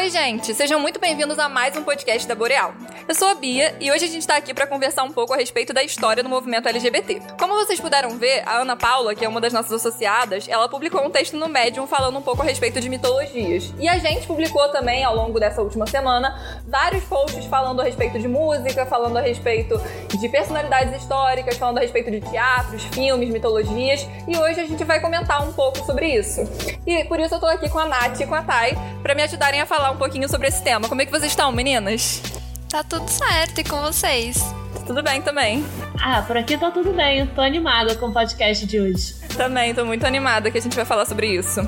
Oi, 0.00 0.08
gente! 0.08 0.54
Sejam 0.54 0.80
muito 0.80 0.98
bem-vindos 0.98 1.38
a 1.38 1.46
mais 1.46 1.76
um 1.76 1.82
podcast 1.82 2.26
da 2.26 2.34
Boreal. 2.34 2.74
Eu 3.10 3.14
sou 3.16 3.26
a 3.26 3.34
Bia 3.34 3.74
e 3.80 3.90
hoje 3.90 4.04
a 4.04 4.08
gente 4.08 4.24
tá 4.24 4.36
aqui 4.36 4.54
para 4.54 4.68
conversar 4.68 5.02
um 5.02 5.10
pouco 5.10 5.34
a 5.34 5.36
respeito 5.36 5.72
da 5.72 5.82
história 5.82 6.22
do 6.22 6.28
movimento 6.28 6.68
LGBT. 6.68 7.20
Como 7.36 7.54
vocês 7.54 7.80
puderam 7.80 8.16
ver, 8.16 8.44
a 8.46 8.58
Ana 8.58 8.76
Paula, 8.76 9.16
que 9.16 9.24
é 9.24 9.28
uma 9.28 9.40
das 9.40 9.52
nossas 9.52 9.72
associadas, 9.72 10.46
ela 10.48 10.68
publicou 10.68 11.04
um 11.04 11.10
texto 11.10 11.36
no 11.36 11.48
Medium 11.48 11.88
falando 11.88 12.16
um 12.20 12.22
pouco 12.22 12.42
a 12.42 12.44
respeito 12.44 12.80
de 12.80 12.88
mitologias. 12.88 13.74
E 13.80 13.88
a 13.88 13.98
gente 13.98 14.28
publicou 14.28 14.68
também, 14.68 15.02
ao 15.02 15.16
longo 15.16 15.40
dessa 15.40 15.60
última 15.60 15.88
semana, 15.88 16.62
vários 16.68 17.02
posts 17.02 17.46
falando 17.46 17.80
a 17.80 17.84
respeito 17.84 18.16
de 18.16 18.28
música, 18.28 18.86
falando 18.86 19.16
a 19.16 19.20
respeito 19.20 19.76
de 20.16 20.28
personalidades 20.28 21.02
históricas, 21.02 21.56
falando 21.56 21.78
a 21.78 21.80
respeito 21.80 22.12
de 22.12 22.20
teatros, 22.20 22.84
filmes, 22.94 23.28
mitologias. 23.28 24.06
E 24.28 24.38
hoje 24.38 24.60
a 24.60 24.66
gente 24.66 24.84
vai 24.84 25.00
comentar 25.00 25.42
um 25.42 25.52
pouco 25.52 25.84
sobre 25.84 26.14
isso. 26.14 26.42
E 26.86 27.02
por 27.06 27.18
isso 27.18 27.34
eu 27.34 27.40
tô 27.40 27.46
aqui 27.46 27.68
com 27.68 27.80
a 27.80 27.86
Nath 27.86 28.20
e 28.20 28.26
com 28.28 28.36
a 28.36 28.42
Thay 28.44 28.78
para 29.02 29.16
me 29.16 29.24
ajudarem 29.24 29.60
a 29.60 29.66
falar 29.66 29.90
um 29.90 29.96
pouquinho 29.96 30.28
sobre 30.28 30.46
esse 30.46 30.62
tema. 30.62 30.88
Como 30.88 31.02
é 31.02 31.04
que 31.04 31.10
vocês 31.10 31.32
estão, 31.32 31.50
meninas? 31.50 32.22
Tá 32.70 32.84
tudo 32.84 33.08
certo, 33.08 33.60
e 33.60 33.64
com 33.64 33.80
vocês? 33.80 34.38
Tudo 34.86 35.02
bem 35.02 35.20
também. 35.20 35.66
Ah, 36.00 36.22
por 36.22 36.36
aqui 36.36 36.56
tá 36.56 36.70
tudo 36.70 36.92
bem. 36.92 37.18
Eu 37.18 37.26
tô 37.26 37.40
animada 37.40 37.96
com 37.96 38.06
o 38.06 38.12
podcast 38.12 38.64
de 38.64 38.78
hoje. 38.78 39.14
Também, 39.36 39.74
tô 39.74 39.84
muito 39.84 40.06
animada 40.06 40.52
que 40.52 40.58
a 40.58 40.60
gente 40.60 40.76
vai 40.76 40.84
falar 40.84 41.04
sobre 41.04 41.26
isso. 41.26 41.60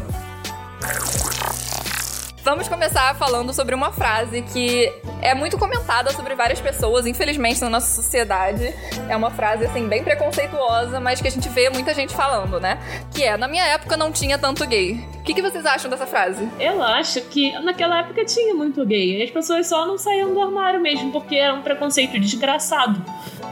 Vamos 2.44 2.66
começar 2.66 3.14
falando 3.14 3.54
sobre 3.54 3.72
uma 3.72 3.92
frase 3.92 4.42
que 4.42 4.92
é 5.22 5.32
muito 5.32 5.56
comentada 5.56 6.12
sobre 6.12 6.34
várias 6.34 6.60
pessoas, 6.60 7.06
infelizmente, 7.06 7.60
na 7.60 7.70
nossa 7.70 8.02
sociedade. 8.02 8.74
É 9.08 9.16
uma 9.16 9.30
frase, 9.30 9.64
assim, 9.64 9.86
bem 9.86 10.02
preconceituosa, 10.02 10.98
mas 10.98 11.20
que 11.20 11.28
a 11.28 11.30
gente 11.30 11.48
vê 11.48 11.70
muita 11.70 11.94
gente 11.94 12.12
falando, 12.12 12.58
né? 12.58 12.80
Que 13.14 13.22
é, 13.22 13.36
na 13.36 13.46
minha 13.46 13.64
época 13.64 13.96
não 13.96 14.10
tinha 14.10 14.36
tanto 14.38 14.66
gay. 14.66 14.94
O 15.18 15.22
que, 15.22 15.34
que 15.34 15.40
vocês 15.40 15.64
acham 15.64 15.88
dessa 15.88 16.04
frase? 16.04 16.48
Eu 16.58 16.82
acho 16.82 17.20
que 17.22 17.56
naquela 17.60 18.00
época 18.00 18.24
tinha 18.24 18.52
muito 18.52 18.84
gay. 18.84 19.22
As 19.22 19.30
pessoas 19.30 19.68
só 19.68 19.86
não 19.86 19.96
saíam 19.96 20.34
do 20.34 20.40
armário 20.40 20.80
mesmo, 20.80 21.12
porque 21.12 21.36
era 21.36 21.54
um 21.54 21.62
preconceito 21.62 22.18
desgraçado. 22.18 23.00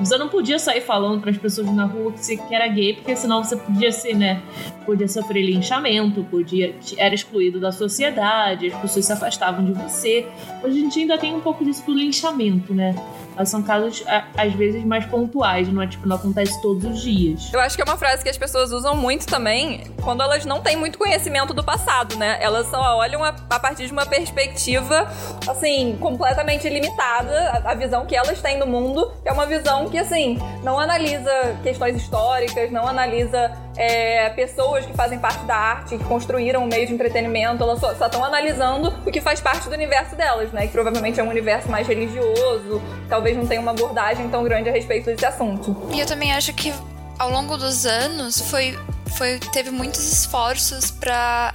Você 0.01 0.19
não 0.19 0.29
podia 0.29 0.59
sair 0.59 0.81
falando 0.81 1.21
para 1.21 1.31
as 1.31 1.37
pessoas 1.37 1.71
na 1.71 1.85
rua 1.85 2.11
que 2.11 2.25
você 2.25 2.41
era 2.51 2.67
gay, 2.67 2.95
porque 2.95 3.15
senão 3.15 3.45
você 3.45 3.57
podia 3.57 3.93
ser, 3.93 4.17
né? 4.17 4.43
Podia 4.85 5.07
sofrer 5.07 5.43
linchamento, 5.43 6.25
podia 6.25 6.75
era 6.97 7.15
excluído 7.15 7.61
da 7.61 7.71
sociedade, 7.71 8.71
pessoas 8.81 9.07
se 9.07 9.13
afastavam 9.13 9.65
de 9.65 9.73
você. 9.73 10.27
Hoje 10.63 10.79
a 10.79 10.81
gente 10.81 11.01
ainda 11.01 11.19
tem 11.19 11.35
um 11.35 11.41
pouco 11.41 11.65
disso 11.65 11.85
do 11.87 11.95
linchamento, 11.95 12.75
né? 12.75 12.95
Mas 13.37 13.49
são 13.49 13.63
casos, 13.63 14.05
às 14.37 14.53
vezes, 14.53 14.85
mais 14.85 15.07
pontuais, 15.07 15.69
não 15.69 15.81
é 15.81 15.87
tipo, 15.87 16.07
não 16.07 16.17
acontece 16.17 16.61
todos 16.61 16.85
os 16.85 17.01
dias. 17.01 17.51
Eu 17.53 17.61
acho 17.61 17.77
que 17.77 17.83
é 17.83 17.85
uma 17.85 17.97
frase 17.97 18.23
que 18.23 18.29
as 18.29 18.37
pessoas 18.37 18.71
usam 18.73 18.95
muito 18.97 19.27
também 19.27 19.85
quando 20.03 20.23
elas 20.23 20.45
não 20.45 20.61
têm 20.61 20.77
muito 20.77 20.99
conhecimento 20.99 21.55
do 21.55 21.65
passado, 21.65 22.17
né? 22.17 22.39
Elas 22.41 22.67
só 22.67 22.99
olham 22.99 23.25
a, 23.25 23.29
a 23.29 23.59
partir 23.59 23.87
de 23.87 23.93
uma 23.93 24.05
perspectiva, 24.05 25.11
assim, 25.49 25.97
completamente 26.01 26.69
limitada, 26.69 27.63
a, 27.65 27.71
a 27.71 27.75
visão 27.75 28.05
que 28.05 28.15
elas 28.15 28.43
têm 28.43 28.59
do 28.59 28.67
mundo, 28.67 29.11
é 29.25 29.33
uma 29.33 29.47
visão 29.47 29.89
que, 29.89 29.97
assim, 29.97 30.39
não 30.63 30.79
analisa 30.79 31.57
questões 31.63 31.97
históricas, 31.97 32.71
não 32.71 32.87
analisa 32.87 33.53
é, 33.77 34.29
pessoas 34.31 34.85
que 34.85 34.93
fazem 34.93 35.19
parte 35.19 35.45
da 35.45 35.57
arte, 35.57 35.97
que 35.97 36.05
construíram 36.05 36.63
o 36.63 36.65
um 36.65 36.67
meio 36.67 36.87
de 36.87 36.93
entretenimento, 36.93 37.63
elas 37.63 37.81
só 37.81 37.93
estão 37.93 38.25
analisando 38.25 38.93
o 39.07 39.11
que 39.11 39.21
faz 39.21 39.41
parte 39.41 39.69
do 39.69 39.75
universo 39.75 40.17
delas, 40.17 40.53
né? 40.53 40.67
Que 40.67 40.73
provavelmente 40.73 41.21
é 41.21 41.23
um 41.23 41.29
universo 41.29 41.71
mais 41.71 41.87
religioso, 41.87 42.83
talvez 43.09 43.37
não 43.37 43.47
tenha 43.47 43.61
uma 43.61 43.71
abordagem 43.71 44.29
tão 44.29 44.43
grande 44.45 44.69
a 44.69 44.73
respeito 44.73 45.07
desse 45.07 45.25
assunto. 45.25 45.77
E 45.93 46.01
eu 46.01 46.07
também 46.07 46.33
acho 46.33 46.53
que 46.53 46.73
ao 47.19 47.31
longo 47.31 47.57
dos 47.57 47.87
anos 47.87 48.41
foi, 48.41 48.79
foi 49.17 49.39
teve 49.53 49.71
muitos 49.71 50.13
esforços 50.13 50.91
para 50.91 51.55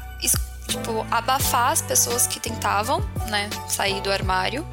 tipo 0.68 1.06
abafar 1.12 1.72
as 1.72 1.82
pessoas 1.82 2.26
que 2.26 2.40
tentavam, 2.40 3.00
né, 3.28 3.50
sair 3.68 4.02
do 4.02 4.12
armário 4.12 4.66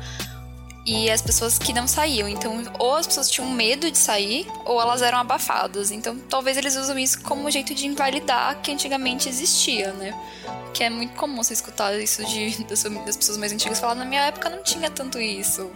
e 0.84 1.10
as 1.10 1.22
pessoas 1.22 1.58
que 1.58 1.72
não 1.72 1.86
saíam. 1.86 2.28
Então, 2.28 2.62
ou 2.78 2.96
as 2.96 3.06
pessoas 3.06 3.30
tinham 3.30 3.48
medo 3.50 3.90
de 3.90 3.98
sair, 3.98 4.46
ou 4.64 4.80
elas 4.80 5.02
eram 5.02 5.18
abafadas. 5.18 5.90
Então, 5.90 6.18
talvez 6.28 6.56
eles 6.56 6.76
usam 6.76 6.98
isso 6.98 7.20
como 7.22 7.46
um 7.46 7.50
jeito 7.50 7.74
de 7.74 7.86
invalidar 7.86 8.60
que 8.60 8.72
antigamente 8.72 9.28
existia, 9.28 9.92
né? 9.92 10.18
Que 10.74 10.84
é 10.84 10.90
muito 10.90 11.14
comum 11.14 11.42
você 11.42 11.52
escutar 11.52 11.94
isso 12.00 12.24
de, 12.24 12.64
das, 12.64 12.82
das 12.82 13.16
pessoas 13.16 13.38
mais 13.38 13.52
antigas 13.52 13.78
falar, 13.78 13.94
na 13.94 14.04
minha 14.04 14.22
época 14.22 14.48
não 14.48 14.62
tinha 14.62 14.90
tanto 14.90 15.20
isso. 15.20 15.70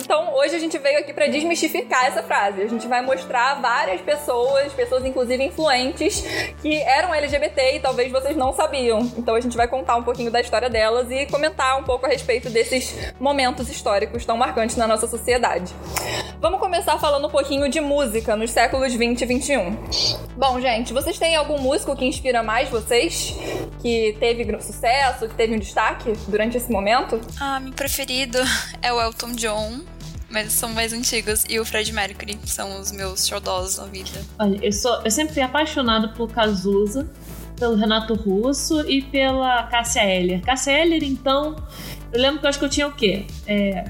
Então, 0.00 0.34
hoje 0.34 0.56
a 0.56 0.58
gente 0.58 0.76
veio 0.78 0.98
aqui 0.98 1.12
para 1.12 1.26
desmistificar 1.26 2.06
essa 2.06 2.22
frase. 2.22 2.62
A 2.62 2.66
gente 2.68 2.86
vai 2.86 3.00
mostrar 3.00 3.60
várias 3.60 4.00
pessoas, 4.00 4.72
pessoas 4.72 5.04
inclusive 5.04 5.42
influentes, 5.42 6.22
que 6.60 6.76
eram 6.82 7.14
LGBT 7.14 7.76
e 7.76 7.80
talvez 7.80 8.10
vocês 8.10 8.36
não 8.36 8.52
sabiam. 8.52 9.00
Então, 9.16 9.34
a 9.34 9.40
gente 9.40 9.56
vai 9.56 9.68
contar 9.68 9.96
um 9.96 10.02
pouquinho 10.02 10.30
da 10.30 10.40
história 10.40 10.68
delas 10.68 11.10
e 11.10 11.26
comentar 11.26 11.78
um 11.78 11.84
pouco 11.84 12.06
a 12.06 12.08
respeito 12.08 12.50
desses 12.50 12.94
momentos 13.20 13.68
históricos 13.70 14.24
tão 14.24 14.36
marcantes 14.36 14.76
na 14.76 14.86
nossa 14.86 15.06
sociedade. 15.06 15.72
Vamos 16.44 16.60
começar 16.60 16.98
falando 16.98 17.26
um 17.26 17.30
pouquinho 17.30 17.70
de 17.70 17.80
música 17.80 18.36
nos 18.36 18.50
séculos 18.50 18.92
20 18.92 19.22
e 19.22 19.24
21. 19.24 19.78
Bom, 20.36 20.60
gente, 20.60 20.92
vocês 20.92 21.18
têm 21.18 21.34
algum 21.34 21.58
músico 21.58 21.96
que 21.96 22.04
inspira 22.04 22.42
mais 22.42 22.68
vocês? 22.68 23.34
Que 23.80 24.14
teve 24.20 24.44
sucesso, 24.60 25.26
que 25.26 25.34
teve 25.34 25.54
um 25.54 25.58
destaque 25.58 26.12
durante 26.28 26.58
esse 26.58 26.70
momento? 26.70 27.18
Ah, 27.40 27.58
meu 27.58 27.72
preferido 27.72 28.36
é 28.82 28.92
o 28.92 29.00
Elton 29.00 29.32
John 29.32 29.80
mas 30.28 30.52
são 30.52 30.68
mais 30.70 30.92
antigos. 30.92 31.46
E 31.48 31.58
o 31.58 31.64
Fred 31.64 31.90
Mercury 31.94 32.38
são 32.44 32.78
os 32.78 32.92
meus 32.92 33.26
xodós 33.26 33.78
na 33.78 33.86
vida. 33.86 34.20
Olha, 34.38 34.58
eu, 34.62 34.72
sou, 34.72 35.00
eu 35.02 35.10
sempre 35.10 35.32
fui 35.32 35.42
apaixonado 35.42 36.12
por 36.14 36.30
Cazuza, 36.30 37.08
pelo 37.56 37.74
Renato 37.74 38.12
Russo 38.14 38.80
e 38.86 39.00
pela 39.00 39.62
Cássia 39.62 40.04
Eller. 40.04 40.42
Cássia 40.42 40.72
Eller, 40.72 41.04
então, 41.04 41.56
eu 42.12 42.20
lembro 42.20 42.40
que 42.40 42.44
eu 42.44 42.50
acho 42.50 42.58
que 42.58 42.64
eu 42.64 42.68
tinha 42.68 42.86
o 42.86 42.92
quê? 42.92 43.26
É, 43.46 43.84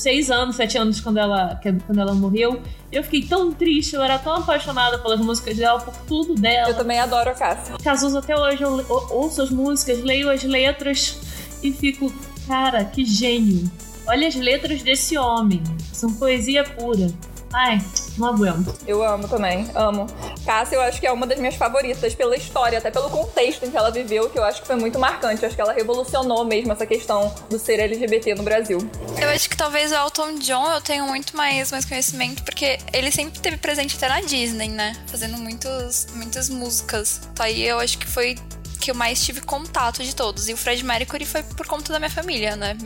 seis 0.00 0.30
anos, 0.30 0.56
sete 0.56 0.76
anos 0.78 1.00
quando 1.00 1.18
ela, 1.18 1.60
quando 1.86 1.98
ela 1.98 2.14
morreu. 2.14 2.60
Eu 2.90 3.02
fiquei 3.04 3.22
tão 3.22 3.52
triste, 3.52 3.94
eu 3.94 4.02
era 4.02 4.18
tão 4.18 4.34
apaixonada 4.34 4.98
pelas 4.98 5.20
músicas 5.20 5.56
dela, 5.56 5.80
por 5.80 5.94
tudo 6.06 6.34
dela. 6.34 6.70
Eu 6.70 6.76
também 6.76 6.98
adoro 6.98 7.30
a 7.30 7.34
Cássia. 7.34 7.76
Cazuza, 7.82 8.18
até 8.18 8.36
hoje 8.36 8.62
eu 8.62 8.84
ouço 9.10 9.42
as 9.42 9.50
músicas, 9.50 10.02
leio 10.02 10.30
as 10.30 10.42
letras 10.42 11.18
e 11.62 11.72
fico, 11.72 12.12
cara, 12.46 12.84
que 12.84 13.04
gênio. 13.04 13.70
Olha 14.06 14.26
as 14.26 14.34
letras 14.34 14.82
desse 14.82 15.16
homem. 15.16 15.62
São 15.92 16.12
poesia 16.14 16.64
pura. 16.64 17.08
Ai, 17.52 17.82
não 18.16 18.28
aguento. 18.28 18.74
Eu 18.86 19.02
amo 19.02 19.26
também, 19.26 19.68
amo. 19.74 20.06
Cássia, 20.44 20.76
eu 20.76 20.82
acho 20.82 21.00
que 21.00 21.06
é 21.06 21.12
uma 21.12 21.26
das 21.26 21.38
minhas 21.38 21.56
favoritas 21.56 22.14
pela 22.14 22.36
história, 22.36 22.78
até 22.78 22.90
pelo 22.90 23.10
contexto 23.10 23.64
em 23.64 23.70
que 23.70 23.76
ela 23.76 23.90
viveu, 23.90 24.30
que 24.30 24.38
eu 24.38 24.44
acho 24.44 24.60
que 24.60 24.66
foi 24.66 24.76
muito 24.76 24.98
marcante. 24.98 25.42
Eu 25.42 25.48
acho 25.48 25.56
que 25.56 25.60
ela 25.62 25.72
revolucionou 25.72 26.44
mesmo 26.44 26.72
essa 26.72 26.86
questão 26.86 27.34
do 27.48 27.58
ser 27.58 27.80
LGBT 27.80 28.34
no 28.34 28.42
Brasil. 28.42 28.78
Eu 29.20 29.28
acho 29.30 29.50
que 29.50 29.56
talvez 29.56 29.90
o 29.90 29.94
Elton 29.94 30.38
John 30.38 30.70
eu 30.72 30.80
tenho 30.80 31.06
muito 31.06 31.36
mais, 31.36 31.72
mais 31.72 31.84
conhecimento, 31.84 32.42
porque 32.44 32.78
ele 32.92 33.10
sempre 33.10 33.40
teve 33.40 33.56
presente 33.56 33.96
até 33.96 34.08
na 34.08 34.20
Disney, 34.20 34.68
né? 34.68 34.94
Fazendo 35.08 35.36
muitos, 35.38 36.06
muitas 36.14 36.48
músicas. 36.48 37.20
Tá 37.34 37.44
aí 37.44 37.66
eu 37.66 37.80
acho 37.80 37.98
que 37.98 38.06
foi 38.06 38.36
que 38.80 38.90
eu 38.90 38.94
mais 38.94 39.22
tive 39.22 39.42
contato 39.42 40.02
de 40.02 40.14
todos. 40.14 40.48
E 40.48 40.54
o 40.54 40.56
Fred 40.56 40.82
Mercury 40.84 41.26
foi 41.26 41.42
por 41.42 41.66
conta 41.66 41.92
da 41.92 41.98
minha 41.98 42.10
família, 42.10 42.56
né? 42.56 42.76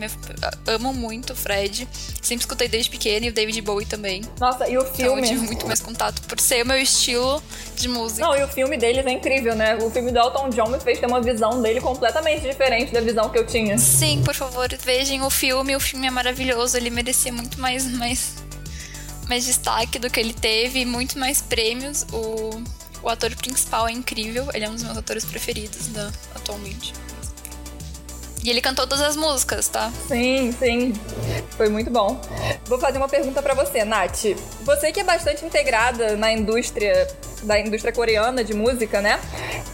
amo 0.67 0.93
muito 0.93 1.33
o 1.33 1.35
Fred. 1.35 1.87
Sempre 2.21 2.43
escutei 2.43 2.67
desde 2.67 2.89
pequeno 2.89 3.25
e 3.25 3.29
o 3.29 3.33
David 3.33 3.61
Bowie 3.61 3.85
também. 3.85 4.21
Nossa, 4.39 4.67
e 4.67 4.77
o 4.77 4.81
filme? 4.81 5.03
Então 5.03 5.17
eu 5.17 5.23
tive 5.23 5.45
muito 5.45 5.65
mais 5.65 5.79
contato 5.79 6.21
por 6.23 6.39
ser 6.39 6.63
o 6.63 6.67
meu 6.67 6.77
estilo 6.77 7.41
de 7.75 7.87
música. 7.87 8.25
Não, 8.25 8.35
e 8.35 8.43
o 8.43 8.47
filme 8.47 8.77
deles 8.77 9.05
é 9.05 9.11
incrível, 9.11 9.55
né? 9.55 9.75
O 9.77 9.89
filme 9.89 10.11
do 10.11 10.19
Elton 10.19 10.49
John 10.49 10.69
me 10.69 10.79
fez 10.79 10.99
ter 10.99 11.05
uma 11.05 11.21
visão 11.21 11.61
dele 11.61 11.79
completamente 11.79 12.41
diferente 12.41 12.91
da 12.91 13.01
visão 13.01 13.29
que 13.29 13.37
eu 13.37 13.45
tinha. 13.45 13.77
Sim, 13.77 14.21
por 14.23 14.35
favor, 14.35 14.67
vejam 14.83 15.25
o 15.25 15.29
filme. 15.29 15.75
O 15.75 15.79
filme 15.79 16.07
é 16.07 16.11
maravilhoso. 16.11 16.75
Ele 16.75 16.89
merecia 16.89 17.31
muito 17.31 17.59
mais, 17.59 17.85
mais, 17.85 18.35
mais 19.27 19.45
destaque 19.45 19.97
do 19.97 20.09
que 20.09 20.19
ele 20.19 20.33
teve, 20.33 20.83
muito 20.83 21.17
mais 21.17 21.41
prêmios. 21.41 22.05
O 22.11 22.61
o 23.05 23.09
ator 23.09 23.33
principal 23.35 23.87
é 23.87 23.91
incrível, 23.91 24.49
ele 24.51 24.65
é 24.65 24.69
um 24.69 24.73
dos 24.73 24.83
meus 24.83 24.97
atores 24.97 25.23
preferidos 25.23 25.87
da, 25.87 26.11
atualmente. 26.35 26.91
E 28.43 28.49
ele 28.49 28.61
cantou 28.61 28.85
todas 28.85 29.03
as 29.03 29.15
músicas, 29.15 29.67
tá? 29.67 29.91
Sim, 30.07 30.51
sim. 30.51 30.93
Foi 31.57 31.69
muito 31.69 31.89
bom. 31.89 32.19
Vou 32.65 32.79
fazer 32.79 32.97
uma 32.97 33.07
pergunta 33.07 33.41
para 33.41 33.53
você, 33.53 33.83
Nath. 33.83 34.23
Você 34.61 34.91
que 34.91 34.99
é 34.99 35.03
bastante 35.03 35.45
integrada 35.45 36.15
na 36.17 36.31
indústria 36.31 37.07
da 37.43 37.59
indústria 37.59 37.93
coreana 37.93 38.43
de 38.43 38.53
música, 38.53 39.01
né? 39.01 39.19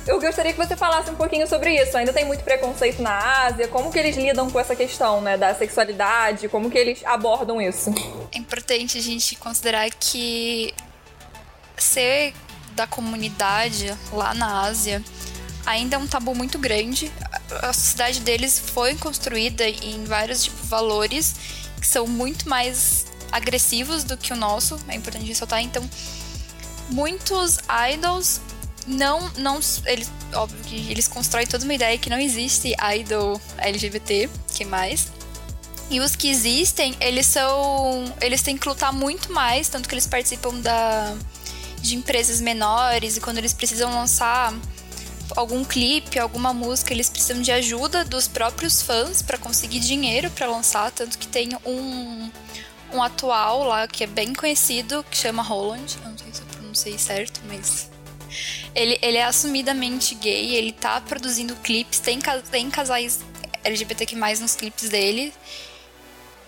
Eu 0.06 0.20
gostaria 0.20 0.52
que 0.52 0.58
você 0.58 0.76
falasse 0.76 1.10
um 1.10 1.16
pouquinho 1.16 1.48
sobre 1.48 1.74
isso. 1.82 1.98
Ainda 1.98 2.12
tem 2.12 2.26
muito 2.26 2.44
preconceito 2.44 3.02
na 3.02 3.46
Ásia. 3.46 3.68
Como 3.68 3.92
que 3.92 4.00
eles 4.00 4.16
lidam 4.16 4.50
com 4.50 4.60
essa 4.60 4.76
questão, 4.76 5.22
né, 5.22 5.38
da 5.38 5.54
sexualidade? 5.56 6.50
Como 6.50 6.70
que 6.70 6.78
eles 6.78 7.02
abordam 7.06 7.62
isso? 7.62 7.94
É 8.34 8.38
importante 8.38 8.98
a 8.98 9.02
gente 9.02 9.36
considerar 9.36 9.90
que 9.90 10.74
ser 11.78 12.34
da 12.76 12.88
comunidade 12.88 13.96
lá 14.12 14.34
na 14.34 14.62
Ásia 14.62 15.04
ainda 15.66 15.96
é 15.96 16.00
um 16.00 16.08
tabu 16.08 16.34
muito 16.36 16.58
grande. 16.58 17.12
A 17.62 17.74
sociedade 17.74 18.22
deles 18.22 18.60
foi 18.60 18.96
construída 18.96 19.68
em 19.68 20.04
vários 20.06 20.44
tipo, 20.44 20.66
valores 20.66 21.36
que 21.80 21.88
são 21.88 22.08
muito 22.08 22.48
mais 22.48 23.06
agressivos 23.32 24.04
do 24.04 24.18
que 24.18 24.34
o 24.34 24.36
nosso, 24.36 24.80
é 24.88 24.96
importante 24.96 25.26
ressaltar. 25.26 25.62
Então, 25.62 25.88
muitos 26.90 27.58
idols 27.94 28.42
não, 28.88 29.30
não 29.38 29.60
eles 29.86 30.10
óbvio 30.34 30.60
que 30.64 30.92
eles 30.92 31.08
constroem 31.08 31.46
toda 31.46 31.64
uma 31.64 31.74
ideia 31.74 31.98
que 31.98 32.10
não 32.10 32.20
existe 32.20 32.74
idol 32.96 33.40
LGBT, 33.58 34.30
que 34.54 34.66
mais. 34.66 35.12
E 35.90 36.00
os 36.00 36.16
que 36.16 36.30
existem, 36.30 36.96
eles 37.02 37.28
são. 37.28 38.14
Eles 38.22 38.42
têm 38.42 38.58
que 38.58 38.68
lutar 38.68 38.94
muito 38.94 39.32
mais, 39.34 39.68
tanto 39.68 39.90
que 39.90 39.94
eles 39.94 40.08
participam 40.08 40.54
da, 40.62 41.14
de 41.82 41.96
empresas 41.96 42.40
menores 42.40 43.18
e 43.18 43.22
quando 43.22 43.38
eles 43.38 43.54
precisam 43.54 43.92
lançar 43.92 44.54
algum 45.36 45.64
clipe, 45.64 46.20
alguma 46.20 46.54
música, 46.54 46.94
eles 46.94 47.10
precisam 47.10 47.42
de 47.42 47.52
ajuda 47.52 48.04
dos 48.04 48.28
próprios 48.28 48.82
fãs 48.82 49.22
para 49.22 49.38
conseguir 49.38 49.80
dinheiro 49.80 50.30
para 50.32 50.48
lançar, 50.48 50.92
tanto 50.92 51.18
que 51.18 51.28
tem 51.28 51.50
um, 51.66 52.30
um 52.94 53.02
atual 53.02 53.64
lá 53.64 53.88
que 53.88 54.04
é 54.04 54.08
bem 54.08 54.34
conhecido, 54.34 55.06
que 55.10 55.18
chama 55.18 55.42
Roland, 55.42 55.98
não 56.04 56.18
sei 56.18 56.34
se 56.34 56.42
eu 56.42 56.48
pronunciei 56.48 56.98
certo, 56.98 57.42
mas 57.48 57.90
ele, 58.76 58.98
ele 59.02 59.18
é 59.18 59.26
assumidamente 59.26 60.16
gay, 60.16 60.56
ele 60.56 60.72
tá 60.72 61.00
produzindo 61.02 61.56
clipes, 61.58 62.00
tem, 62.00 62.20
tem 62.50 62.70
casais 62.70 63.20
LGBTQ+, 63.64 64.16
nos 64.40 64.56
clipes 64.56 64.90
dele, 64.90 65.34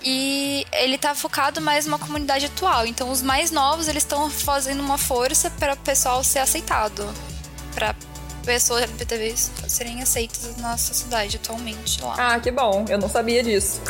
e 0.03 0.65
ele 0.73 0.97
tá 0.97 1.15
focado 1.15 1.61
mais 1.61 1.85
numa 1.85 1.99
comunidade 1.99 2.45
atual. 2.45 2.85
Então, 2.85 3.09
os 3.09 3.21
mais 3.21 3.51
novos, 3.51 3.87
eles 3.87 4.03
estão 4.03 4.29
fazendo 4.29 4.81
uma 4.81 4.97
força 4.97 5.49
para 5.51 5.73
o 5.73 5.77
pessoal 5.77 6.23
ser 6.23 6.39
aceitado. 6.39 7.07
Para 7.73 7.95
pessoas 8.45 8.83
LGBTs 8.83 9.51
serem 9.67 10.01
aceitas 10.01 10.57
na 10.57 10.77
sociedade 10.77 11.37
atualmente 11.37 12.01
lá. 12.01 12.15
Ah, 12.17 12.39
que 12.39 12.51
bom. 12.51 12.85
Eu 12.89 12.97
não 12.97 13.09
sabia 13.09 13.41
disso. 13.41 13.81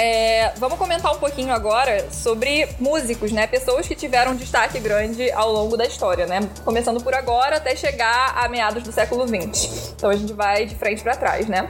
É, 0.00 0.52
vamos 0.58 0.78
comentar 0.78 1.12
um 1.12 1.18
pouquinho 1.18 1.52
agora 1.52 2.08
sobre 2.12 2.68
músicos, 2.78 3.32
né? 3.32 3.48
Pessoas 3.48 3.88
que 3.88 3.96
tiveram 3.96 4.36
destaque 4.36 4.78
grande 4.78 5.28
ao 5.32 5.50
longo 5.50 5.76
da 5.76 5.84
história, 5.84 6.24
né? 6.24 6.38
Começando 6.64 7.02
por 7.02 7.12
agora 7.14 7.56
até 7.56 7.74
chegar 7.74 8.32
a 8.38 8.48
meados 8.48 8.84
do 8.84 8.92
século 8.92 9.26
XX. 9.26 9.94
Então 9.96 10.08
a 10.08 10.14
gente 10.14 10.32
vai 10.32 10.66
de 10.66 10.76
frente 10.76 11.02
para 11.02 11.16
trás, 11.16 11.48
né? 11.48 11.66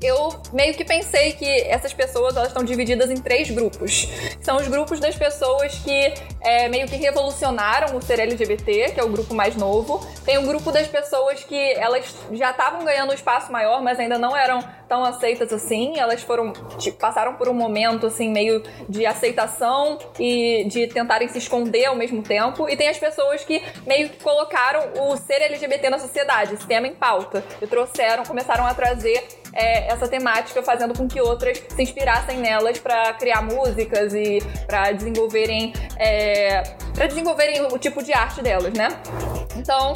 eu 0.00 0.32
meio 0.52 0.74
que 0.74 0.84
pensei 0.84 1.32
que 1.32 1.44
essas 1.62 1.92
pessoas 1.92 2.36
elas 2.36 2.48
estão 2.48 2.62
divididas 2.64 3.10
em 3.10 3.16
três 3.16 3.50
grupos. 3.50 4.08
São 4.40 4.56
os 4.56 4.68
grupos 4.68 5.00
das 5.00 5.16
pessoas 5.16 5.74
que 5.78 6.14
é, 6.40 6.68
meio 6.68 6.86
que 6.86 6.96
revolucionaram 6.96 7.96
o 7.96 8.02
ser 8.02 8.20
LGBT, 8.20 8.92
que 8.92 9.00
é 9.00 9.02
o 9.02 9.08
grupo 9.08 9.34
mais 9.34 9.56
novo. 9.56 10.06
Tem 10.24 10.38
o 10.38 10.46
grupo 10.46 10.70
das 10.70 10.86
pessoas 10.86 11.42
que 11.42 11.72
elas 11.74 12.14
já 12.32 12.50
estavam 12.50 12.84
ganhando 12.84 13.10
um 13.10 13.14
espaço 13.14 13.50
maior, 13.50 13.82
mas 13.82 13.98
ainda 13.98 14.18
não 14.18 14.36
eram 14.36 14.62
tão 14.88 15.04
aceitas 15.04 15.52
assim. 15.52 15.98
Elas 15.98 16.22
foram 16.22 16.52
tipo, 16.78 16.98
passaram 16.98 17.34
por 17.34 17.48
um 17.48 17.54
momento 17.54 18.06
assim 18.06 18.30
meio 18.30 18.62
de 18.88 19.04
aceitação 19.06 19.98
e 20.18 20.64
de 20.68 20.86
tentarem 20.88 21.28
se 21.28 21.38
esconder 21.38 21.86
ao 21.86 21.96
mesmo 21.96 22.22
tempo. 22.22 22.68
E 22.68 22.76
tem 22.76 22.88
as 22.88 22.98
pessoas 22.98 23.44
que 23.44 23.62
meio 23.86 24.08
que 24.08 24.22
colocaram 24.22 24.80
o 25.00 25.16
ser 25.16 25.42
LGBT 25.42 25.90
na 25.90 25.98
sociedade, 25.98 26.54
esse 26.54 26.66
tema 26.66 26.86
em 26.86 26.94
pauta, 26.94 27.44
e 27.60 27.66
trouxeram, 27.66 28.24
começaram 28.24 28.66
a 28.66 28.74
trazer 28.74 29.26
é, 29.52 29.92
essa 29.92 30.08
temática, 30.08 30.62
fazendo 30.62 30.96
com 30.96 31.08
que 31.08 31.20
outras 31.20 31.58
se 31.58 31.82
inspirassem 31.82 32.38
nelas 32.38 32.78
para 32.78 33.12
criar 33.14 33.42
músicas 33.42 34.14
e 34.14 34.38
para 34.66 34.92
desenvolverem 34.92 35.72
é, 35.96 36.62
para 36.94 37.06
desenvolverem 37.06 37.62
o 37.62 37.78
tipo 37.78 38.02
de 38.02 38.12
arte 38.12 38.42
delas, 38.42 38.72
né? 38.72 38.88
Então, 39.68 39.92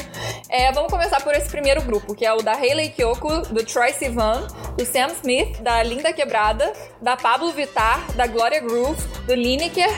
é, 0.50 0.70
vamos 0.70 0.92
começar 0.92 1.18
por 1.22 1.34
esse 1.34 1.48
primeiro 1.48 1.80
grupo, 1.80 2.14
que 2.14 2.26
é 2.26 2.32
o 2.34 2.42
da 2.42 2.52
Hayley 2.52 2.90
Kiyoko, 2.90 3.40
do 3.54 3.64
Troy 3.64 3.90
Sivan, 3.94 4.46
do 4.76 4.84
Sam 4.84 5.06
Smith, 5.14 5.62
da 5.62 5.82
Linda 5.82 6.12
Quebrada, 6.12 6.74
da 7.00 7.16
Pablo 7.16 7.50
Vittar, 7.52 8.04
da 8.12 8.26
Gloria 8.26 8.60
Groove, 8.60 9.02
do 9.26 9.34
Lineker 9.34 9.88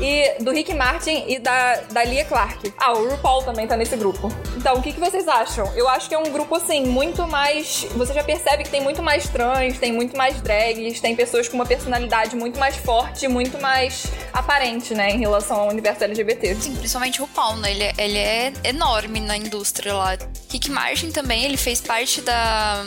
e 0.00 0.42
do 0.42 0.50
Rick 0.50 0.72
Martin 0.74 1.24
e 1.26 1.38
da, 1.38 1.76
da 1.90 2.04
Lia 2.04 2.24
Clark. 2.24 2.72
Ah, 2.78 2.92
o 2.92 3.08
RuPaul 3.08 3.42
também 3.42 3.66
tá 3.66 3.76
nesse 3.76 3.96
grupo. 3.96 4.32
Então, 4.56 4.76
o 4.76 4.82
que, 4.82 4.92
que 4.92 5.00
vocês 5.00 5.26
acham? 5.26 5.70
Eu 5.74 5.88
acho 5.88 6.08
que 6.08 6.14
é 6.14 6.18
um 6.18 6.30
grupo, 6.30 6.54
assim, 6.56 6.86
muito 6.86 7.26
mais. 7.26 7.86
Você 7.96 8.14
já 8.14 8.22
percebe 8.22 8.64
que 8.64 8.70
tem 8.70 8.80
muito 8.80 9.02
mais 9.02 9.28
trans, 9.28 9.78
tem 9.78 9.92
muito 9.92 10.16
mais 10.16 10.40
drags, 10.40 11.00
tem 11.00 11.14
pessoas 11.16 11.48
com 11.48 11.56
uma 11.56 11.66
personalidade 11.66 12.36
muito 12.36 12.58
mais 12.58 12.76
forte, 12.76 13.26
muito 13.28 13.60
mais 13.60 14.06
aparente, 14.32 14.94
né, 14.94 15.10
em 15.10 15.18
relação 15.18 15.60
ao 15.60 15.68
universo 15.68 16.04
LGBT. 16.04 16.54
Sim, 16.54 16.76
principalmente 16.76 17.20
o 17.20 17.24
RuPaul, 17.24 17.56
né? 17.56 17.70
Ele, 17.70 17.84
é, 17.84 17.92
ele 17.98 18.18
é 18.18 18.52
enorme 18.64 19.20
na 19.20 19.36
indústria 19.36 19.94
lá. 19.94 20.16
Rick 20.50 20.70
Martin 20.70 21.10
também, 21.10 21.44
ele 21.44 21.56
fez 21.56 21.80
parte 21.80 22.20
da. 22.20 22.84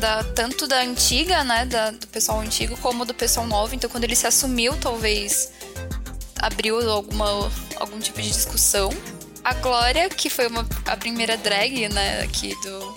Da, 0.00 0.24
tanto 0.34 0.66
da 0.66 0.80
antiga, 0.80 1.44
né, 1.44 1.64
da, 1.64 1.92
do 1.92 2.06
pessoal 2.08 2.40
antigo, 2.40 2.76
como 2.78 3.06
do 3.06 3.14
pessoal 3.14 3.46
novo. 3.46 3.74
Então, 3.74 3.88
quando 3.88 4.04
ele 4.04 4.16
se 4.16 4.26
assumiu, 4.26 4.76
talvez 4.76 5.50
abriu 6.44 6.78
alguma, 6.90 7.50
algum 7.76 7.98
tipo 7.98 8.20
de 8.20 8.28
discussão. 8.28 8.90
A 9.42 9.54
Glória, 9.54 10.08
que 10.08 10.30
foi 10.30 10.46
uma, 10.46 10.66
a 10.86 10.96
primeira 10.96 11.36
drag, 11.36 11.88
né, 11.88 12.22
aqui 12.22 12.54
do, 12.62 12.94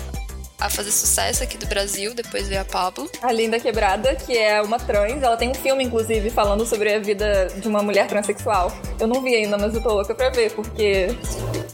a 0.60 0.70
fazer 0.70 0.92
sucesso 0.92 1.44
aqui 1.44 1.58
do 1.58 1.68
Brasil, 1.68 2.14
depois 2.14 2.48
veio 2.48 2.62
a 2.62 2.66
Pablo. 2.66 3.10
A 3.22 3.32
Linda 3.32 3.60
Quebrada, 3.60 4.16
que 4.16 4.38
é 4.38 4.62
uma 4.62 4.80
trans, 4.80 5.22
ela 5.22 5.38
tem 5.38 5.50
um 5.50 5.54
filme, 5.54 5.84
inclusive, 5.84 6.30
falando 6.30 6.66
sobre 6.66 6.94
a 6.94 7.00
vida 7.00 7.48
de 7.56 7.68
uma 7.68 7.84
mulher 7.84 8.08
transexual. 8.08 8.72
Eu 9.00 9.08
não 9.08 9.22
vi 9.22 9.36
ainda, 9.36 9.58
mas 9.58 9.76
eu 9.76 9.82
tô 9.82 9.94
louca 9.94 10.16
pra 10.16 10.30
ver, 10.30 10.52
porque 10.52 11.16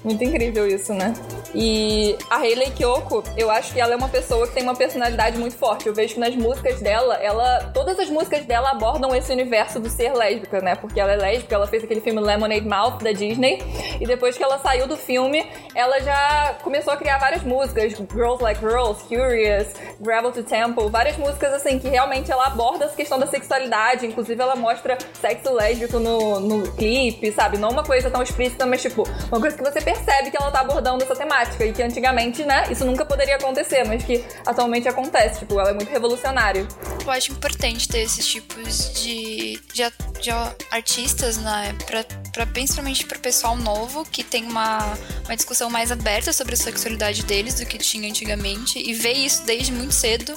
muito 0.03 0.21
incrível 0.23 0.67
isso, 0.67 0.93
né? 0.93 1.13
E 1.55 2.17
a 2.29 2.37
Hayley 2.37 2.71
Kyoko, 2.71 3.23
eu 3.37 3.49
acho 3.49 3.73
que 3.73 3.79
ela 3.79 3.93
é 3.93 3.95
uma 3.95 4.09
pessoa 4.09 4.47
que 4.47 4.53
tem 4.53 4.63
uma 4.63 4.75
personalidade 4.75 5.37
muito 5.37 5.55
forte. 5.55 5.87
Eu 5.87 5.93
vejo 5.93 6.15
que 6.15 6.19
nas 6.19 6.35
músicas 6.35 6.81
dela, 6.81 7.15
ela. 7.15 7.71
Todas 7.73 7.97
as 7.99 8.09
músicas 8.09 8.43
dela 8.45 8.71
abordam 8.71 9.15
esse 9.15 9.31
universo 9.31 9.79
do 9.79 9.89
ser 9.89 10.13
lésbica, 10.13 10.59
né? 10.59 10.75
Porque 10.75 10.99
ela 10.99 11.13
é 11.13 11.15
lésbica, 11.15 11.55
ela 11.55 11.67
fez 11.67 11.83
aquele 11.83 12.01
filme 12.01 12.19
Lemonade 12.19 12.67
Mouth 12.67 13.03
da 13.03 13.11
Disney. 13.11 13.59
E 14.01 14.05
depois 14.05 14.35
que 14.35 14.43
ela 14.43 14.57
saiu 14.59 14.87
do 14.87 14.97
filme, 14.97 15.45
ela 15.75 15.99
já 15.99 16.55
começou 16.61 16.93
a 16.93 16.97
criar 16.97 17.17
várias 17.17 17.43
músicas. 17.43 17.93
Girls 17.93 18.41
Like 18.41 18.59
Girls, 18.59 19.03
Curious, 19.03 19.67
Gravel 19.99 20.31
to 20.31 20.43
Temple, 20.43 20.89
várias 20.89 21.17
músicas 21.17 21.53
assim 21.53 21.79
que 21.79 21.87
realmente 21.87 22.31
ela 22.31 22.47
aborda 22.47 22.85
essa 22.85 22.95
questão 22.95 23.19
da 23.19 23.27
sexualidade. 23.27 24.05
Inclusive, 24.05 24.41
ela 24.41 24.55
mostra 24.55 24.97
sexo 25.19 25.53
lésbico 25.53 25.99
no, 25.99 26.39
no 26.39 26.71
clipe, 26.73 27.31
sabe? 27.31 27.57
Não 27.57 27.69
uma 27.69 27.83
coisa 27.83 28.09
tão 28.09 28.21
explícita, 28.21 28.65
mas 28.65 28.81
tipo, 28.81 29.03
uma 29.31 29.39
coisa 29.39 29.57
que 29.57 29.63
você 29.63 29.81
percebe 29.81 30.31
que 30.31 30.37
ela 30.37 30.51
tá 30.51 30.61
abordando 30.61 31.03
essa 31.03 31.15
temática 31.15 31.65
e 31.65 31.73
que 31.73 31.81
antigamente, 31.81 32.43
né, 32.43 32.65
isso 32.69 32.85
nunca 32.85 33.05
poderia 33.05 33.35
acontecer, 33.35 33.83
mas 33.85 34.03
que 34.03 34.23
atualmente 34.45 34.87
acontece. 34.87 35.39
Tipo, 35.39 35.59
ela 35.59 35.71
é 35.71 35.73
muito 35.73 35.89
revolucionária. 35.89 36.67
Eu 37.03 37.11
acho 37.11 37.31
importante 37.31 37.87
ter 37.87 37.99
esses 37.99 38.25
tipos 38.25 38.93
de, 38.93 39.59
de, 39.73 39.83
de 40.21 40.31
artistas, 40.71 41.37
né, 41.37 41.75
pra, 41.85 42.03
pra, 42.31 42.45
principalmente 42.45 43.05
pro 43.05 43.19
pessoal 43.19 43.55
novo 43.55 44.05
que 44.05 44.23
tem 44.23 44.45
uma, 44.45 44.97
uma 45.25 45.35
discussão 45.35 45.62
mais 45.69 45.91
aberta 45.91 46.31
sobre 46.33 46.53
a 46.53 46.57
sexualidade 46.57 47.23
deles 47.23 47.55
do 47.55 47.65
que 47.65 47.77
tinha 47.77 48.07
antigamente 48.09 48.79
e 48.79 48.93
ver 48.93 49.13
isso 49.13 49.43
desde 49.45 49.71
muito 49.71 49.93
cedo 49.93 50.33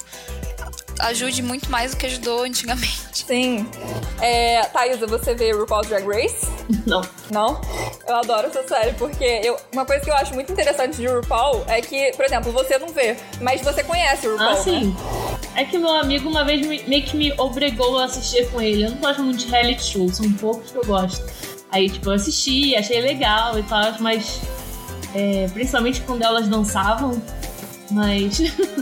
ajude 0.98 1.42
muito 1.42 1.70
mais 1.70 1.90
do 1.90 1.98
que 1.98 2.06
ajudou 2.06 2.42
antigamente. 2.44 2.96
Sim. 3.26 3.68
É, 4.20 4.62
Thaisa, 4.62 5.06
você 5.06 5.34
vê 5.34 5.52
RuPaul's 5.52 5.88
Drag 5.88 6.06
Race? 6.06 6.46
Não. 6.86 7.02
Não? 7.30 7.60
Eu 8.08 8.16
adoro 8.16 8.46
essa 8.46 8.66
série, 8.66 8.92
porque 8.94 9.22
eu, 9.44 9.56
uma 9.74 9.84
coisa 9.84 10.02
que 10.02 10.10
eu 10.10 10.14
acho 10.14 10.32
muito 10.32 10.50
interessante 10.50 10.96
de 10.96 11.06
RuPaul 11.06 11.64
é 11.68 11.82
que, 11.82 12.12
por 12.16 12.24
exemplo, 12.24 12.50
você 12.50 12.78
não 12.78 12.88
vê, 12.88 13.16
mas 13.42 13.60
você 13.60 13.84
conhece 13.84 14.26
o 14.26 14.32
RuPaul, 14.32 14.50
Ah, 14.52 14.56
sim. 14.56 14.84
né? 14.86 14.96
É 15.56 15.64
que 15.64 15.76
meu 15.76 15.90
amigo 15.90 16.28
uma 16.30 16.44
vez 16.44 16.66
me- 16.66 16.82
meio 16.86 17.02
que 17.04 17.16
me 17.16 17.32
obrigou 17.38 17.98
a 17.98 18.04
assistir 18.04 18.48
com 18.50 18.60
ele. 18.60 18.84
Eu 18.84 18.90
não 18.92 18.98
gosto 18.98 19.22
muito 19.22 19.38
de 19.44 19.50
reality 19.50 19.82
show, 19.84 20.08
são 20.08 20.32
poucos 20.34 20.70
que 20.70 20.78
eu 20.78 20.84
gosto. 20.84 21.24
Aí, 21.70 21.90
tipo, 21.90 22.08
eu 22.08 22.14
assisti, 22.14 22.74
achei 22.74 23.00
legal 23.02 23.58
e 23.58 23.62
tal, 23.64 23.92
mas. 24.00 24.40
É, 25.16 25.48
principalmente 25.48 26.02
quando 26.02 26.22
elas 26.22 26.46
dançavam, 26.46 27.20
mas. 27.90 28.38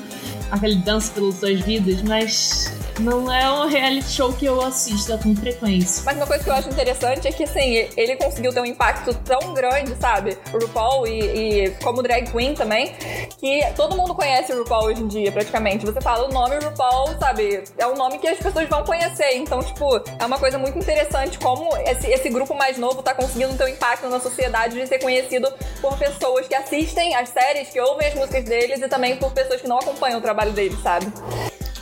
aquele 0.51 0.77
dança 0.77 1.13
pelas 1.13 1.37
suas 1.37 1.61
vidas, 1.61 2.03
mas. 2.03 2.73
Não 3.01 3.33
é 3.33 3.51
um 3.51 3.67
reality 3.67 4.09
show 4.09 4.33
que 4.33 4.47
eu 4.47 4.61
assista 4.61 5.19
com 5.19 5.35
frequência. 5.35 6.05
Mas 6.05 6.17
uma 6.17 6.27
coisa 6.29 6.45
que 6.45 6.51
eu 6.51 6.55
acho 6.55 6.69
interessante 6.69 7.27
é 7.27 7.33
que, 7.33 7.43
assim, 7.43 7.89
ele 7.97 8.15
conseguiu 8.15 8.53
ter 8.53 8.61
um 8.61 8.65
impacto 8.65 9.13
tão 9.25 9.53
grande, 9.53 9.97
sabe? 10.01 10.39
O 10.53 10.59
RuPaul 10.59 11.07
e, 11.09 11.21
e 11.21 11.71
como 11.83 12.05
drag 12.05 12.31
queen 12.31 12.55
também, 12.55 12.95
que 13.39 13.61
todo 13.77 13.97
mundo 13.97 14.15
conhece 14.15 14.53
o 14.53 14.59
RuPaul 14.59 14.87
hoje 14.87 15.03
em 15.03 15.09
dia, 15.09 15.33
praticamente. 15.33 15.85
Você 15.85 16.01
fala 16.01 16.29
o 16.29 16.33
nome 16.33 16.57
RuPaul, 16.57 17.19
sabe? 17.19 17.65
É 17.79 17.87
um 17.87 17.95
nome 17.95 18.19
que 18.19 18.29
as 18.29 18.39
pessoas 18.39 18.69
vão 18.69 18.85
conhecer. 18.85 19.37
Então, 19.37 19.61
tipo, 19.63 19.97
é 20.19 20.25
uma 20.25 20.39
coisa 20.39 20.59
muito 20.59 20.79
interessante 20.79 21.39
como 21.39 21.77
esse, 21.79 22.07
esse 22.09 22.29
grupo 22.29 22.55
mais 22.55 22.79
novo 22.79 23.03
tá 23.03 23.15
conseguindo 23.15 23.57
ter 23.57 23.65
um 23.65 23.69
impacto 23.69 24.09
na 24.09 24.21
sociedade 24.21 24.81
de 24.81 24.87
ser 24.87 24.99
conhecido 24.99 25.53
por 25.81 25.97
pessoas 25.99 26.47
que 26.47 26.55
assistem 26.55 27.15
as 27.15 27.29
séries, 27.29 27.69
que 27.69 27.81
ouvem 27.81 28.09
as 28.09 28.15
músicas 28.15 28.45
deles 28.45 28.81
e 28.81 28.89
também 28.89 29.17
por 29.17 29.33
pessoas 29.33 29.61
que 29.61 29.69
não 29.69 29.79
acompanham 29.79 30.19
o 30.19 30.23
trabalho 30.23 30.53
deles, 30.53 30.81
sabe? 30.83 31.07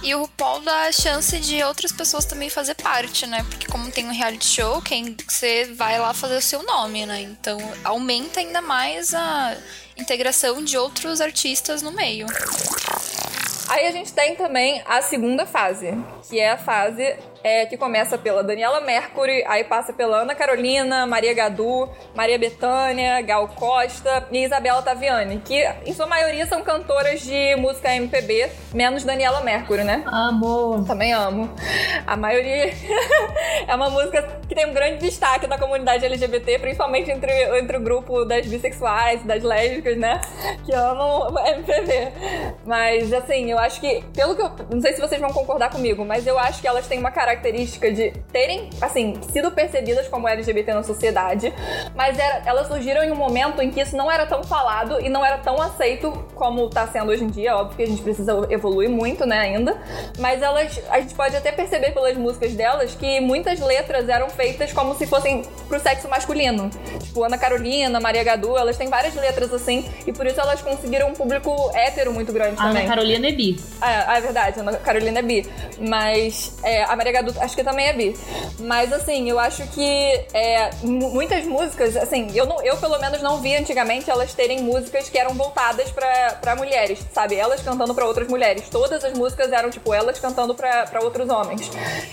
E 0.02 0.16
o 0.16 0.23
RuPaul 0.23 0.61
dá 0.62 0.87
a 0.87 0.92
chance 0.92 1.38
de 1.38 1.62
outras 1.62 1.92
pessoas 1.92 2.25
também 2.25 2.50
fazer 2.50 2.75
parte, 2.75 3.25
né? 3.25 3.47
Porque 3.49 3.68
como 3.68 3.88
tem 3.92 4.04
um 4.04 4.12
reality 4.12 4.47
show, 4.47 4.82
quem 4.82 5.16
você 5.28 5.73
vai 5.76 5.97
lá 5.97 6.12
fazer 6.12 6.38
o 6.38 6.42
seu 6.42 6.61
nome, 6.64 7.06
né? 7.06 7.21
Então 7.21 7.56
aumenta 7.85 8.40
ainda 8.40 8.61
mais 8.61 9.14
a 9.14 9.56
integração 9.96 10.62
de 10.62 10.76
outros 10.76 11.20
artistas 11.20 11.82
no 11.82 11.92
meio. 11.92 12.26
Aí 13.68 13.87
a 13.87 13.90
gente 13.90 14.12
tem 14.12 14.34
também 14.37 14.82
a 14.87 15.00
segunda 15.00 15.46
fase, 15.46 15.88
que 16.28 16.38
é 16.38 16.50
a 16.50 16.58
fase 16.58 17.16
é, 17.42 17.66
que 17.66 17.76
começa 17.76 18.16
pela 18.16 18.42
Daniela 18.42 18.80
Mercury, 18.80 19.44
aí 19.46 19.64
passa 19.64 19.92
pela 19.92 20.22
Ana 20.22 20.34
Carolina, 20.34 21.06
Maria 21.06 21.34
Gadu, 21.34 21.88
Maria 22.14 22.38
Bethânia, 22.38 23.20
Gal 23.22 23.49
Costa 23.49 24.26
e 24.30 24.44
Isabela 24.44 24.82
Taviani, 24.82 25.40
que 25.44 25.62
em 25.84 25.92
sua 25.92 26.06
maioria 26.06 26.46
são 26.46 26.62
cantoras 26.62 27.20
de 27.20 27.56
música 27.56 27.94
MPB, 27.94 28.50
menos 28.72 29.04
Daniela 29.04 29.40
Mercury, 29.40 29.84
né? 29.84 30.02
Amor. 30.06 30.84
Também 30.87 31.12
amo. 31.12 31.50
A 32.06 32.16
maioria 32.16 32.72
é 33.66 33.75
uma 33.75 33.90
música 33.90 34.22
que 34.49 34.54
tem 34.54 34.66
um 34.66 34.72
grande 34.72 34.99
destaque 34.99 35.46
na 35.46 35.58
comunidade 35.58 36.04
LGBT, 36.04 36.58
principalmente 36.58 37.11
entre, 37.11 37.32
entre 37.58 37.76
o 37.76 37.80
grupo 37.80 38.25
das 38.25 38.46
bissexuais, 38.46 39.22
das 39.25 39.42
lésbicas, 39.42 39.96
né? 39.96 40.20
Que 40.64 40.72
amam 40.72 41.34
MPB. 41.46 42.12
Mas, 42.64 43.12
assim, 43.12 43.50
eu 43.50 43.58
acho 43.58 43.80
que, 43.80 44.04
pelo 44.14 44.37
que 44.37 44.42
eu. 44.42 44.50
Não 44.70 44.80
sei 44.80 44.92
se 44.92 45.00
vocês 45.00 45.20
vão 45.20 45.30
concordar 45.30 45.70
comigo, 45.70 46.04
mas 46.04 46.26
eu 46.26 46.38
acho 46.38 46.61
que 46.61 46.68
elas 46.68 46.87
têm 46.87 46.99
uma 46.99 47.11
característica 47.32 47.90
de 47.90 48.10
terem, 48.30 48.68
assim, 48.80 49.14
sido 49.32 49.50
percebidas 49.50 50.06
como 50.08 50.28
LGBT 50.28 50.74
na 50.74 50.82
sociedade, 50.82 51.52
mas 51.94 52.18
era, 52.18 52.42
elas 52.44 52.66
surgiram 52.68 53.02
em 53.02 53.10
um 53.10 53.16
momento 53.16 53.60
em 53.62 53.70
que 53.70 53.80
isso 53.80 53.96
não 53.96 54.10
era 54.10 54.26
tão 54.26 54.42
falado 54.44 55.00
e 55.00 55.08
não 55.08 55.24
era 55.24 55.38
tão 55.38 55.60
aceito 55.60 56.12
como 56.34 56.68
tá 56.68 56.86
sendo 56.86 57.10
hoje 57.10 57.24
em 57.24 57.28
dia. 57.28 57.56
Óbvio 57.56 57.76
que 57.76 57.82
a 57.82 57.86
gente 57.86 58.02
precisa 58.02 58.46
evoluir 58.50 58.90
muito, 58.90 59.24
né, 59.24 59.38
ainda. 59.38 59.76
Mas 60.18 60.42
elas. 60.42 60.80
A 60.90 61.00
gente 61.00 61.14
pode 61.14 61.36
até 61.36 61.52
perceber 61.52 61.92
pelas 61.92 62.16
músicas 62.16 62.52
delas 62.52 62.94
que 62.94 63.20
muitas 63.20 63.60
letras 63.60 64.08
eram 64.08 64.28
feitas 64.28 64.72
como 64.72 64.94
se 64.94 65.06
fossem 65.06 65.42
pro 65.68 65.80
sexo 65.80 66.08
masculino. 66.08 66.70
Tipo, 67.02 67.24
Ana 67.24 67.38
Carolina, 67.38 68.00
Maria 68.00 68.24
Gadu, 68.24 68.56
elas 68.56 68.76
têm 68.76 68.88
várias 68.88 69.14
letras 69.14 69.52
assim, 69.52 69.84
e 70.06 70.12
por 70.12 70.26
isso 70.26 70.40
elas 70.40 70.60
conseguiram 70.60 71.08
um 71.08 71.14
público 71.14 71.70
hétero 71.74 72.12
muito 72.12 72.32
grande 72.32 72.56
A 72.58 72.64
Ana 72.64 72.72
também. 72.72 72.86
Carolina 72.86 73.28
é 73.28 73.32
bi. 73.32 73.56
Ah, 73.80 74.16
é 74.16 74.20
verdade, 74.20 74.58
a 74.58 74.62
Ana 74.62 74.76
Carolina 74.78 75.18
é 75.18 75.22
bi. 75.22 75.46
Mas 75.78 76.58
é, 76.62 76.84
a 76.84 76.96
Maria 76.96 77.12
Gadu 77.12 77.21
acho 77.40 77.54
que 77.56 77.64
também 77.64 77.86
é 77.88 77.92
bi. 77.92 78.16
Mas 78.60 78.92
assim, 78.92 79.28
eu 79.28 79.38
acho 79.38 79.62
que 79.68 79.82
é, 80.32 80.70
mu- 80.82 81.10
muitas 81.10 81.44
músicas, 81.44 81.96
assim, 81.96 82.30
eu, 82.34 82.46
não, 82.46 82.62
eu 82.62 82.76
pelo 82.76 82.98
menos 82.98 83.20
não 83.22 83.38
vi 83.40 83.54
antigamente 83.56 84.10
elas 84.10 84.32
terem 84.34 84.60
músicas 84.62 85.08
que 85.08 85.18
eram 85.18 85.34
voltadas 85.34 85.90
pra 85.90 86.56
mulheres, 86.56 86.98
sabe? 87.12 87.36
Elas 87.36 87.60
cantando 87.62 87.94
pra 87.94 88.06
outras 88.06 88.28
mulheres. 88.28 88.68
Todas 88.68 89.04
as 89.04 89.12
músicas 89.12 89.52
eram, 89.52 89.70
tipo, 89.70 89.92
elas 89.92 90.18
cantando 90.18 90.54
pra 90.54 91.00
outros 91.02 91.28
homens. 91.28 91.70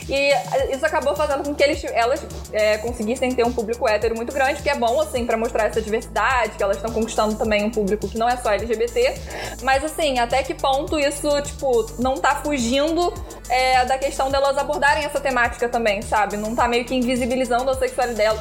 E 0.07 0.13
é, 0.13 0.75
isso 0.75 0.85
acabou 0.85 1.15
fazendo 1.15 1.43
com 1.43 1.53
que 1.55 1.63
eles, 1.63 1.83
elas 1.85 2.21
é, 2.51 2.77
conseguissem 2.79 3.31
ter 3.33 3.43
um 3.45 3.51
público 3.51 3.87
hétero 3.87 4.15
muito 4.15 4.33
grande, 4.33 4.61
que 4.61 4.69
é 4.69 4.75
bom, 4.75 4.99
assim, 5.01 5.25
pra 5.25 5.37
mostrar 5.37 5.65
essa 5.65 5.81
diversidade, 5.81 6.51
que 6.57 6.63
elas 6.63 6.77
estão 6.77 6.91
conquistando 6.91 7.35
também 7.35 7.63
um 7.63 7.69
público 7.69 8.07
que 8.07 8.17
não 8.17 8.27
é 8.27 8.37
só 8.37 8.51
LGBT. 8.51 9.15
Mas, 9.61 9.83
assim, 9.83 10.19
até 10.19 10.43
que 10.43 10.53
ponto 10.53 10.99
isso, 10.99 11.29
tipo, 11.41 11.85
não 11.99 12.15
tá 12.17 12.35
fugindo 12.37 13.13
é, 13.49 13.85
da 13.85 13.97
questão 13.97 14.29
delas 14.29 14.57
abordarem 14.57 14.98
essa 15.03 15.19
temática 15.19 15.67
também, 15.69 16.01
sabe? 16.01 16.37
Não 16.37 16.55
tá 16.55 16.67
meio 16.67 16.85
que 16.85 16.95
invisibilizando 16.95 17.69
a 17.69 17.73
sexualidade, 17.75 18.39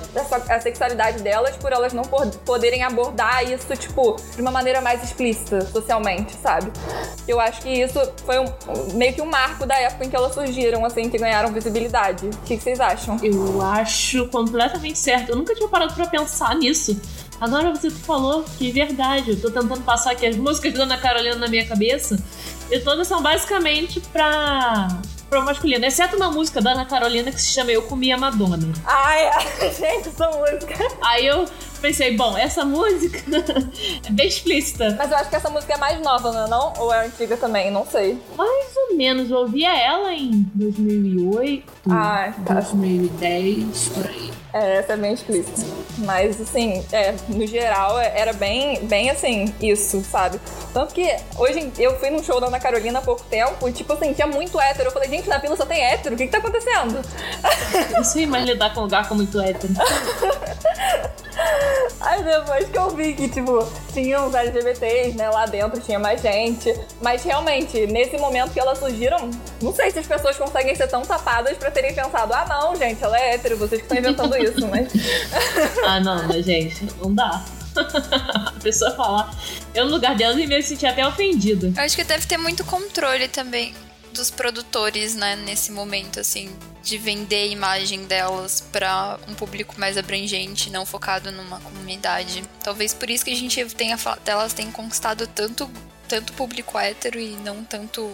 a 0.48 0.60
sexualidade 0.60 1.22
delas 1.22 1.56
por 1.56 1.72
elas 1.72 1.92
não 1.92 2.02
poderem 2.02 2.82
abordar 2.82 3.42
isso, 3.50 3.74
tipo, 3.76 4.16
de 4.34 4.40
uma 4.40 4.50
maneira 4.50 4.80
mais 4.80 5.02
explícita 5.02 5.60
socialmente, 5.66 6.34
sabe? 6.42 6.70
Eu 7.26 7.40
acho 7.40 7.60
que 7.62 7.68
isso 7.70 8.00
foi 8.24 8.38
um- 8.38 8.52
meio 8.94 9.12
que 9.12 9.22
um 9.22 9.26
marco 9.26 9.66
da 9.66 9.76
época 9.76 10.04
em 10.04 10.10
que 10.10 10.16
elas 10.16 10.34
surgiram, 10.34 10.84
assim, 10.84 11.08
que 11.08 11.18
ganharam 11.18 11.52
visibilidade. 11.52 12.26
O 12.26 12.36
que 12.46 12.58
vocês 12.58 12.80
acham? 12.80 13.16
Eu 13.22 13.60
acho 13.62 14.26
completamente 14.28 14.98
certo. 14.98 15.30
Eu 15.30 15.36
nunca 15.36 15.54
tinha 15.54 15.68
parado 15.68 15.94
pra 15.94 16.06
pensar 16.06 16.54
nisso. 16.54 17.00
Agora 17.40 17.70
você 17.74 17.88
falou 17.90 18.44
que 18.58 18.68
é 18.68 18.72
verdade. 18.72 19.30
Eu 19.30 19.40
tô 19.40 19.48
tentando 19.50 19.82
passar 19.82 20.10
aqui 20.12 20.26
as 20.26 20.36
músicas 20.36 20.72
da 20.74 20.82
Ana 20.82 20.98
Carolina 20.98 21.36
na 21.36 21.46
minha 21.48 21.66
cabeça. 21.66 22.18
E 22.70 22.80
todas 22.80 23.06
são 23.06 23.22
basicamente 23.22 24.00
pra, 24.12 24.88
pra 25.28 25.40
masculino. 25.42 25.84
Exceto 25.84 26.16
uma 26.16 26.30
música 26.30 26.60
da 26.60 26.72
Ana 26.72 26.84
Carolina 26.86 27.30
que 27.30 27.40
se 27.40 27.48
chama 27.52 27.70
Eu 27.70 27.82
Comi 27.82 28.12
a 28.12 28.16
Madonna. 28.16 28.58
Ai, 28.84 29.30
gente, 29.78 30.08
essa 30.08 30.28
música. 30.30 30.74
Aí 31.02 31.26
eu 31.26 31.44
pensei, 31.80 32.16
bom, 32.16 32.36
essa 32.36 32.64
música 32.64 33.18
é 34.06 34.10
bem 34.10 34.26
explícita. 34.28 34.94
Mas 34.98 35.10
eu 35.10 35.16
acho 35.18 35.30
que 35.30 35.36
essa 35.36 35.50
música 35.50 35.74
é 35.74 35.78
mais 35.78 36.00
nova, 36.00 36.32
não 36.32 36.46
é 36.46 36.48
não? 36.48 36.72
Ou 36.78 36.92
é 36.92 37.06
antiga 37.06 37.36
também? 37.36 37.70
Não 37.70 37.86
sei. 37.86 38.18
Mais 38.36 38.66
ou 38.76 38.96
menos. 38.96 39.30
Eu 39.30 39.38
ouvia 39.38 39.76
ela 39.78 40.12
em 40.12 40.46
2008, 40.54 41.64
Ah, 41.90 42.32
tá. 42.44 42.54
2010, 42.54 43.88
por 43.88 44.06
aí. 44.06 44.30
É, 44.52 44.76
essa 44.78 44.94
é 44.94 44.96
bem 44.96 45.12
explícita. 45.12 45.60
Mas, 45.98 46.40
assim, 46.40 46.84
é, 46.90 47.14
no 47.28 47.46
geral, 47.46 47.98
é- 47.98 48.12
era 48.18 48.32
bem, 48.32 48.78
bem 48.86 49.10
assim, 49.10 49.52
isso, 49.60 50.02
sabe? 50.10 50.40
Tanto 50.72 50.94
que 50.94 51.14
hoje 51.36 51.70
eu 51.78 51.98
fui 51.98 52.08
num 52.08 52.22
show 52.22 52.40
da 52.40 52.46
Ana 52.46 52.58
Carolina 52.58 52.98
há 52.98 53.02
pouco 53.02 53.22
tempo 53.24 53.68
e, 53.68 53.72
tipo 53.72 53.92
assim, 53.92 54.12
tinha 54.14 54.26
muito 54.26 54.58
hétero. 54.60 54.88
Eu 54.88 54.92
falei, 54.92 55.08
gente, 55.10 55.28
na 55.28 55.38
vila 55.38 55.54
só 55.56 55.66
tem 55.66 55.84
hétero, 55.84 56.14
o 56.14 56.18
que 56.18 56.24
que 56.26 56.32
tá 56.32 56.38
acontecendo? 56.38 57.00
Não 57.92 58.04
sei 58.04 58.26
mais 58.26 58.44
lidar 58.46 58.72
com 58.72 58.80
um 58.80 58.84
lugar 58.84 59.06
com 59.08 59.14
muito 59.14 59.38
hétero. 59.40 59.72
Aí 62.00 62.22
depois 62.22 62.68
que 62.68 62.78
eu 62.78 62.90
vi 62.90 63.12
que, 63.14 63.28
tipo, 63.28 63.66
tinha 63.92 64.20
uns 64.22 64.34
LGBTs, 64.34 65.16
né, 65.16 65.28
lá 65.30 65.46
dentro 65.46 65.80
tinha 65.80 65.98
mais 65.98 66.20
gente. 66.22 66.74
Mas 67.00 67.22
realmente, 67.22 67.86
nesse 67.86 68.16
momento 68.16 68.52
que 68.52 68.60
elas 68.60 68.78
surgiram, 68.78 69.30
não 69.60 69.72
sei 69.74 69.90
se 69.90 69.98
as 69.98 70.06
pessoas 70.06 70.36
conseguem 70.36 70.74
ser 70.74 70.86
tão 70.88 71.02
tapadas 71.02 71.56
pra 71.58 71.70
terem 71.70 71.92
pensado, 71.94 72.32
ah 72.32 72.46
não, 72.48 72.74
gente, 72.76 73.02
ela 73.02 73.18
é 73.18 73.34
hétero, 73.34 73.56
vocês 73.56 73.80
que 73.80 73.86
estão 73.86 73.98
inventando 73.98 74.36
isso, 74.36 74.47
mas. 74.68 74.88
Ah, 75.84 76.00
não, 76.00 76.26
mas 76.28 76.44
gente, 76.44 76.86
não 77.00 77.14
dá. 77.14 77.44
A 77.78 78.52
pessoa 78.62 78.90
falar. 78.92 79.34
Eu 79.74 79.86
no 79.86 79.92
lugar 79.92 80.16
dela 80.16 80.34
me 80.34 80.62
sentir 80.62 80.86
até 80.86 81.06
ofendida. 81.06 81.72
Eu 81.76 81.82
acho 81.82 81.94
que 81.96 82.04
deve 82.04 82.26
ter 82.26 82.36
muito 82.36 82.64
controle 82.64 83.28
também 83.28 83.72
dos 84.12 84.30
produtores, 84.30 85.14
né, 85.14 85.36
nesse 85.36 85.70
momento, 85.70 86.18
assim, 86.18 86.50
de 86.82 86.98
vender 86.98 87.36
a 87.36 87.46
imagem 87.46 88.04
delas 88.06 88.64
pra 88.72 89.16
um 89.28 89.34
público 89.34 89.74
mais 89.78 89.96
abrangente, 89.96 90.70
não 90.70 90.84
focado 90.84 91.30
numa 91.30 91.60
comunidade. 91.60 92.42
Talvez 92.64 92.92
por 92.92 93.08
isso 93.08 93.24
que 93.24 93.30
a 93.30 93.36
gente 93.36 93.64
tenha 93.76 93.96
fa- 93.96 94.18
elas 94.26 94.52
tenham 94.52 94.72
conquistado 94.72 95.24
tanto, 95.28 95.70
tanto 96.08 96.32
público 96.32 96.76
hétero 96.76 97.20
e 97.20 97.36
não 97.44 97.62
tanto. 97.62 98.10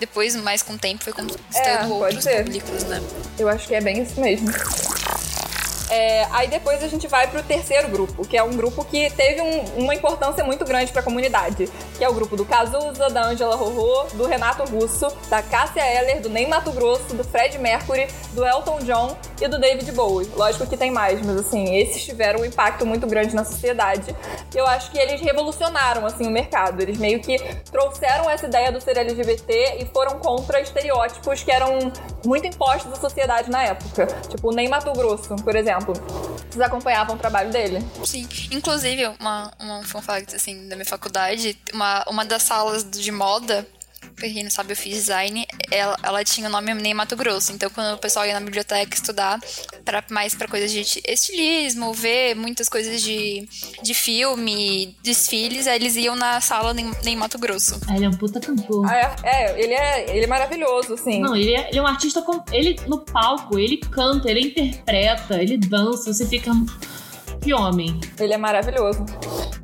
Depois, 0.00 0.34
mais 0.36 0.62
com 0.62 0.72
o 0.72 0.78
tempo, 0.78 1.04
foi 1.04 1.12
conquistando 1.12 1.44
É, 1.54 1.86
outros 1.86 2.24
ser. 2.24 2.44
públicos, 2.44 2.84
né? 2.84 3.00
Eu 3.38 3.48
acho 3.48 3.68
que 3.68 3.74
é 3.74 3.80
bem 3.80 4.02
isso 4.02 4.18
mesmo. 4.20 4.48
É, 5.90 6.24
aí 6.30 6.48
depois 6.48 6.82
a 6.82 6.88
gente 6.88 7.06
vai 7.06 7.26
pro 7.28 7.42
terceiro 7.42 7.88
grupo, 7.88 8.26
que 8.26 8.36
é 8.36 8.42
um 8.42 8.56
grupo 8.56 8.84
que 8.84 9.10
teve 9.10 9.40
um- 9.42 9.82
uma 9.84 9.94
importância 9.94 10.42
muito 10.44 10.64
grande 10.64 10.90
pra 10.92 11.02
comunidade, 11.02 11.68
que 11.98 12.04
é 12.04 12.08
o 12.08 12.14
grupo 12.14 12.36
do 12.36 12.44
Cazuza, 12.44 13.10
da 13.10 13.24
Angela 13.26 13.56
Rorô, 13.56 14.04
do 14.14 14.24
Renato 14.26 14.64
Russo, 14.70 15.08
da 15.28 15.42
Cássia 15.42 15.82
Eller, 15.82 16.20
do 16.20 16.30
Ney 16.30 16.46
Mato 16.46 16.70
Grosso, 16.72 17.14
do 17.14 17.22
Fred 17.24 17.58
Mercury, 17.58 18.06
do 18.32 18.44
Elton 18.46 18.78
John 18.84 19.16
e 19.40 19.48
do 19.48 19.58
David 19.58 19.90
Bowie. 19.92 20.28
Lógico 20.34 20.66
que 20.66 20.76
tem 20.76 20.90
mais, 20.90 21.20
mas 21.24 21.36
assim, 21.36 21.74
esses 21.76 22.02
tiveram 22.04 22.40
um 22.40 22.44
impacto 22.44 22.86
muito 22.86 23.06
grande 23.06 23.34
na 23.34 23.44
sociedade. 23.44 24.14
Eu 24.54 24.66
acho 24.66 24.90
que 24.90 24.98
eles 24.98 25.20
revolucionaram 25.20 26.06
assim 26.06 26.26
o 26.26 26.30
mercado. 26.30 26.80
Eles 26.80 26.96
meio 26.98 27.20
que 27.20 27.36
trouxeram 27.70 28.30
essa 28.30 28.46
ideia 28.46 28.70
do 28.72 28.80
ser 28.80 28.96
LGBT 28.96 29.76
e 29.80 29.86
foram 29.86 30.18
contra 30.20 30.60
estereótipos 30.60 31.42
que 31.42 31.50
eram 31.50 31.78
muito 32.24 32.46
impostos 32.46 32.92
à 32.92 32.96
sociedade 32.96 33.50
na 33.50 33.62
época. 33.64 34.06
Tipo, 34.28 34.50
o 34.50 34.54
Ney 34.54 34.68
Mato 34.68 34.92
Grosso, 34.92 35.34
por 35.36 35.54
exemplo. 35.56 35.81
Vocês 35.84 36.60
acompanhavam 36.60 37.16
o 37.16 37.18
trabalho 37.18 37.50
dele? 37.50 37.84
Sim. 38.04 38.28
Inclusive, 38.50 39.06
uma, 39.18 39.52
uma 39.58 39.82
fun 39.84 40.02
fact, 40.02 40.34
assim, 40.34 40.68
da 40.68 40.76
minha 40.76 40.86
faculdade, 40.86 41.58
uma, 41.72 42.04
uma 42.08 42.24
das 42.24 42.42
salas 42.42 42.84
de 42.84 43.10
moda, 43.10 43.66
pra 44.16 44.28
quem 44.28 44.42
não 44.42 44.50
sabe, 44.50 44.72
eu 44.72 44.76
fiz 44.76 44.94
design, 44.94 45.46
ela, 45.70 45.96
ela 46.02 46.24
tinha 46.24 46.48
o 46.48 46.50
nome 46.50 46.72
Ney 46.74 46.94
Mato 46.94 47.16
Grosso. 47.16 47.52
Então, 47.52 47.70
quando 47.70 47.94
o 47.94 47.98
pessoal 47.98 48.26
ia 48.26 48.34
na 48.34 48.40
biblioteca 48.40 48.94
estudar 48.94 49.38
pra, 49.84 50.04
mais 50.10 50.34
pra 50.34 50.48
coisas 50.48 50.70
de 50.70 50.80
estilismo, 51.06 51.92
ver 51.92 52.34
muitas 52.34 52.68
coisas 52.68 53.02
de, 53.02 53.48
de 53.82 53.94
filme, 53.94 54.96
desfiles, 55.02 55.66
aí 55.66 55.76
eles 55.76 55.96
iam 55.96 56.16
na 56.16 56.40
sala 56.40 56.72
Ney, 56.74 56.90
Ney 57.04 57.16
Mato 57.16 57.38
Grosso. 57.38 57.80
Ah, 57.88 57.96
Ele 57.96 58.04
é 58.04 58.08
um 58.08 58.12
puta 58.16 58.40
cantor. 58.40 58.86
Ah, 58.88 58.96
é, 58.96 59.16
é, 59.24 59.62
ele 59.62 59.72
é, 59.72 60.16
ele 60.16 60.24
é 60.24 60.26
maravilhoso, 60.26 60.94
assim. 60.94 61.20
Não, 61.20 61.34
ele 61.36 61.54
é, 61.54 61.68
ele 61.68 61.78
é 61.78 61.82
um 61.82 61.86
artista 61.86 62.22
com. 62.22 62.42
Ele 62.52 62.76
no 62.86 63.00
palco, 63.00 63.58
ele 63.58 63.76
canta, 63.78 64.30
ele 64.30 64.40
interpreta, 64.48 65.42
ele 65.42 65.56
dança, 65.56 66.12
você 66.12 66.26
fica. 66.26 66.50
Que 67.42 67.52
homem. 67.52 67.98
Ele 68.20 68.32
é 68.32 68.36
maravilhoso. 68.36 69.04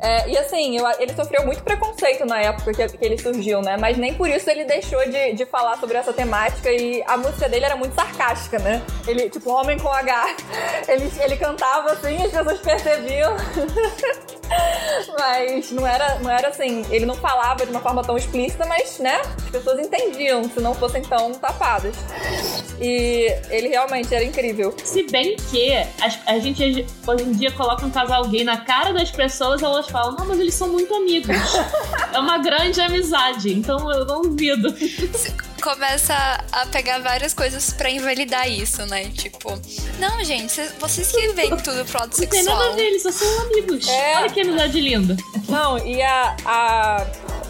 É, 0.00 0.28
e 0.28 0.36
assim, 0.38 0.76
eu- 0.78 0.86
ele 0.98 1.12
sofreu 1.14 1.44
muito 1.44 1.62
preconceito 1.62 2.24
na 2.24 2.40
época 2.40 2.72
que, 2.72 2.88
que 2.98 3.04
ele 3.04 3.18
surgiu, 3.18 3.60
né? 3.62 3.76
Mas 3.76 3.96
nem 3.96 4.14
por 4.14 4.28
isso 4.28 4.48
ele 4.50 4.64
deixou 4.64 5.04
de, 5.08 5.32
de 5.34 5.46
falar 5.46 5.76
sobre 5.78 5.96
essa 5.96 6.12
temática 6.12 6.70
e 6.72 7.02
a 7.06 7.16
música 7.16 7.48
dele 7.48 7.64
era 7.64 7.76
muito 7.76 7.94
sarcástica, 7.94 8.58
né? 8.58 8.82
Ele, 9.06 9.28
tipo, 9.30 9.50
homem 9.50 9.78
com 9.78 9.88
H. 9.88 10.36
Ele, 10.88 11.10
ele 11.20 11.36
cantava 11.36 11.92
assim, 11.92 12.16
as 12.24 12.30
pessoas 12.32 12.60
percebiam. 12.60 13.36
mas 15.18 15.70
não 15.70 15.86
era, 15.86 16.18
não 16.20 16.30
era 16.30 16.48
assim, 16.48 16.84
ele 16.90 17.06
não 17.06 17.14
falava 17.14 17.64
de 17.64 17.70
uma 17.70 17.80
forma 17.80 18.02
tão 18.02 18.16
explícita, 18.16 18.66
mas, 18.66 18.98
né? 18.98 19.20
As 19.36 19.50
pessoas 19.50 19.78
entendiam, 19.78 20.44
se 20.44 20.60
não 20.60 20.74
fossem 20.74 21.02
tão 21.02 21.32
tapadas. 21.34 21.96
E 22.80 23.32
ele 23.50 23.68
realmente 23.68 24.14
era 24.14 24.24
incrível. 24.24 24.74
Se 24.84 25.02
bem 25.04 25.36
que 25.50 25.72
as- 26.02 26.18
a, 26.26 26.38
gente 26.38 26.86
hoje 27.06 27.24
em 27.24 27.32
dia 27.32 27.50
coloca 27.52 27.84
um 27.84 27.90
casal 27.90 28.24
gay 28.28 28.44
na 28.44 28.58
cara 28.58 28.92
das 28.92 29.10
pessoas, 29.10 29.62
elas 29.62 29.88
falam, 29.88 30.16
não, 30.16 30.26
mas 30.26 30.38
eles 30.38 30.54
são 30.54 30.68
muito 30.68 30.94
amigos. 30.94 31.36
é 32.12 32.18
uma 32.18 32.38
grande 32.38 32.80
amizade, 32.80 33.52
então 33.52 33.90
eu 33.90 34.04
não 34.04 34.22
duvido. 34.22 34.74
começa 35.62 36.14
a 36.52 36.66
pegar 36.66 36.98
várias 37.00 37.34
coisas 37.34 37.72
pra 37.72 37.90
invalidar 37.90 38.48
isso, 38.50 38.84
né? 38.86 39.04
Tipo, 39.10 39.50
não, 39.98 40.22
gente, 40.24 40.52
cês- 40.52 40.72
vocês 40.78 41.10
que 41.12 41.28
veem 41.34 41.56
tudo 41.58 41.84
pro 41.84 42.00
lado 42.00 42.16
Não 42.18 42.26
tem 42.26 42.42
nada 42.44 42.56
sexual. 42.58 42.72
a 42.72 42.76
ver, 42.76 42.82
eles 42.86 43.02
só 43.02 43.12
são 43.12 43.40
amigos. 43.42 43.88
É. 43.88 44.16
Olha 44.18 44.30
que 44.30 44.40
amizade 44.40 44.80
linda. 44.80 45.16
Não, 45.48 45.78
e 45.86 46.02
a. 46.02 46.36
a 46.44 47.06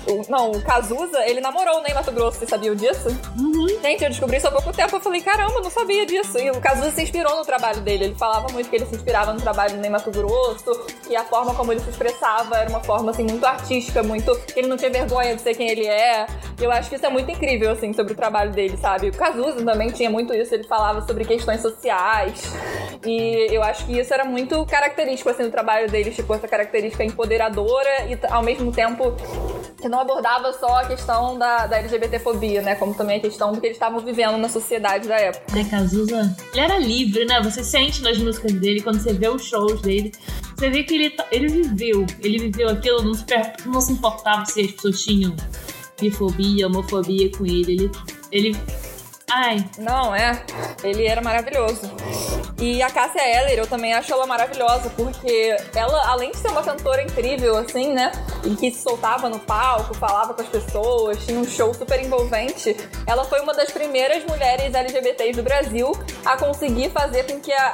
o- 0.09 0.23
não, 0.29 0.51
o 0.53 0.63
Cazuza, 0.63 1.25
ele 1.27 1.41
namorou 1.41 1.79
o 1.79 1.83
Ney 1.83 1.95
Mato 1.95 2.11
Grosso, 2.13 2.39
vocês 2.39 2.51
sabiam 2.51 2.75
disso? 2.75 3.09
Uhum. 3.39 3.67
Gente, 3.83 4.03
eu 4.05 4.11
descobri 4.11 4.37
isso 4.37 4.49
há 4.49 4.51
pouco 4.51 4.73
tempo. 4.73 4.97
Eu 4.97 5.01
falei, 5.01 5.21
caramba, 5.21 5.61
não 5.61 5.71
sabia 5.71 6.05
disso. 6.07 6.39
E 6.39 6.51
o 6.51 6.61
Cazuza 6.61 6.91
se 6.91 7.03
inspirou 7.03 7.37
no 7.37 7.45
trabalho 7.45 7.81
dele. 7.81 8.05
Ele 8.07 8.15
falava 8.15 8.49
muito 8.53 8.69
que 8.69 8.77
ele 8.77 8.87
se 8.87 8.95
inspirava 8.97 9.33
no 9.33 9.41
trabalho 9.41 9.75
do 9.75 9.81
Ney 9.81 9.91
Mato 9.91 10.11
Grosso. 10.11 10.87
E 11.09 11.17
a 11.17 11.25
forma 11.25 11.55
como 11.55 11.73
ele 11.73 11.81
se 11.81 11.91
expressava 11.91 12.57
era 12.57 12.69
uma 12.69 12.81
forma, 12.83 13.11
assim, 13.11 13.25
muito 13.25 13.45
artística, 13.45 14.03
muito... 14.03 14.35
que 14.53 14.59
ele 14.59 14.69
não 14.69 14.77
tinha 14.77 14.91
vergonha 14.91 15.35
de 15.37 15.43
ser 15.43 15.55
quem 15.55 15.69
ele 15.71 15.87
é. 15.87 16.27
E 16.61 16.65
eu 16.65 16.73
acho 16.73 16.89
que 16.89 16.97
isso 16.97 17.07
é 17.07 17.11
muito 17.11 17.31
incrível, 17.31 17.71
assim, 17.71 17.93
sobre 17.93 18.13
o 18.13 18.17
trabalho 18.17 18.51
dele, 18.51 18.77
sabe? 18.77 19.09
O 19.09 19.13
Cazuza 19.13 19.65
também 19.65 19.91
tinha 19.91 20.11
muito 20.11 20.35
isso. 20.35 20.55
Ele 20.55 20.65
falava 20.65 21.07
sobre 21.07 21.25
questões 21.25 21.61
sociais. 21.61 22.43
E 23.05 23.47
eu 23.55 23.63
acho 23.63 23.87
que 23.87 23.99
isso 23.99 24.13
era 24.13 24.25
muito 24.25 24.65
característico, 24.67 25.31
assim, 25.31 25.45
do 25.45 25.51
trabalho 25.51 25.89
dele. 25.91 26.11
Tipo, 26.11 26.35
essa 26.35 26.49
característica 26.49 27.05
empoderadora 27.05 28.07
e, 28.09 28.19
ao 28.31 28.43
mesmo 28.43 28.73
tempo, 28.73 29.15
que 29.81 29.89
não 29.89 29.98
abordava 29.99 30.53
só 30.53 30.81
a 30.81 30.87
questão 30.87 31.39
da, 31.39 31.67
da 31.67 31.79
LGBTfobia, 31.79 32.63
né? 32.63 32.75
Como 32.75 32.95
também 32.95 33.19
a 33.19 33.21
questão 33.21 33.53
do 33.53 33.61
que 33.61 33.67
eles 33.67 33.77
estavam 33.77 34.01
vivendo 34.01 34.37
na 34.37 34.49
sociedade 34.49 35.09
da 35.09 35.17
época. 35.17 35.55
Né, 35.55 35.65
Cazuza, 35.71 36.37
ele 36.53 36.61
era 36.61 36.79
livre, 36.79 37.25
né? 37.25 37.41
Você 37.43 37.63
sente 37.65 38.03
nas 38.03 38.19
músicas 38.19 38.53
dele, 38.53 38.81
quando 38.81 39.01
você 39.01 39.13
vê 39.13 39.29
os 39.29 39.45
shows 39.45 39.81
dele, 39.81 40.13
você 40.57 40.71
vê 40.71 40.83
que 40.83 40.95
ele, 40.95 41.11
tá- 41.11 41.27
ele 41.31 41.49
viveu. 41.49 42.07
Ele 42.21 42.39
viveu 42.39 42.69
aquilo, 42.69 43.03
não 43.03 43.15
se, 43.15 43.25
não 43.67 43.81
se 43.81 43.93
importava 43.93 44.45
se 44.47 44.61
as 44.61 44.71
pessoas 44.73 45.03
tinham 45.03 45.35
bifobia, 46.01 46.67
homofobia 46.67 47.31
com 47.37 47.45
ele. 47.45 47.73
Ele. 47.73 47.91
ele 48.33 48.57
ai, 49.31 49.65
Não, 49.79 50.15
é. 50.15 50.43
Ele 50.83 51.07
era 51.07 51.21
maravilhoso. 51.21 51.91
E 52.61 52.83
a 52.83 52.91
Cássia 52.91 53.23
Eller, 53.23 53.59
eu 53.59 53.67
também 53.67 53.95
acho 53.95 54.13
ela 54.13 54.27
maravilhosa, 54.27 54.91
porque 54.97 55.57
ela, 55.75 56.11
além 56.11 56.33
de 56.33 56.39
ser 56.39 56.49
uma 56.49 56.63
cantora 56.63 57.03
incrível, 57.03 57.57
assim, 57.57 57.93
né? 57.93 58.11
E 58.43 58.57
que 58.57 58.71
se 58.73 58.83
soltava 58.83 59.29
no 59.29 59.39
palco, 59.39 59.95
falava 59.95 60.35
com 60.35 60.43
as 60.43 60.49
pessoas, 60.49 61.25
tinha 61.25 61.39
um 61.39 61.45
show 61.45 61.73
super 61.73 62.05
envolvente, 62.05 62.77
ela 63.07 63.25
foi 63.25 63.41
uma 63.41 63.55
das 63.55 63.71
primeiras 63.71 64.25
mulheres 64.25 64.75
LGBTs 64.75 65.37
do 65.37 65.43
Brasil 65.43 65.93
a 66.25 66.37
conseguir 66.37 66.91
fazer 66.91 67.25
com 67.25 67.39
que 67.39 67.53
a, 67.53 67.71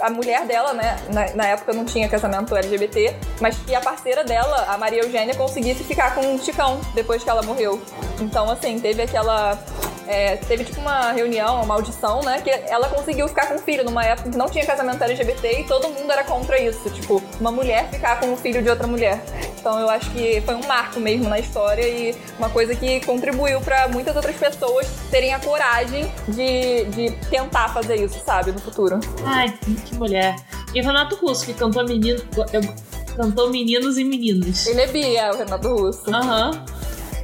a, 0.00 0.06
a 0.06 0.10
mulher 0.10 0.46
dela, 0.46 0.72
né? 0.72 0.96
Na, 1.12 1.34
na 1.34 1.46
época 1.48 1.74
não 1.74 1.84
tinha 1.84 2.08
casamento 2.08 2.56
LGBT, 2.56 3.14
mas 3.38 3.58
que 3.58 3.74
a 3.74 3.80
parceira 3.80 4.24
dela, 4.24 4.64
a 4.68 4.78
Maria 4.78 5.02
Eugênia, 5.02 5.34
conseguisse 5.34 5.84
ficar 5.84 6.14
com 6.14 6.34
o 6.34 6.38
Chicão 6.38 6.80
depois 6.94 7.22
que 7.22 7.28
ela 7.28 7.42
morreu. 7.42 7.82
Então, 8.18 8.50
assim, 8.50 8.80
teve 8.80 9.02
aquela. 9.02 9.58
É, 10.06 10.36
teve 10.36 10.64
tipo 10.64 10.80
uma 10.80 11.12
reunião, 11.12 11.62
uma 11.62 11.74
audição, 11.74 12.20
né? 12.22 12.40
Que 12.40 12.50
ela 12.50 12.88
conseguiu 12.88 13.28
ficar 13.28 13.46
com 13.46 13.54
o 13.54 13.58
filho 13.58 13.84
numa 13.84 14.04
época 14.04 14.30
que 14.30 14.36
não 14.36 14.48
tinha 14.48 14.64
casamento 14.66 15.02
LGBT 15.02 15.60
e 15.60 15.64
todo 15.64 15.88
mundo 15.88 16.10
era 16.10 16.24
contra 16.24 16.60
isso. 16.60 16.90
Tipo, 16.90 17.22
uma 17.40 17.50
mulher 17.52 17.88
ficar 17.90 18.20
com 18.20 18.32
o 18.32 18.36
filho 18.36 18.62
de 18.62 18.68
outra 18.68 18.86
mulher. 18.86 19.22
Então 19.58 19.78
eu 19.78 19.88
acho 19.88 20.10
que 20.10 20.40
foi 20.40 20.54
um 20.54 20.66
marco 20.66 20.98
mesmo 20.98 21.28
na 21.28 21.38
história 21.38 21.86
e 21.86 22.16
uma 22.38 22.50
coisa 22.50 22.74
que 22.74 23.00
contribuiu 23.06 23.60
pra 23.60 23.86
muitas 23.88 24.14
outras 24.16 24.34
pessoas 24.36 24.88
terem 25.10 25.32
a 25.32 25.38
coragem 25.38 26.10
de, 26.28 26.84
de 26.86 27.10
tentar 27.30 27.68
fazer 27.68 27.96
isso, 27.96 28.20
sabe, 28.24 28.50
no 28.50 28.58
futuro. 28.58 28.98
ai, 29.24 29.52
que 29.86 29.94
mulher. 29.94 30.34
E 30.74 30.80
o 30.80 30.84
Renato 30.84 31.14
Russo, 31.16 31.44
que 31.46 31.54
cantou 31.54 31.84
menino. 31.86 32.20
Cantou 33.16 33.50
meninos 33.50 33.98
e 33.98 34.04
meninas. 34.04 34.66
Ele 34.66 34.80
é 34.80 34.86
bi, 34.86 35.16
é 35.16 35.30
o 35.30 35.36
Renato 35.36 35.68
Russo. 35.68 36.02
Aham. 36.08 36.64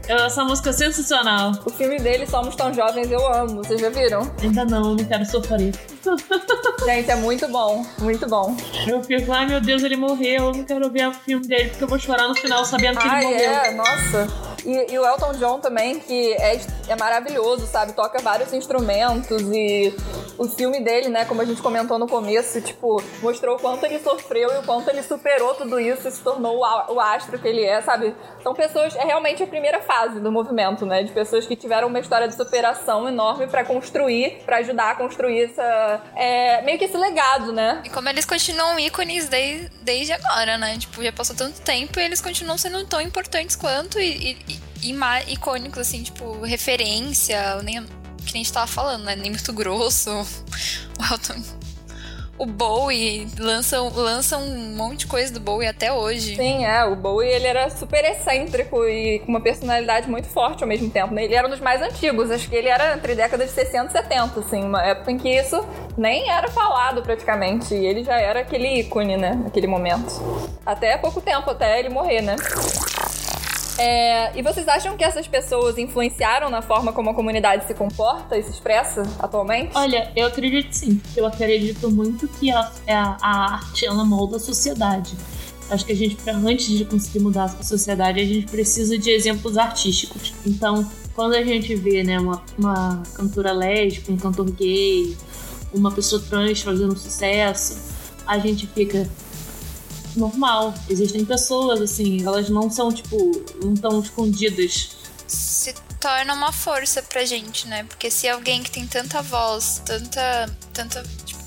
Essa 0.09 0.43
música 0.43 0.71
é 0.71 0.73
sensacional. 0.73 1.53
O 1.67 1.71
filme 1.71 1.99
dele, 1.99 2.27
Somos 2.27 2.57
Tão 2.57 2.73
Jovens, 2.73 3.11
eu 3.11 3.27
amo. 3.31 3.62
Vocês 3.62 3.79
já 3.79 3.91
viram? 3.91 4.23
Ainda 4.43 4.65
não, 4.65 4.95
não 4.95 5.05
quero 5.05 5.25
sofrer. 5.27 5.75
Gente, 6.87 7.11
é 7.11 7.17
muito 7.17 7.47
bom, 7.49 7.85
muito 7.99 8.27
bom. 8.27 8.57
Eu 8.87 9.03
fico, 9.03 9.31
ai 9.31 9.45
meu 9.45 9.61
Deus, 9.61 9.83
ele 9.83 9.97
morreu, 9.97 10.47
eu 10.47 10.53
não 10.53 10.65
quero 10.65 10.91
ver 10.91 11.09
o 11.09 11.12
filme 11.12 11.47
dele 11.47 11.68
porque 11.68 11.85
eu 11.85 11.88
vou 11.88 11.99
chorar 11.99 12.27
no 12.27 12.35
final 12.35 12.64
sabendo 12.64 12.99
que 12.99 13.07
ele 13.07 13.27
morreu. 13.27 13.51
é, 13.51 13.71
nossa. 13.73 14.27
E, 14.64 14.92
e 14.92 14.99
o 14.99 15.07
Elton 15.07 15.33
John 15.35 15.61
também, 15.61 16.01
que 16.01 16.33
é, 16.35 16.59
é 16.88 16.97
maravilhoso, 16.97 17.66
sabe? 17.66 17.92
Toca 17.92 18.21
vários 18.23 18.53
instrumentos 18.55 19.42
e 19.42 19.94
o 20.38 20.49
filme 20.49 20.81
dele, 20.81 21.09
né, 21.09 21.25
como 21.25 21.42
a 21.42 21.44
gente 21.44 21.61
comentou 21.61 21.99
no 21.99 22.07
começo, 22.07 22.61
tipo, 22.61 23.03
mostrou 23.21 23.57
o 23.57 23.61
quanto 23.61 23.85
ele 23.85 23.99
sofreu 23.99 24.51
e 24.55 24.59
o 24.59 24.62
quanto 24.62 24.88
ele 24.88 25.03
superou 25.03 25.55
tudo 25.55 25.79
isso 25.81 26.07
e 26.07 26.11
se 26.11 26.23
tornou 26.23 26.57
o, 26.57 26.94
o 26.94 27.01
astro 27.01 27.38
que 27.38 27.49
ele 27.49 27.64
é, 27.64 27.83
sabe? 27.83 28.14
São 28.42 28.55
pessoas, 28.55 28.94
é 28.97 29.05
realmente 29.05 29.42
a 29.42 29.47
primeira 29.47 29.81
fase 29.81 29.98
do 30.07 30.31
movimento, 30.31 30.87
né? 30.87 31.03
De 31.03 31.13
pessoas 31.13 31.47
que 31.47 31.57
tiveram 31.57 31.89
uma 31.89 31.99
história 31.99 32.29
de 32.29 32.35
superação 32.35 33.09
enorme 33.09 33.47
pra 33.47 33.65
construir, 33.65 34.43
pra 34.45 34.59
ajudar 34.59 34.93
a 34.93 34.95
construir 34.95 35.45
essa. 35.45 36.01
é, 36.17 36.63
meio 36.63 36.79
que 36.79 36.85
esse 36.85 36.97
legado, 36.97 37.53
né? 37.53 37.83
E 37.85 37.91
como 37.91 38.09
eles 38.09 38.25
continuam 38.25 38.79
ícones 38.79 39.29
desde, 39.29 39.69
desde 39.83 40.13
agora, 40.13 40.57
né? 40.59 40.79
Tipo, 40.79 41.03
já 41.03 41.13
passou 41.13 41.35
tanto 41.37 41.61
tempo 41.61 41.99
e 41.99 42.03
eles 42.03 42.21
continuam 42.21 42.59
sendo 42.59 42.85
tão 42.87 43.01
importantes 43.01 43.57
quanto 43.57 43.99
e, 43.99 44.37
e, 44.49 44.61
e 44.83 45.33
icônicos, 45.33 45.79
assim, 45.79 46.03
tipo, 46.03 46.41
referência, 46.43 47.61
nem, 47.63 47.83
que 47.83 48.33
nem 48.33 48.43
a 48.43 48.45
gente 48.45 48.53
tava 48.53 48.67
falando, 48.67 49.05
né? 49.05 49.17
Nem 49.17 49.31
muito 49.31 49.53
grosso. 49.53 50.11
O 50.99 51.15
Elton. 51.15 51.67
O 52.38 52.46
Bowie 52.46 53.27
lançam, 53.37 53.90
lançam 53.94 54.40
um 54.42 54.77
monte 54.77 55.01
de 55.01 55.07
coisa 55.09 55.33
do 55.33 55.40
Bowie 55.40 55.66
até 55.66 55.92
hoje. 55.92 56.37
Sim, 56.37 56.64
é. 56.64 56.85
O 56.85 56.94
Bowie, 56.94 57.29
ele 57.29 57.46
era 57.48 57.68
super 57.68 58.05
excêntrico 58.05 58.87
e 58.87 59.18
com 59.20 59.29
uma 59.29 59.40
personalidade 59.40 60.09
muito 60.09 60.29
forte 60.29 60.62
ao 60.62 60.68
mesmo 60.68 60.88
tempo, 60.88 61.12
né? 61.12 61.24
Ele 61.24 61.35
era 61.35 61.48
um 61.48 61.51
dos 61.51 61.59
mais 61.59 61.83
antigos. 61.83 62.31
Acho 62.31 62.48
que 62.48 62.55
ele 62.55 62.68
era 62.68 62.94
entre 62.94 63.16
décadas 63.16 63.48
de 63.48 63.55
60 63.55 63.88
e 63.88 63.90
70, 63.90 64.40
assim. 64.40 64.62
Uma 64.62 64.83
época 64.85 65.11
em 65.11 65.18
que 65.18 65.29
isso 65.29 65.66
nem 65.96 66.31
era 66.31 66.46
falado 66.48 67.03
praticamente. 67.03 67.74
E 67.74 67.85
ele 67.85 68.05
já 68.05 68.20
era 68.20 68.40
aquele 68.40 68.81
ícone, 68.81 69.16
né? 69.16 69.35
Naquele 69.35 69.66
momento. 69.66 70.07
Até 70.64 70.96
pouco 70.96 71.20
tempo, 71.20 71.51
até 71.51 71.81
ele 71.81 71.88
morrer, 71.88 72.22
né? 72.22 72.37
É, 73.79 74.37
e 74.37 74.43
vocês 74.43 74.67
acham 74.67 74.97
que 74.97 75.05
essas 75.05 75.29
pessoas 75.29 75.79
influenciaram 75.79 76.51
na 76.51 76.61
forma 76.61 76.93
como 76.93 77.11
a 77.11 77.14
comunidade 77.14 77.64
se 77.67 77.75
comporta 77.75 78.37
e 78.37 78.43
se 78.43 78.51
expressa 78.51 79.03
atualmente? 79.21 79.71
Olha, 79.75 80.11
eu 80.17 80.27
acredito 80.27 80.73
sim, 80.73 81.01
eu 81.17 81.25
acredito 81.25 81.88
muito 81.91 82.27
que 82.27 82.51
a, 82.51 82.71
a, 82.88 83.17
a 83.23 83.53
arte 83.55 83.87
ela 83.87 84.05
molda 84.05 84.37
a 84.37 84.41
sociedade. 84.41 85.14
Acho 85.71 85.85
que 85.85 85.93
a 85.93 85.97
gente, 85.97 86.17
pra- 86.17 86.33
antes 86.35 86.67
de 86.67 86.85
conseguir 86.85 87.21
mudar 87.21 87.45
a 87.45 87.62
sociedade, 87.62 88.19
a 88.21 88.25
gente 88.25 88.47
precisa 88.47 88.99
de 88.99 89.11
exemplos 89.11 89.57
artísticos. 89.57 90.33
Então, 90.45 90.85
quando 91.14 91.35
a 91.35 91.43
gente 91.45 91.75
vê 91.77 92.03
né, 92.03 92.19
uma, 92.19 92.43
uma 92.59 93.03
cantora 93.14 93.53
lésbica, 93.53 94.11
um 94.11 94.17
cantor 94.17 94.51
gay, 94.51 95.17
uma 95.73 95.93
pessoa 95.93 96.21
trans 96.29 96.62
fazendo 96.62 96.97
sucesso, 96.99 97.79
a 98.27 98.38
gente 98.38 98.67
fica 98.67 99.09
normal. 100.16 100.75
Existem 100.88 101.25
pessoas 101.25 101.81
assim, 101.81 102.25
elas 102.25 102.49
não 102.49 102.71
são 102.71 102.92
tipo, 102.92 103.16
não 103.62 103.75
estão 103.75 104.01
escondidas. 104.01 104.90
se 105.27 105.75
torna 106.01 106.33
uma 106.35 106.53
força 106.53 107.03
pra 107.03 107.25
gente, 107.25 107.66
né? 107.66 107.85
Porque 107.85 108.11
se 108.11 108.29
alguém 108.29 108.62
que 108.62 108.71
tem 108.71 108.87
tanta 108.87 109.21
voz, 109.23 109.83
tanta, 109.85 110.57
tanta 110.73 111.03
tipo, 111.25 111.40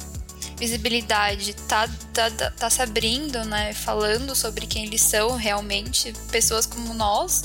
visibilidade, 0.58 1.54
tá, 1.67 1.89
tá, 2.13 2.30
tá, 2.30 2.52
tá 2.52 2.69
se 2.69 2.82
abrindo, 2.82 3.43
né? 3.45 3.74
Falando 3.74 4.36
sobre 4.36 4.67
quem 4.67 4.86
eles 4.86 5.02
são 5.02 5.36
realmente, 5.36 6.13
pessoas 6.32 6.65
como 6.65 6.93
nós, 6.93 7.43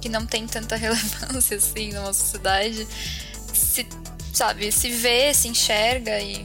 que 0.00 0.08
não 0.08 0.26
tem 0.26 0.46
tanta 0.46 0.74
relevância 0.76 1.56
assim 1.56 1.92
numa 1.92 2.12
sociedade, 2.12 2.86
se, 3.52 3.86
sabe, 4.32 4.72
se 4.72 4.90
vê, 4.90 5.32
se 5.32 5.48
enxerga 5.48 6.20
e 6.20 6.44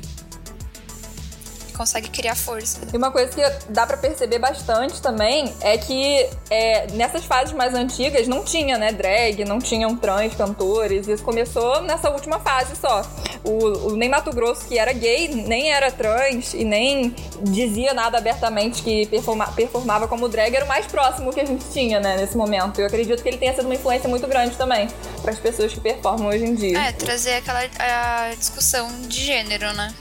consegue 1.82 2.10
criar 2.10 2.36
força. 2.36 2.78
E 2.94 2.96
uma 2.96 3.10
coisa 3.12 3.32
que 3.32 3.42
dá 3.70 3.88
pra 3.88 3.98
perceber 3.98 4.38
bastante 4.38 5.02
também 5.02 5.52
é 5.62 5.78
que 5.80 6.30
é, 6.50 6.86
nessas 6.94 7.26
fases 7.26 7.54
mais 7.54 7.74
antigas 7.74 8.28
não 8.28 8.44
tinha, 8.44 8.78
né, 8.78 8.92
drag, 8.92 9.44
não 9.46 9.58
tinham 9.60 9.96
trans 9.96 10.36
cantores. 10.36 11.08
Isso 11.08 11.24
começou 11.24 11.82
nessa 11.82 12.12
última 12.12 12.40
fase 12.40 12.76
só. 12.80 13.02
O, 13.44 13.90
o 13.94 13.96
Ney 13.96 14.08
Mato 14.10 14.32
Grosso, 14.32 14.66
que 14.68 14.78
era 14.78 14.94
gay, 14.94 15.28
nem 15.30 15.72
era 15.72 15.90
trans 15.92 16.54
e 16.54 16.64
nem 16.64 17.16
dizia 17.42 17.94
nada 17.96 18.20
abertamente 18.20 18.84
que 18.84 19.08
performa- 19.08 19.48
performava 19.54 20.08
como 20.08 20.30
drag, 20.30 20.56
era 20.56 20.66
o 20.66 20.68
mais 20.68 20.86
próximo 20.86 21.34
que 21.34 21.40
a 21.42 21.46
gente 21.46 21.66
tinha, 21.74 22.00
né, 22.00 22.16
nesse 22.18 22.38
momento. 22.38 22.80
Eu 22.80 22.86
acredito 22.86 23.24
que 23.24 23.28
ele 23.30 23.38
tenha 23.38 23.56
sido 23.56 23.66
uma 23.66 23.74
influência 23.74 24.08
muito 24.08 24.28
grande 24.28 24.56
também 24.56 24.88
para 25.24 25.32
as 25.32 25.40
pessoas 25.40 25.74
que 25.74 25.80
performam 25.80 26.28
hoje 26.28 26.46
em 26.46 26.54
dia. 26.54 26.78
É, 26.80 26.92
trazer 26.92 27.34
aquela 27.36 27.62
a 27.80 28.36
discussão 28.36 28.88
de 29.08 29.20
gênero, 29.26 29.74
né? 29.74 29.92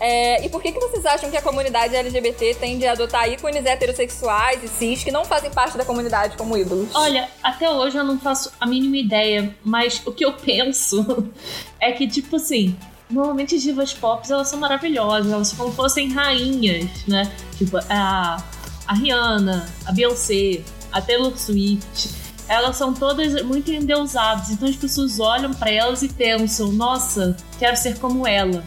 É, 0.00 0.44
e 0.44 0.48
por 0.48 0.62
que, 0.62 0.72
que 0.72 0.78
vocês 0.78 1.04
acham 1.06 1.30
que 1.30 1.36
a 1.36 1.42
comunidade 1.42 1.94
LGBT 1.94 2.54
tende 2.54 2.86
a 2.86 2.92
adotar 2.92 3.28
ícones 3.30 3.64
heterossexuais 3.64 4.62
e 4.62 4.68
cis 4.68 5.02
que 5.02 5.10
não 5.10 5.24
fazem 5.24 5.50
parte 5.50 5.76
da 5.76 5.84
comunidade 5.84 6.36
como 6.36 6.56
ídolos? 6.56 6.88
Olha, 6.94 7.28
até 7.42 7.70
hoje 7.70 7.96
eu 7.96 8.04
não 8.04 8.18
faço 8.18 8.52
a 8.60 8.66
mínima 8.66 8.98
ideia, 8.98 9.54
mas 9.64 10.02
o 10.04 10.12
que 10.12 10.24
eu 10.24 10.32
penso 10.34 11.30
é 11.80 11.92
que, 11.92 12.06
tipo 12.06 12.36
assim, 12.36 12.76
normalmente 13.08 13.54
as 13.54 13.62
divas 13.62 13.94
pop 13.94 14.30
elas 14.30 14.48
são 14.48 14.58
maravilhosas, 14.58 15.32
elas 15.32 15.52
como 15.52 15.72
fossem 15.72 16.12
rainhas, 16.12 16.90
né? 17.06 17.32
Tipo, 17.56 17.78
a, 17.88 18.42
a 18.86 18.94
Rihanna, 18.94 19.66
a 19.86 19.92
Beyoncé, 19.92 20.60
a 20.92 21.00
Taylor 21.00 21.36
Swift. 21.38 22.10
elas 22.48 22.76
são 22.76 22.92
todas 22.92 23.42
muito 23.42 23.72
endeusadas. 23.72 24.50
Então 24.50 24.68
as 24.68 24.76
pessoas 24.76 25.18
olham 25.18 25.54
para 25.54 25.70
elas 25.70 26.02
e 26.02 26.08
pensam: 26.08 26.70
nossa, 26.72 27.34
quero 27.58 27.76
ser 27.76 27.98
como 27.98 28.26
ela 28.26 28.62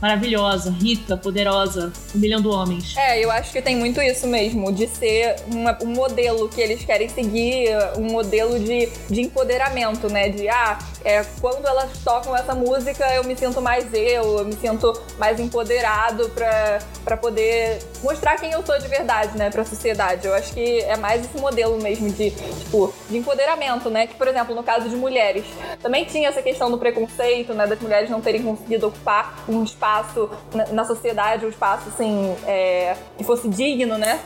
maravilhosa, 0.00 0.70
rica, 0.70 1.16
poderosa, 1.16 1.92
humilhando 2.14 2.50
homens. 2.50 2.96
É, 2.96 3.22
eu 3.22 3.30
acho 3.30 3.52
que 3.52 3.60
tem 3.60 3.76
muito 3.76 4.00
isso 4.00 4.26
mesmo, 4.26 4.72
de 4.72 4.86
ser 4.86 5.36
uma, 5.46 5.76
um 5.82 5.88
modelo 5.88 6.48
que 6.48 6.60
eles 6.60 6.84
querem 6.84 7.08
seguir, 7.08 7.68
um 7.96 8.12
modelo 8.12 8.58
de, 8.58 8.88
de 9.08 9.20
empoderamento, 9.20 10.08
né? 10.08 10.28
De, 10.28 10.48
ah, 10.48 10.78
é, 11.04 11.24
quando 11.40 11.66
elas 11.66 11.90
tocam 12.04 12.36
essa 12.36 12.54
música, 12.54 13.04
eu 13.14 13.24
me 13.24 13.36
sinto 13.36 13.60
mais 13.60 13.92
eu, 13.92 14.38
eu 14.38 14.44
me 14.44 14.54
sinto 14.54 14.92
mais 15.18 15.40
empoderado 15.40 16.30
pra 16.30 17.16
poder 17.16 17.80
mostrar 18.02 18.36
quem 18.36 18.52
eu 18.52 18.64
sou 18.64 18.78
de 18.78 18.86
verdade, 18.86 19.36
né, 19.36 19.50
pra 19.50 19.64
sociedade. 19.64 20.26
Eu 20.26 20.34
acho 20.34 20.52
que 20.52 20.80
é 20.82 20.96
mais 20.96 21.24
esse 21.24 21.38
modelo 21.38 21.80
mesmo 21.82 22.10
de, 22.10 22.30
tipo, 22.30 22.94
de 23.08 23.16
empoderamento, 23.16 23.90
né? 23.90 24.06
Que, 24.06 24.14
por 24.14 24.28
exemplo, 24.28 24.54
no 24.54 24.62
caso 24.62 24.88
de 24.88 24.96
mulheres, 24.96 25.44
também 25.82 26.04
tinha 26.04 26.28
essa 26.28 26.42
questão 26.42 26.70
do 26.70 26.78
preconceito, 26.78 27.52
né, 27.54 27.66
das 27.66 27.80
mulheres 27.80 28.08
não 28.10 28.20
terem 28.20 28.42
conseguido 28.42 28.88
ocupar 28.88 29.44
um 29.48 29.64
espaço 29.64 29.87
espaço 29.88 30.30
na, 30.72 30.84
sociedade, 30.84 31.46
um 31.46 31.48
espaço 31.48 31.88
assim, 31.88 32.36
é, 32.46 32.94
que 33.16 33.24
fosse 33.24 33.48
digno, 33.48 33.96
né? 33.96 34.20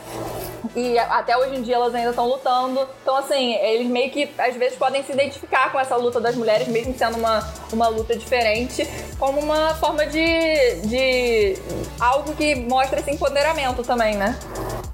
E 0.75 0.97
até 0.97 1.37
hoje 1.37 1.55
em 1.55 1.61
dia 1.61 1.75
elas 1.75 1.93
ainda 1.93 2.09
estão 2.09 2.27
lutando. 2.27 2.87
Então, 3.01 3.15
assim, 3.15 3.53
eles 3.55 3.87
meio 3.87 4.11
que 4.11 4.29
às 4.37 4.55
vezes 4.55 4.77
podem 4.77 5.03
se 5.03 5.11
identificar 5.11 5.71
com 5.71 5.79
essa 5.79 5.95
luta 5.95 6.19
das 6.19 6.35
mulheres, 6.35 6.67
mesmo 6.67 6.97
sendo 6.97 7.17
uma, 7.17 7.47
uma 7.71 7.87
luta 7.87 8.15
diferente, 8.15 8.87
como 9.19 9.39
uma 9.39 9.75
forma 9.75 10.05
de, 10.05 10.81
de 10.85 11.57
algo 11.99 12.33
que 12.33 12.55
mostra 12.55 12.99
esse 12.99 13.11
empoderamento 13.11 13.83
também, 13.83 14.15
né? 14.15 14.37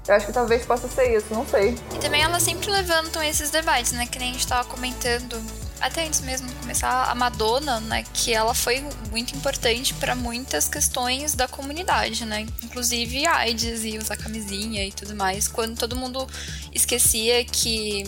Eu 0.06 0.14
acho 0.14 0.26
que 0.26 0.32
talvez 0.32 0.64
possa 0.66 0.88
ser 0.88 1.16
isso, 1.16 1.32
não 1.32 1.46
sei. 1.46 1.76
E 1.94 1.98
também 1.98 2.22
elas 2.22 2.42
sempre 2.42 2.70
levantam 2.70 3.22
esses 3.22 3.50
debates, 3.50 3.92
né? 3.92 4.06
Que 4.06 4.18
nem 4.18 4.30
a 4.30 4.32
gente 4.32 4.46
tava 4.46 4.68
comentando 4.68 5.40
até 5.80 6.06
antes 6.06 6.20
mesmo 6.20 6.48
de 6.48 6.54
começar, 6.56 7.10
a 7.10 7.14
Madonna, 7.14 7.80
né, 7.80 8.04
que 8.12 8.32
ela 8.32 8.54
foi 8.54 8.84
muito 9.10 9.34
importante 9.34 9.94
para 9.94 10.14
muitas 10.14 10.68
questões 10.68 11.34
da 11.34 11.48
comunidade, 11.48 12.24
né? 12.24 12.46
Inclusive 12.62 13.26
AIDS 13.26 13.84
e 13.84 13.98
usar 13.98 14.16
camisinha 14.16 14.84
e 14.84 14.92
tudo 14.92 15.14
mais. 15.14 15.48
Quando 15.48 15.78
todo 15.78 15.96
mundo 15.96 16.26
esquecia 16.72 17.44
que 17.44 18.04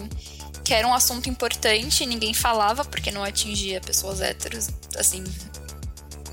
que 0.64 0.72
era 0.72 0.86
um 0.86 0.94
assunto 0.94 1.28
importante, 1.28 2.06
ninguém 2.06 2.32
falava 2.32 2.84
porque 2.84 3.10
não 3.10 3.24
atingia 3.24 3.80
pessoas 3.80 4.20
héteros, 4.20 4.68
assim, 4.96 5.24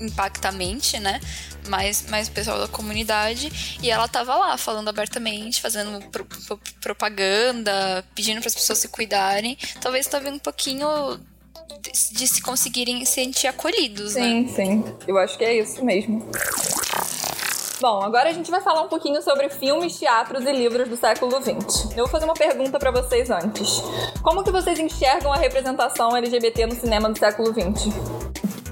impactamente, 0.00 0.98
né? 0.98 1.20
Mais, 1.68 2.06
mais 2.08 2.28
pessoal 2.28 2.58
da 2.58 2.68
comunidade. 2.68 3.78
E 3.82 3.90
ela 3.90 4.08
tava 4.08 4.34
lá 4.36 4.56
falando 4.56 4.88
abertamente, 4.88 5.60
fazendo 5.60 6.00
pro, 6.10 6.24
pro, 6.24 6.60
propaganda, 6.80 8.04
pedindo 8.14 8.40
para 8.40 8.48
as 8.48 8.54
pessoas 8.54 8.78
se 8.78 8.88
cuidarem. 8.88 9.58
Talvez 9.80 10.06
tava 10.06 10.28
um 10.28 10.38
pouquinho 10.38 10.86
de 12.12 12.26
se 12.26 12.42
conseguirem 12.42 13.04
sentir 13.04 13.46
acolhidos, 13.46 14.12
sim, 14.12 14.42
né? 14.42 14.48
Sim, 14.48 14.54
sim. 14.54 14.84
Eu 15.06 15.18
acho 15.18 15.36
que 15.36 15.44
é 15.44 15.58
isso 15.58 15.84
mesmo. 15.84 16.26
Bom, 17.80 18.02
agora 18.02 18.28
a 18.28 18.32
gente 18.32 18.50
vai 18.50 18.60
falar 18.60 18.82
um 18.82 18.88
pouquinho 18.88 19.22
sobre 19.22 19.48
filmes, 19.48 19.98
teatros 19.98 20.44
e 20.44 20.52
livros 20.52 20.86
do 20.86 20.96
século 20.96 21.40
XX. 21.40 21.92
Eu 21.92 22.04
vou 22.04 22.08
fazer 22.08 22.26
uma 22.26 22.34
pergunta 22.34 22.78
para 22.78 22.90
vocês 22.90 23.30
antes. 23.30 23.82
Como 24.22 24.44
que 24.44 24.50
vocês 24.50 24.78
enxergam 24.78 25.32
a 25.32 25.36
representação 25.36 26.14
LGBT 26.14 26.66
no 26.66 26.74
cinema 26.74 27.08
do 27.08 27.18
século 27.18 27.48
XX? 27.54 27.88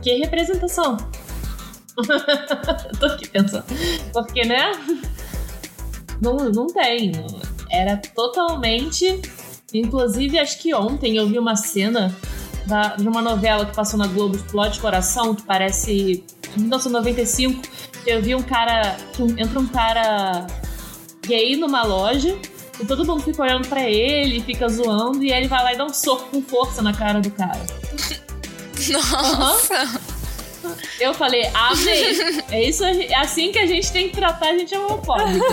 Que 0.03 0.19
representação? 0.19 0.99
Tô 3.01 3.07
aqui 3.07 3.29
pensando. 3.29 3.65
Porque, 4.13 4.45
né? 4.45 4.73
Não, 6.21 6.37
não 6.51 6.67
tem. 6.67 7.13
Era 7.71 7.97
totalmente. 8.15 9.23
Inclusive, 9.73 10.39
acho 10.39 10.59
que 10.59 10.75
ontem 10.75 11.17
eu 11.17 11.27
vi 11.27 11.39
uma 11.39 11.57
cena 11.57 12.15
da, 12.69 12.97
de 12.97 13.09
uma 13.09 13.23
novela 13.23 13.65
que 13.65 13.75
passou 13.75 13.99
na 13.99 14.07
Globo, 14.07 14.37
Explode 14.37 14.79
Coração, 14.79 15.35
que 15.35 15.43
parece 15.43 16.23
1995. 16.55 17.63
Eu 18.07 18.23
vi 18.23 18.35
um 18.35 18.43
cara. 18.43 18.97
Entra 19.39 19.59
um 19.59 19.67
cara 19.67 20.47
gay 21.27 21.57
numa 21.57 21.83
loja. 21.83 22.39
E 22.81 22.85
todo 22.85 23.05
mundo 23.05 23.23
fica 23.23 23.43
olhando 23.43 23.67
para 23.67 23.83
ele, 23.89 24.41
fica 24.41 24.69
zoando, 24.69 25.25
e 25.25 25.33
ele 25.33 25.49
vai 25.49 25.65
lá 25.65 25.73
e 25.73 25.77
dá 25.77 25.85
um 25.85 25.93
soco 25.93 26.29
com 26.31 26.41
força 26.41 26.81
na 26.81 26.93
cara 26.93 27.21
do 27.21 27.29
cara. 27.29 27.67
Nossa! 28.89 29.85
Uhum. 30.63 30.75
Eu 31.01 31.13
falei, 31.13 31.51
amei. 31.53 32.21
É 32.53 32.63
isso, 32.69 32.85
é 32.85 33.15
assim 33.17 33.51
que 33.51 33.59
a 33.59 33.67
gente 33.67 33.91
tem 33.91 34.09
que 34.09 34.15
tratar 34.15 34.51
a 34.51 34.59
gente 34.59 34.73
é 34.75 34.79
homofóbico. 34.79 35.45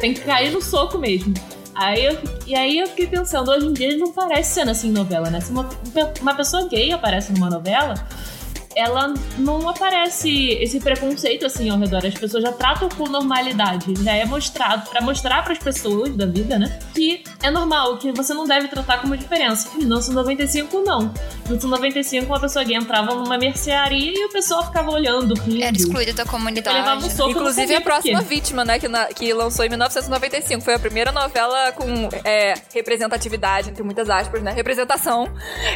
tem 0.00 0.12
que 0.12 0.20
cair 0.22 0.50
no 0.50 0.60
soco 0.60 0.98
mesmo. 0.98 1.32
Aí 1.80 2.04
eu, 2.04 2.18
e 2.46 2.54
aí 2.54 2.78
eu 2.78 2.86
fiquei 2.88 3.06
pensando, 3.06 3.50
hoje 3.50 3.64
em 3.64 3.72
dia 3.72 3.96
não 3.96 4.12
parece 4.12 4.52
sendo 4.52 4.70
assim 4.70 4.92
novela, 4.92 5.30
né? 5.30 5.40
Se 5.40 5.50
uma, 5.50 5.66
uma 6.20 6.34
pessoa 6.34 6.68
gay 6.68 6.92
aparece 6.92 7.32
numa 7.32 7.48
novela, 7.48 7.94
ela 8.76 9.12
não 9.36 9.68
aparece 9.68 10.52
esse 10.52 10.78
preconceito 10.78 11.44
assim 11.44 11.68
ao 11.70 11.78
redor. 11.78 12.06
As 12.06 12.14
pessoas 12.14 12.42
já 12.42 12.52
tratam 12.52 12.88
com 12.88 13.04
normalidade. 13.08 13.94
Já 14.02 14.14
é 14.14 14.24
mostrado 14.24 14.88
para 14.88 15.00
mostrar 15.00 15.42
para 15.42 15.52
as 15.52 15.58
pessoas 15.58 16.14
da 16.14 16.26
vida, 16.26 16.58
né? 16.58 16.78
Que 16.94 17.24
é 17.42 17.50
normal, 17.50 17.98
que 17.98 18.12
você 18.12 18.32
não 18.32 18.46
deve 18.46 18.68
tratar 18.68 18.98
como 19.00 19.16
diferença. 19.16 19.70
Em 19.74 19.78
1995, 19.78 20.82
não. 20.82 21.02
Em 21.46 21.50
1995, 21.50 22.26
uma 22.26 22.40
pessoa 22.40 22.64
gay 22.64 22.76
entrava 22.76 23.14
numa 23.14 23.36
mercearia 23.36 24.12
e 24.14 24.24
o 24.24 24.28
pessoal 24.30 24.64
ficava 24.64 24.90
olhando, 24.90 25.34
rindo. 25.34 25.64
Era 25.64 25.76
excluída 25.76 26.12
da 26.12 26.24
comunidade. 26.24 26.78
Levava 26.78 27.04
um 27.04 27.10
soco 27.10 27.30
Inclusive, 27.30 27.74
a 27.74 27.80
próxima 27.80 28.20
vítima, 28.22 28.64
né? 28.64 28.78
Que, 28.78 28.88
na, 28.88 29.06
que 29.06 29.32
lançou 29.32 29.64
em 29.64 29.68
1995. 29.68 30.62
Foi 30.62 30.74
a 30.74 30.78
primeira 30.78 31.10
novela 31.10 31.72
com 31.72 32.08
é, 32.24 32.54
representatividade, 32.72 33.70
entre 33.70 33.82
muitas 33.82 34.08
aspas, 34.08 34.42
né? 34.42 34.52
Representação 34.52 35.28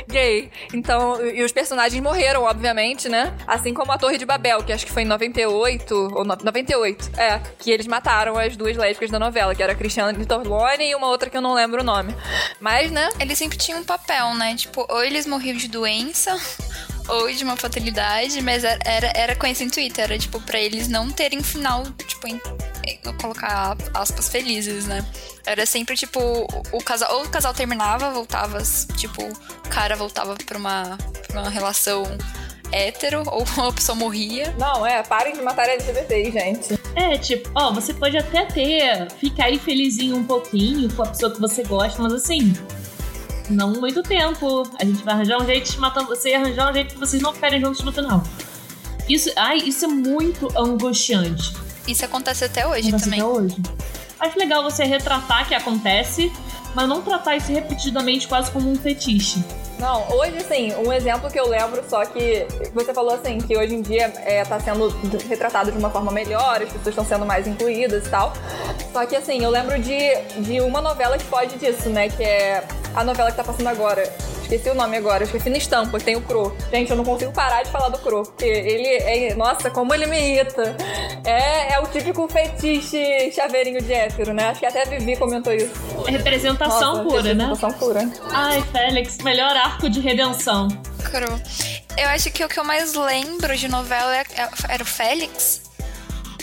gay. 0.09 0.51
Então, 0.73 1.25
e 1.25 1.43
os 1.43 1.51
personagens 1.51 2.01
morreram, 2.01 2.45
obviamente 2.45 2.84
né? 3.09 3.35
Assim 3.47 3.73
como 3.73 3.93
a 3.93 3.99
Torre 3.99 4.19
de 4.19 4.27
Babel, 4.27 4.63
que 4.63 4.73
acho 4.73 4.85
que 4.85 4.93
foi 4.93 5.03
em 5.03 5.07
98, 5.07 5.95
ou 6.15 6.25
no, 6.25 6.37
98, 6.37 7.11
é, 7.19 7.41
que 7.59 7.71
eles 7.71 7.87
mataram 7.87 8.39
as 8.39 8.57
duas 8.57 8.77
lésbicas 8.77 9.11
da 9.11 9.19
novela, 9.19 9.55
que 9.55 9.63
era 9.63 9.73
a 9.73 9.77
Cristiane 9.77 10.25
Torlone 10.27 10.91
e 10.91 10.95
uma 10.95 11.09
outra 11.09 11.31
que 11.31 11.37
eu 11.37 11.41
não 11.41 11.55
lembro 11.55 11.81
o 11.81 11.85
nome. 11.85 12.15
Mas, 12.61 12.91
né? 12.91 13.09
Eles 13.19 13.39
sempre 13.39 13.57
tinham 13.57 13.81
um 13.81 13.85
papel, 13.85 14.35
né? 14.35 14.55
Tipo, 14.55 14.87
ou 14.89 15.03
eles 15.03 15.27
morriam 15.27 15.57
de 15.57 15.69
doença, 15.69 16.37
ou 17.09 17.31
de 17.33 17.45
uma 17.45 17.57
fatalidade, 17.57 18.41
mas 18.41 18.65
era, 18.65 18.81
era, 18.85 19.13
era 19.15 19.37
com 19.37 19.47
esse 19.47 19.63
intuito, 19.65 20.01
era 20.01 20.19
tipo, 20.19 20.41
pra 20.41 20.59
eles 20.59 20.89
não 20.89 21.11
terem 21.11 21.43
final, 21.43 21.85
tipo, 22.07 22.27
em, 22.27 22.41
colocar 23.21 23.77
aspas 23.93 24.29
felizes, 24.29 24.87
né? 24.87 25.05
Era 25.47 25.67
sempre 25.67 25.97
tipo, 25.97 26.21
o, 26.73 26.83
casal, 26.83 27.17
ou 27.17 27.25
o 27.25 27.29
casal 27.29 27.53
terminava, 27.53 28.11
voltava, 28.11 28.59
tipo, 28.97 29.23
o 29.23 29.69
cara 29.69 29.97
voltava 29.97 30.35
pra 30.37 30.59
uma, 30.59 30.97
pra 31.29 31.41
uma 31.41 31.51
relação 31.51 32.05
hétero 32.73 33.23
ou 33.27 33.45
uma 33.57 33.73
pessoa 33.73 33.97
morria. 33.97 34.55
Não, 34.59 34.87
é, 34.87 35.03
parem 35.03 35.35
de 35.35 35.43
matar 35.43 35.69
LGBT, 35.69 36.31
gente. 36.31 36.81
É, 36.95 37.19
tipo, 37.19 37.51
ó, 37.55 37.73
você 37.73 37.93
pode 37.93 38.17
até 38.17 38.45
ter, 38.45 39.11
ficar 39.13 39.47
aí 39.47 39.59
felizinho 39.59 40.17
um 40.17 40.25
pouquinho 40.25 40.93
com 40.93 41.03
a 41.03 41.07
pessoa 41.07 41.33
que 41.33 41.41
você 41.41 41.65
gosta, 41.65 42.01
mas 42.01 42.13
assim, 42.13 42.55
não 43.51 43.73
muito 43.73 44.03
tempo. 44.03 44.63
A 44.79 44.85
gente 44.85 45.03
vai 45.03 45.15
arranjar 45.15 45.43
um 45.43 45.47
jeito 45.47 45.71
de 45.71 45.79
matar 45.79 46.05
você 46.05 46.31
e 46.31 46.35
arranjar 46.35 46.71
um 46.71 46.73
jeito 46.73 46.95
que 46.95 47.01
vocês 47.01 47.23
não 47.23 47.33
ficarem 47.33 47.61
juntos 47.61 47.83
no 47.83 47.93
final. 47.93 48.23
Isso, 49.09 49.31
ai, 49.37 49.59
isso 49.59 49.85
é 49.85 49.89
muito 49.89 50.49
angustiante. 50.57 51.53
Isso 51.87 52.05
acontece 52.05 52.45
até 52.45 52.67
hoje 52.67 52.89
acontece 52.89 53.05
também. 53.05 53.21
Até 53.21 53.29
hoje. 53.29 53.57
Acho 54.19 54.39
legal 54.39 54.63
você 54.63 54.85
retratar 54.85 55.47
que 55.47 55.55
acontece, 55.55 56.33
mas 56.75 56.89
não 56.89 57.03
tratar 57.03 57.37
isso 57.37 57.53
repetidamente 57.53 58.27
quase 58.27 58.51
como 58.51 58.71
um 58.71 58.77
fetiche. 58.77 59.45
Não, 59.79 60.09
hoje, 60.11 60.37
assim, 60.37 60.73
um 60.75 60.93
exemplo 60.93 61.31
que 61.31 61.39
eu 61.39 61.49
lembro, 61.49 61.83
só 61.89 62.05
que 62.05 62.47
você 62.73 62.95
falou 62.95 63.15
assim, 63.15 63.39
que 63.39 63.57
hoje 63.57 63.75
em 63.75 63.83
dia 63.83 64.13
é, 64.25 64.45
tá 64.45 64.59
sendo 64.61 64.89
retratado 65.29 65.73
de 65.73 65.79
uma 65.79 65.91
forma 65.91 66.13
melhor, 66.13 66.63
as 66.63 66.73
pessoas 66.73 66.89
estão 66.89 67.05
sendo 67.05 67.27
mais 67.27 67.47
incluídas 67.47 68.07
e 68.07 68.11
tal. 68.11 68.33
Só 68.93 69.05
que, 69.05 69.17
assim, 69.17 69.43
eu 69.43 69.51
lembro 69.51 69.79
de, 69.79 69.99
de 70.39 70.61
uma 70.61 70.81
novela 70.81 71.19
que 71.19 71.25
pode 71.25 71.57
disso, 71.59 71.89
né? 71.91 72.09
Que 72.09 72.23
é 72.23 72.65
a 72.95 73.03
novela 73.03 73.31
que 73.31 73.37
tá 73.37 73.45
passando 73.45 73.67
agora. 73.67 74.11
Esqueci 74.45 74.69
o 74.69 74.75
nome 74.75 74.99
agora, 74.99 75.25
esqueci 75.25 75.49
na 75.49 75.57
estampa, 75.57 75.99
tem 75.99 76.17
o 76.17 76.21
Cro. 76.21 76.55
Gente, 76.71 76.91
eu 76.91 76.97
não 76.97 77.05
consigo 77.05 77.33
parar 77.33 77.63
de 77.63 77.71
falar 77.71 77.89
do 77.89 77.99
Cro, 77.99 78.25
porque 78.25 78.45
ele 78.45 78.87
é. 78.87 79.35
Nossa, 79.35 79.71
como 79.71 79.95
ele 79.95 80.07
me 80.07 80.19
irrita. 80.19 80.77
É, 81.25 81.73
é 81.73 81.81
o 81.81 81.87
típico 81.87 82.29
fetiche 82.29 83.33
chaveirinho 83.33 83.81
de 83.81 83.93
hétero, 83.93 84.35
né? 84.35 84.49
Acho 84.49 84.61
que 84.61 84.67
até 84.67 84.83
a 84.83 84.85
Vivi 84.85 85.17
comentou 85.17 85.53
isso. 85.53 85.73
Representação 86.07 86.99
Nossa, 86.99 87.03
pura, 87.05 87.35
né? 87.35 87.47
Representação 87.47 87.73
pura. 87.73 88.11
Ai, 88.31 88.63
Félix, 88.71 89.19
melhor 89.19 89.57
arco 89.57 89.89
de 89.89 90.01
redenção. 90.01 90.69
Cro. 91.05 91.41
Eu 91.97 92.09
acho 92.11 92.31
que 92.31 92.45
o 92.45 92.49
que 92.49 92.61
eu 92.61 92.65
mais 92.65 92.93
lembro 92.93 93.57
de 93.57 93.67
novela 93.67 94.15
é, 94.15 94.21
é, 94.37 94.49
era 94.69 94.83
o 94.83 94.87
Félix 94.87 95.64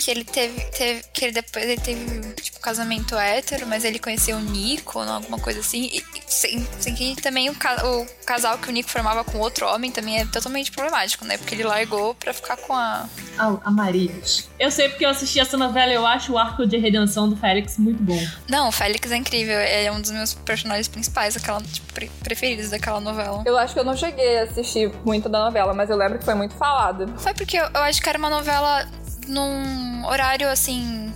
que 0.04 0.10
ele 0.10 0.24
teve, 0.24 0.60
teve, 0.70 1.02
que 1.12 1.24
ele 1.24 1.32
depois 1.32 1.64
ele 1.64 1.80
teve 1.80 2.32
tipo 2.34 2.58
um 2.58 2.60
casamento 2.60 3.16
hétero, 3.16 3.66
mas 3.66 3.84
ele 3.84 3.98
conheceu 3.98 4.36
o 4.36 4.40
Nico, 4.40 4.98
alguma 4.98 5.38
coisa 5.38 5.60
assim. 5.60 5.90
E 5.92 6.04
sem, 6.26 6.66
sem 6.80 6.94
que 6.94 7.16
também 7.20 7.48
o, 7.50 7.52
o 7.52 8.06
casal 8.24 8.58
que 8.58 8.68
o 8.68 8.72
Nico 8.72 8.90
formava 8.90 9.22
com 9.24 9.38
outro 9.38 9.66
homem 9.66 9.90
também 9.90 10.18
é 10.20 10.26
totalmente 10.26 10.70
problemático, 10.72 11.24
né? 11.24 11.36
Porque 11.38 11.54
ele 11.54 11.64
largou 11.64 12.14
pra 12.14 12.32
ficar 12.32 12.56
com 12.56 12.74
a. 12.74 13.08
A, 13.38 13.56
a 13.64 13.70
Marias. 13.70 14.48
Eu 14.58 14.70
sei 14.70 14.88
porque 14.90 15.04
eu 15.04 15.10
assisti 15.10 15.40
essa 15.40 15.56
novela 15.56 15.90
e 15.90 15.94
eu 15.94 16.06
acho 16.06 16.32
o 16.32 16.38
arco 16.38 16.66
de 16.66 16.76
redenção 16.76 17.28
do 17.28 17.36
Félix 17.36 17.78
muito 17.78 18.02
bom. 18.02 18.18
Não, 18.48 18.68
o 18.68 18.72
Félix 18.72 19.10
é 19.10 19.16
incrível, 19.16 19.58
é 19.58 19.90
um 19.90 20.00
dos 20.00 20.10
meus 20.10 20.34
personagens 20.34 20.86
principais, 20.88 21.36
aquela, 21.36 21.60
tipo, 21.62 21.92
pre- 21.92 22.10
preferidos 22.22 22.70
daquela 22.70 23.00
novela. 23.00 23.42
Eu 23.46 23.56
acho 23.56 23.72
que 23.74 23.80
eu 23.80 23.84
não 23.84 23.96
cheguei 23.96 24.38
a 24.40 24.42
assistir 24.44 24.92
muito 25.04 25.28
da 25.28 25.44
novela, 25.44 25.72
mas 25.72 25.88
eu 25.88 25.96
lembro 25.96 26.18
que 26.18 26.24
foi 26.24 26.34
muito 26.34 26.54
falado. 26.56 27.12
Foi 27.18 27.32
porque 27.34 27.56
eu, 27.56 27.64
eu 27.74 27.80
acho 27.82 28.02
que 28.02 28.08
era 28.08 28.18
uma 28.18 28.30
novela 28.30 28.86
num 29.26 30.04
horário 30.06 30.48
assim 30.48 31.12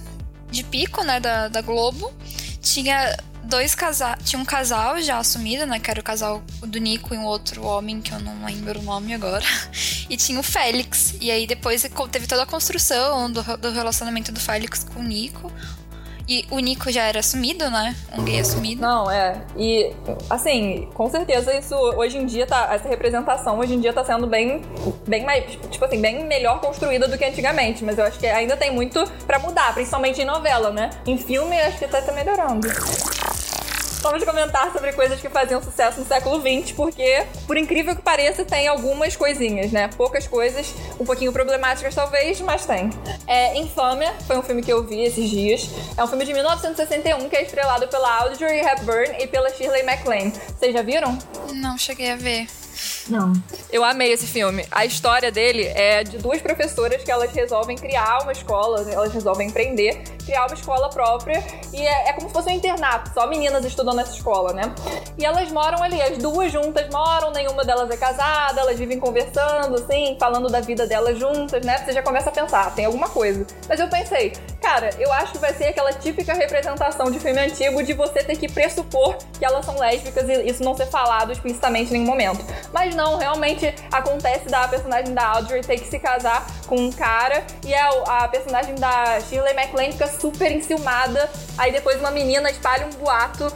de 0.50 0.62
pico, 0.62 1.02
né, 1.04 1.20
da, 1.20 1.48
da 1.48 1.60
Globo. 1.60 2.12
Tinha 2.60 3.16
dois 3.44 3.74
casais, 3.74 4.18
tinha 4.24 4.40
um 4.40 4.44
casal 4.44 5.00
já 5.00 5.18
assumido, 5.18 5.66
né, 5.66 5.78
que 5.78 5.90
era 5.90 6.00
o 6.00 6.02
casal 6.02 6.42
do 6.62 6.78
Nico 6.78 7.14
e 7.14 7.18
um 7.18 7.24
outro 7.24 7.64
homem 7.64 8.00
que 8.00 8.12
eu 8.12 8.20
não 8.20 8.44
lembro 8.44 8.80
o 8.80 8.82
nome 8.82 9.14
agora. 9.14 9.44
E 10.08 10.16
tinha 10.16 10.38
o 10.38 10.42
Félix. 10.42 11.16
E 11.20 11.32
aí 11.32 11.48
depois 11.48 11.84
teve 12.12 12.28
toda 12.28 12.44
a 12.44 12.46
construção 12.46 13.28
do, 13.28 13.42
do 13.56 13.72
relacionamento 13.72 14.30
do 14.30 14.38
Félix 14.38 14.84
com 14.84 15.00
o 15.00 15.02
Nico. 15.02 15.50
E 16.28 16.44
o 16.50 16.58
Nico 16.58 16.90
já 16.90 17.04
era 17.04 17.20
assumido, 17.20 17.70
né? 17.70 17.94
Um 18.16 18.24
gay 18.24 18.40
assumido. 18.40 18.82
Não, 18.82 19.08
é. 19.10 19.40
E, 19.56 19.92
assim, 20.28 20.88
com 20.92 21.08
certeza 21.08 21.56
isso 21.56 21.74
hoje 21.74 22.18
em 22.18 22.26
dia 22.26 22.46
tá. 22.46 22.68
Essa 22.72 22.88
representação 22.88 23.58
hoje 23.58 23.74
em 23.74 23.80
dia 23.80 23.92
tá 23.92 24.04
sendo 24.04 24.26
bem. 24.26 24.62
Bem 25.06 25.24
mais. 25.24 25.44
Tipo 25.70 25.84
assim, 25.84 26.00
bem 26.00 26.24
melhor 26.24 26.60
construída 26.60 27.06
do 27.06 27.16
que 27.16 27.24
antigamente. 27.24 27.84
Mas 27.84 27.96
eu 27.98 28.04
acho 28.04 28.18
que 28.18 28.26
ainda 28.26 28.56
tem 28.56 28.72
muito 28.72 29.04
pra 29.26 29.38
mudar, 29.38 29.72
principalmente 29.72 30.20
em 30.20 30.24
novela, 30.24 30.70
né? 30.70 30.90
Em 31.06 31.16
filme, 31.16 31.56
acho 31.60 31.78
que 31.78 31.86
tá, 31.86 32.02
tá 32.02 32.12
melhorando. 32.12 32.66
Vamos 34.06 34.22
comentar 34.22 34.72
sobre 34.72 34.92
coisas 34.92 35.20
que 35.20 35.28
faziam 35.28 35.60
sucesso 35.60 35.98
no 35.98 36.06
século 36.06 36.40
XX, 36.40 36.70
porque, 36.76 37.26
por 37.44 37.56
incrível 37.56 37.96
que 37.96 38.00
pareça, 38.00 38.44
tem 38.44 38.68
algumas 38.68 39.16
coisinhas, 39.16 39.72
né? 39.72 39.90
Poucas 39.96 40.28
coisas, 40.28 40.72
um 41.00 41.04
pouquinho 41.04 41.32
problemáticas 41.32 41.92
talvez, 41.92 42.40
mas 42.40 42.64
tem. 42.64 42.88
É, 43.26 43.58
Infâmia 43.58 44.14
foi 44.24 44.38
um 44.38 44.44
filme 44.44 44.62
que 44.62 44.72
eu 44.72 44.84
vi 44.84 45.02
esses 45.02 45.28
dias. 45.28 45.68
É 45.96 46.04
um 46.04 46.06
filme 46.06 46.24
de 46.24 46.32
1961 46.32 47.28
que 47.28 47.34
é 47.34 47.42
estrelado 47.42 47.88
pela 47.88 48.20
Audrey 48.20 48.60
Hepburn 48.60 49.16
e 49.18 49.26
pela 49.26 49.50
Shirley 49.50 49.82
MacLaine. 49.82 50.32
Vocês 50.56 50.72
já 50.72 50.82
viram? 50.82 51.18
Não 51.52 51.76
cheguei 51.76 52.12
a 52.12 52.16
ver. 52.16 52.46
Não. 53.08 53.32
Eu 53.70 53.84
amei 53.84 54.12
esse 54.12 54.26
filme. 54.26 54.66
A 54.70 54.84
história 54.84 55.30
dele 55.30 55.64
é 55.64 56.04
de 56.04 56.18
duas 56.18 56.40
professoras 56.40 57.02
que 57.02 57.10
elas 57.10 57.32
resolvem 57.32 57.76
criar 57.76 58.22
uma 58.22 58.32
escola, 58.32 58.84
elas 58.90 59.12
resolvem 59.12 59.48
empreender, 59.48 60.02
criar 60.24 60.46
uma 60.46 60.54
escola 60.54 60.90
própria 60.90 61.42
e 61.72 61.80
é, 61.80 62.10
é 62.10 62.12
como 62.12 62.28
se 62.28 62.34
fosse 62.34 62.48
um 62.48 62.52
internato, 62.52 63.12
só 63.14 63.26
meninas 63.26 63.64
estudando 63.64 63.96
nessa 63.96 64.12
escola, 64.12 64.52
né? 64.52 64.74
E 65.16 65.24
elas 65.24 65.50
moram 65.50 65.82
ali, 65.82 66.00
as 66.02 66.18
duas 66.18 66.52
juntas 66.52 66.88
moram, 66.90 67.30
nenhuma 67.30 67.64
delas 67.64 67.90
é 67.90 67.96
casada, 67.96 68.60
elas 68.60 68.78
vivem 68.78 68.98
conversando, 68.98 69.76
assim, 69.76 70.16
falando 70.18 70.48
da 70.48 70.60
vida 70.60 70.86
delas 70.86 71.18
juntas, 71.18 71.64
né? 71.64 71.78
Você 71.78 71.92
já 71.92 72.02
começa 72.02 72.30
a 72.30 72.32
pensar, 72.32 72.74
tem 72.74 72.84
alguma 72.84 73.08
coisa. 73.08 73.46
Mas 73.68 73.78
eu 73.78 73.88
pensei, 73.88 74.32
cara, 74.60 74.90
eu 74.98 75.12
acho 75.12 75.32
que 75.32 75.38
vai 75.38 75.54
ser 75.54 75.66
aquela 75.66 75.92
típica 75.92 76.34
representação 76.34 77.10
de 77.10 77.20
filme 77.20 77.40
antigo 77.40 77.82
de 77.82 77.92
você 77.92 78.22
ter 78.22 78.36
que 78.36 78.48
pressupor 78.48 79.16
que 79.38 79.44
elas 79.44 79.64
são 79.64 79.78
lésbicas 79.78 80.28
e 80.28 80.48
isso 80.48 80.62
não 80.62 80.76
ser 80.76 80.86
falado 80.86 81.32
explicitamente 81.32 81.90
em 81.90 81.98
nenhum 81.98 82.06
momento. 82.06 82.44
Mas 82.72 82.94
não, 82.94 83.16
realmente 83.16 83.74
acontece 83.90 84.46
da 84.46 84.66
personagem 84.68 85.14
da 85.14 85.26
Audrey 85.26 85.62
ter 85.62 85.78
que 85.78 85.88
se 85.88 85.98
casar 85.98 86.46
com 86.66 86.76
um 86.76 86.92
cara 86.92 87.44
e 87.64 87.74
a, 87.74 87.88
a 88.24 88.28
personagem 88.28 88.74
da 88.74 89.20
Shirley 89.20 89.54
MacLaine 89.54 89.92
fica 89.92 90.06
super 90.06 90.50
enciumada. 90.50 91.30
Aí 91.56 91.72
depois 91.72 91.98
uma 91.98 92.10
menina 92.10 92.50
espalha 92.50 92.86
um 92.86 92.90
boato 92.90 93.52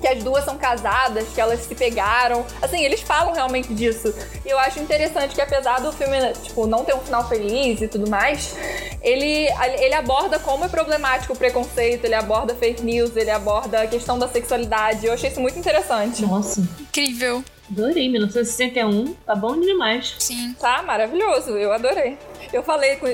que 0.00 0.08
as 0.08 0.22
duas 0.22 0.44
são 0.44 0.58
casadas, 0.58 1.28
que 1.32 1.40
elas 1.40 1.60
se 1.60 1.74
pegaram. 1.74 2.44
Assim, 2.60 2.82
eles 2.82 3.00
falam 3.00 3.32
realmente 3.32 3.72
disso. 3.72 4.12
E 4.44 4.48
eu 4.48 4.58
acho 4.58 4.80
interessante 4.80 5.34
que 5.34 5.40
apesar 5.40 5.80
do 5.80 5.92
filme, 5.92 6.16
tipo, 6.42 6.66
não 6.66 6.84
ter 6.84 6.94
um 6.94 7.00
final 7.00 7.26
feliz 7.28 7.80
e 7.80 7.88
tudo 7.88 8.10
mais, 8.10 8.54
ele, 9.00 9.48
ele 9.78 9.94
aborda 9.94 10.38
como 10.40 10.64
é 10.64 10.68
problemático 10.68 11.32
o 11.32 11.36
preconceito, 11.36 12.04
ele 12.04 12.14
aborda 12.14 12.54
fake 12.54 12.82
news, 12.82 13.16
ele 13.16 13.30
aborda 13.30 13.82
a 13.82 13.86
questão 13.86 14.18
da 14.18 14.28
sexualidade. 14.28 15.06
Eu 15.06 15.12
achei 15.12 15.30
isso 15.30 15.40
muito 15.40 15.58
interessante. 15.58 16.22
Nossa. 16.22 16.60
Incrível. 16.80 17.44
Adorei, 17.72 18.08
1961. 18.10 19.14
Tá 19.26 19.34
bom 19.34 19.58
demais. 19.58 20.14
Sim. 20.18 20.54
Tá 20.60 20.82
maravilhoso, 20.82 21.50
eu 21.50 21.72
adorei. 21.72 22.18
Eu 22.52 22.62
falei 22.62 22.96
com- 22.96 23.06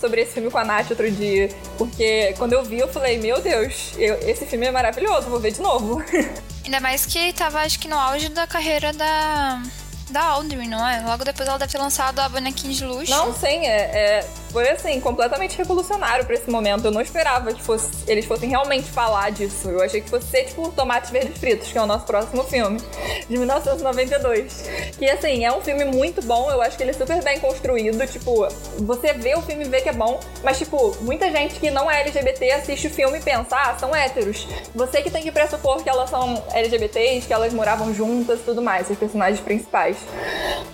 sobre 0.00 0.22
esse 0.22 0.32
filme 0.32 0.50
com 0.50 0.56
a 0.58 0.64
Nath 0.64 0.90
outro 0.90 1.10
dia, 1.10 1.50
porque 1.76 2.34
quando 2.38 2.54
eu 2.54 2.64
vi, 2.64 2.78
eu 2.78 2.88
falei, 2.88 3.18
meu 3.18 3.40
Deus, 3.42 3.92
eu- 3.98 4.18
esse 4.26 4.46
filme 4.46 4.66
é 4.66 4.70
maravilhoso, 4.70 5.28
vou 5.28 5.38
ver 5.38 5.52
de 5.52 5.60
novo. 5.60 6.02
Ainda 6.64 6.80
mais 6.80 7.04
que 7.04 7.32
tava, 7.34 7.60
acho 7.60 7.78
que 7.78 7.86
no 7.88 7.96
auge 7.98 8.28
da 8.30 8.46
carreira 8.46 8.92
da. 8.92 9.62
Da 10.08 10.22
Audrey, 10.22 10.68
não 10.68 10.86
é? 10.88 11.02
Logo 11.04 11.24
depois 11.24 11.48
ela 11.48 11.58
deve 11.58 11.72
ter 11.72 11.78
lançado 11.78 12.20
a 12.20 12.28
bonequinha 12.28 12.72
de 12.72 12.84
luxo. 12.84 13.10
Não, 13.10 13.34
sim, 13.34 13.66
é, 13.66 14.20
é- 14.20 14.28
foi 14.50 14.68
assim, 14.70 15.00
completamente 15.00 15.56
revolucionário 15.58 16.24
pra 16.24 16.34
esse 16.34 16.50
momento. 16.50 16.86
Eu 16.86 16.90
não 16.90 17.00
esperava 17.00 17.52
que 17.52 17.62
fosse, 17.62 17.90
eles 18.06 18.24
fossem 18.24 18.48
realmente 18.48 18.90
falar 18.90 19.30
disso. 19.30 19.68
Eu 19.68 19.82
achei 19.82 20.00
que 20.00 20.08
fosse 20.08 20.26
ser 20.28 20.44
tipo 20.44 20.70
Tomates 20.72 21.10
Verdes 21.10 21.38
Fritos, 21.38 21.70
que 21.70 21.76
é 21.76 21.82
o 21.82 21.86
nosso 21.86 22.06
próximo 22.06 22.42
filme, 22.44 22.80
de 23.28 23.36
1992. 23.36 24.64
Que 24.98 25.08
assim, 25.10 25.44
é 25.44 25.52
um 25.52 25.60
filme 25.60 25.84
muito 25.84 26.22
bom, 26.22 26.50
eu 26.50 26.62
acho 26.62 26.76
que 26.76 26.82
ele 26.82 26.90
é 26.90 26.94
super 26.94 27.22
bem 27.22 27.38
construído. 27.38 28.06
Tipo, 28.06 28.48
você 28.78 29.12
vê 29.12 29.34
o 29.34 29.42
filme 29.42 29.64
e 29.64 29.68
vê 29.68 29.82
que 29.82 29.90
é 29.90 29.92
bom, 29.92 30.18
mas 30.42 30.58
tipo, 30.58 30.96
muita 31.02 31.30
gente 31.30 31.60
que 31.60 31.70
não 31.70 31.90
é 31.90 32.00
LGBT 32.00 32.52
assiste 32.52 32.86
o 32.86 32.90
filme 32.90 33.18
e 33.18 33.22
pensa, 33.22 33.56
ah, 33.56 33.76
são 33.78 33.94
héteros. 33.94 34.46
Você 34.74 35.02
que 35.02 35.10
tem 35.10 35.22
que 35.22 35.30
pressupor 35.30 35.82
que 35.82 35.90
elas 35.90 36.08
são 36.08 36.42
LGBTs, 36.52 37.26
que 37.26 37.32
elas 37.32 37.52
moravam 37.52 37.92
juntas 37.92 38.40
e 38.40 38.42
tudo 38.42 38.62
mais, 38.62 38.88
os 38.88 38.98
personagens 38.98 39.40
principais. 39.40 39.98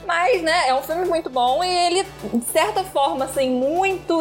Mas, 0.06 0.40
né, 0.42 0.68
é 0.68 0.74
um 0.74 0.82
filme 0.82 1.04
muito 1.04 1.28
bom 1.28 1.64
e 1.64 1.68
ele, 1.68 2.06
de 2.32 2.44
certa 2.52 2.84
forma, 2.84 3.24
assim, 3.24 3.50
muito 3.50 3.71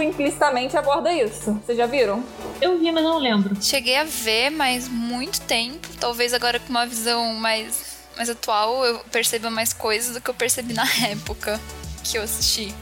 implicitamente 0.01 0.77
aborda 0.77 1.11
isso. 1.11 1.53
Vocês 1.65 1.77
já 1.77 1.85
viram? 1.85 2.23
Eu 2.61 2.77
vi, 2.77 2.91
mas 2.91 3.03
não 3.03 3.17
lembro. 3.17 3.55
Cheguei 3.61 3.97
a 3.97 4.03
ver, 4.03 4.49
mas 4.51 4.87
muito 4.87 5.41
tempo. 5.41 5.87
Talvez 5.99 6.33
agora 6.33 6.59
com 6.59 6.69
uma 6.69 6.85
visão 6.85 7.33
mais, 7.35 7.97
mais 8.15 8.29
atual 8.29 8.85
eu 8.85 8.99
perceba 9.11 9.49
mais 9.49 9.73
coisas 9.73 10.13
do 10.13 10.21
que 10.21 10.29
eu 10.29 10.33
percebi 10.33 10.73
na 10.73 10.85
época 11.09 11.59
que 12.03 12.17
eu 12.17 12.23
assisti. 12.23 12.73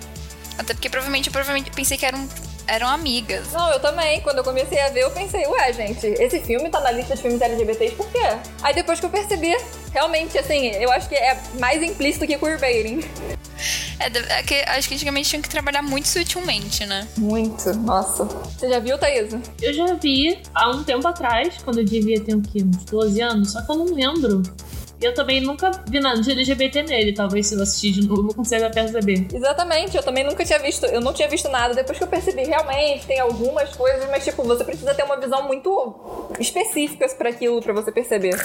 Até 0.58 0.74
porque 0.74 0.90
provavelmente 0.90 1.28
eu 1.28 1.32
provavelmente 1.32 1.72
pensei 1.72 1.98
que 1.98 2.06
eram, 2.06 2.28
eram 2.70 2.88
amigas. 2.88 3.52
Não, 3.52 3.72
eu 3.72 3.80
também. 3.80 4.22
Quando 4.22 4.38
eu 4.38 4.44
comecei 4.44 4.80
a 4.80 4.90
ver, 4.90 5.02
eu 5.02 5.12
pensei, 5.12 5.46
ué, 5.48 5.74
gente, 5.74 6.06
esse 6.06 6.40
filme 6.42 6.70
tá 6.70 6.80
na 6.80 6.92
lista 6.92 7.16
de 7.16 7.22
filmes 7.22 7.42
LGBTs 7.42 7.96
por 7.96 8.08
quê? 8.10 8.38
Aí 8.62 8.74
depois 8.74 9.00
que 9.00 9.06
eu 9.06 9.10
percebi, 9.10 9.56
realmente, 9.92 10.38
assim, 10.38 10.68
eu 10.68 10.92
acho 10.92 11.10
que 11.10 11.16
é 11.16 11.38
mais 11.60 11.82
implícito 11.82 12.26
que 12.28 12.38
queerbaiting. 12.38 13.02
É, 14.00 14.40
é 14.40 14.44
que 14.44 14.56
acho 14.56 14.88
que 14.88 14.96
antigamente 14.96 15.30
tinham 15.30 15.42
que 15.42 15.50
trabalhar 15.50 15.82
muito 15.82 16.08
sutilmente, 16.08 16.86
né? 16.86 17.08
Muito, 17.18 17.74
nossa. 17.74 18.24
Você 18.24 18.70
já 18.70 18.80
viu, 18.80 18.98
Thaís? 18.98 19.34
Eu 19.62 19.74
já 19.74 19.94
vi 19.96 20.42
há 20.56 20.70
um 20.70 20.84
tempo 20.84 21.06
atrás, 21.08 21.56
quando 21.64 21.80
eu 21.80 21.86
devia 21.86 22.22
ter 22.22 22.36
o 22.36 22.42
quê? 22.42 22.64
Uns 22.64 22.86
12 22.86 23.22
anos, 23.22 23.52
só 23.52 23.62
que 23.62 23.72
eu 23.72 23.76
não 23.76 23.94
lembro. 23.94 24.42
Eu 25.02 25.14
também 25.14 25.40
nunca 25.40 25.72
vi 25.88 26.00
nada 26.00 26.22
de 26.22 26.32
LGBT 26.32 26.84
nele. 26.84 27.14
Talvez 27.14 27.48
se 27.48 27.56
eu 27.56 27.62
assistir 27.62 27.92
de 27.92 28.08
novo 28.08 28.30
eu 28.30 28.36
consiga 28.36 28.70
perceber. 28.70 29.28
Exatamente, 29.34 29.96
eu 29.96 30.04
também 30.04 30.24
nunca 30.26 30.44
tinha 30.44 30.60
visto, 30.60 30.86
eu 30.86 31.00
não 31.00 31.14
tinha 31.14 31.28
visto 31.28 31.48
nada. 31.50 31.74
Depois 31.74 31.98
que 31.98 32.04
eu 32.04 32.08
percebi, 32.08 32.44
realmente 32.44 33.06
tem 33.08 33.20
algumas 33.20 33.74
coisas, 33.76 34.10
mas 34.10 34.24
tipo, 34.24 34.44
você 34.44 34.64
precisa 34.64 34.94
ter 34.94 35.04
uma 35.04 35.18
visão 35.18 35.48
muito 35.48 35.96
específica 36.40 37.08
pra 37.18 37.30
aquilo 37.30 37.62
pra 37.62 37.74
você 37.74 37.92
perceber. 37.92 38.36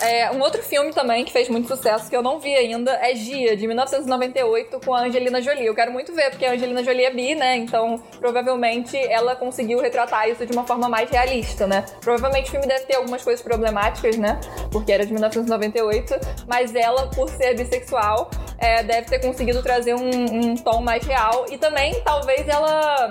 É, 0.00 0.30
um 0.30 0.40
outro 0.40 0.62
filme 0.62 0.92
também 0.92 1.24
que 1.24 1.32
fez 1.32 1.48
muito 1.48 1.68
sucesso, 1.68 2.08
que 2.08 2.16
eu 2.16 2.22
não 2.22 2.40
vi 2.40 2.54
ainda, 2.54 2.92
é 2.92 3.14
Gia, 3.14 3.54
de 3.54 3.66
1998, 3.66 4.80
com 4.84 4.94
a 4.94 5.02
Angelina 5.02 5.42
Jolie. 5.42 5.66
Eu 5.66 5.74
quero 5.74 5.92
muito 5.92 6.14
ver, 6.14 6.30
porque 6.30 6.46
a 6.46 6.52
Angelina 6.52 6.82
Jolie 6.82 7.04
é 7.04 7.10
bi, 7.10 7.34
né? 7.34 7.56
Então, 7.56 8.02
provavelmente, 8.18 8.96
ela 8.96 9.36
conseguiu 9.36 9.78
retratar 9.80 10.28
isso 10.28 10.46
de 10.46 10.52
uma 10.52 10.66
forma 10.66 10.88
mais 10.88 11.10
realista, 11.10 11.66
né? 11.66 11.84
Provavelmente 12.00 12.48
o 12.48 12.50
filme 12.50 12.66
deve 12.66 12.86
ter 12.86 12.96
algumas 12.96 13.22
coisas 13.22 13.42
problemáticas, 13.42 14.16
né? 14.16 14.40
Porque 14.70 14.90
era 14.90 15.04
de 15.04 15.12
1998, 15.12 16.14
mas 16.46 16.74
ela, 16.74 17.08
por 17.08 17.28
ser 17.28 17.54
bissexual, 17.54 18.30
é, 18.58 18.82
deve 18.82 19.06
ter 19.06 19.20
conseguido 19.20 19.62
trazer 19.62 19.94
um, 19.94 20.08
um 20.08 20.54
tom 20.56 20.80
mais 20.80 21.04
real. 21.06 21.44
E 21.50 21.58
também, 21.58 22.00
talvez, 22.02 22.48
ela 22.48 23.10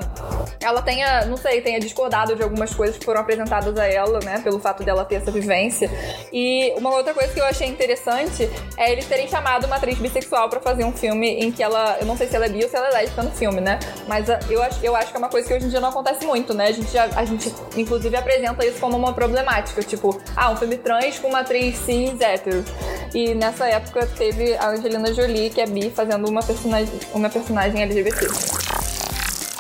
ela 0.62 0.82
tenha, 0.82 1.26
não 1.26 1.38
sei, 1.38 1.62
tenha 1.62 1.80
discordado 1.80 2.36
de 2.36 2.44
algumas 2.44 2.74
coisas 2.74 2.98
que 2.98 3.06
foram 3.06 3.22
apresentadas 3.22 3.78
a 3.78 3.86
ela, 3.86 4.20
né? 4.20 4.40
Pelo 4.44 4.60
fato 4.60 4.84
dela 4.84 5.06
ter 5.06 5.16
essa 5.16 5.32
vivência. 5.32 5.90
E 6.34 6.74
uma 6.80 6.96
outra 6.96 7.14
coisa 7.14 7.34
que 7.34 7.40
eu 7.40 7.46
achei 7.46 7.68
interessante 7.68 8.50
é 8.78 8.92
eles 8.92 9.06
terem 9.06 9.28
chamado 9.28 9.66
uma 9.66 9.76
atriz 9.76 9.98
bissexual 9.98 10.50
pra 10.50 10.60
fazer 10.60 10.84
um 10.84 10.94
filme 10.94 11.28
em 11.28 11.52
que 11.52 11.62
ela. 11.62 11.98
Eu 12.00 12.06
não 12.06 12.18
sei 12.18 12.28
se 12.28 12.36
ela 12.36 12.46
é 12.46 12.50
bi 12.50 12.64
ou 12.64 12.70
se 12.70 12.76
ela 12.76 12.88
é 12.88 12.92
lésbica 12.92 13.24
no 13.24 13.32
filme, 13.32 13.62
né? 13.62 13.80
Mas 14.08 14.30
ah, 14.30 14.40
eu 14.50 14.62
acho, 14.62 14.80
eu 14.84 14.96
acho 14.96 15.12
que 15.12 15.18
é 15.18 15.20
uma 15.20 15.30
coisa 15.30 15.48
que 15.48 15.54
hoje 15.54 15.66
em 15.66 15.70
dia 15.70 15.80
não 15.80 15.90
acontece 15.90 16.26
muito, 16.26 16.54
né? 16.54 16.68
A 16.68 16.72
gente, 16.72 16.92
já, 16.92 17.06
a 17.16 17.26
gente 17.26 17.54
inclusive, 17.76 18.16
apresenta 18.16 18.66
isso 18.66 18.80
como 18.80 18.98
uma 18.98 19.14
problemática. 19.14 19.84
Tipo, 19.84 20.20
ah, 20.36 20.52
um 20.52 20.56
filme 20.56 20.78
trans 20.78 21.20
com 21.20 21.28
uma 21.28 21.40
atriz 21.40 21.78
cis 21.80 22.20
hétero. 22.20 22.64
E 23.14 23.34
nessa 23.34 23.68
época 23.68 24.08
teve 24.18 24.56
a 24.56 24.70
Angelina 24.70 25.14
Jolie, 25.14 25.50
que 25.50 25.62
é 25.62 25.66
bi, 25.66 25.90
fazendo 25.90 26.28
uma 26.28 26.42
personagem, 26.42 27.00
uma 27.14 27.30
personagem 27.30 27.82
LGBT. 27.82 28.59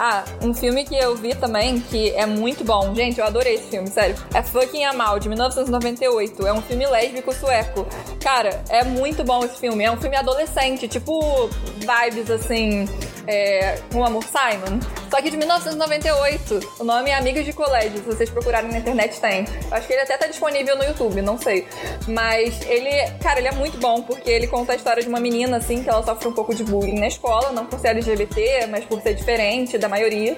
Ah, 0.02 0.24
um 0.42 0.54
filme 0.54 0.86
que 0.86 0.96
eu 0.96 1.14
vi 1.14 1.36
também, 1.36 1.82
que 1.82 2.12
é 2.12 2.26
muito 2.26 2.64
bom. 2.64 2.96
Gente, 2.96 3.20
eu 3.20 3.26
adorei 3.26 3.56
esse 3.56 3.70
filme, 3.70 3.90
sério. 3.90 4.16
É 4.34 4.42
Fucking 4.42 4.86
Amal, 4.86 5.20
de 5.20 5.28
1998. 5.28 6.48
É 6.48 6.54
um 6.54 6.62
filme 6.62 6.88
lésbico 6.88 7.34
sueco. 7.34 7.86
Cara, 8.22 8.64
é 8.70 8.86
muito 8.86 9.26
bom 9.26 9.44
esse 9.44 9.60
filme. 9.60 9.84
É 9.84 9.92
um 9.92 9.98
filme 9.98 10.16
adolescente, 10.16 10.88
tipo 10.88 11.50
vibes 11.76 12.32
assim 12.32 12.88
é, 13.28 13.78
com 13.92 14.00
o 14.00 14.06
Amor 14.06 14.24
Simon. 14.24 14.80
Só 15.10 15.22
que 15.22 15.32
de 15.32 15.38
1998. 15.38 16.60
O 16.80 16.84
nome 16.84 17.10
é 17.10 17.16
Amigos 17.16 17.44
de 17.44 17.52
Colégio. 17.52 17.98
Se 17.98 18.06
vocês 18.06 18.30
procurarem 18.30 18.72
na 18.72 18.78
internet, 18.78 19.20
tem. 19.20 19.46
Acho 19.72 19.88
que 19.88 19.94
ele 19.94 20.02
até 20.04 20.18
tá 20.18 20.28
disponível 20.28 20.78
no 20.78 20.84
YouTube, 20.84 21.22
não 21.22 21.38
sei. 21.38 21.68
Mas 22.08 22.62
ele, 22.68 22.90
cara, 23.22 23.40
ele 23.40 23.48
é 23.48 23.52
muito 23.52 23.78
bom 23.80 24.02
porque 24.04 24.30
ele 24.30 24.48
conta 24.48 24.74
a 24.74 24.76
história 24.76 25.02
de 25.02 25.10
uma 25.10 25.20
menina, 25.20 25.58
assim, 25.58 25.84
que 25.84 25.90
ela 25.90 26.04
sofre 26.04 26.28
um 26.28 26.34
pouco 26.34 26.54
de 26.54 26.64
bullying 26.64 27.00
na 27.00 27.08
escola, 27.08 27.52
não 27.52 27.66
por 27.66 27.80
ser 27.80 27.90
LGBT, 27.90 28.68
mas 28.68 28.86
por 28.86 29.02
ser 29.02 29.16
diferente 29.16 29.78
da 29.78 29.90
maioria. 29.90 30.38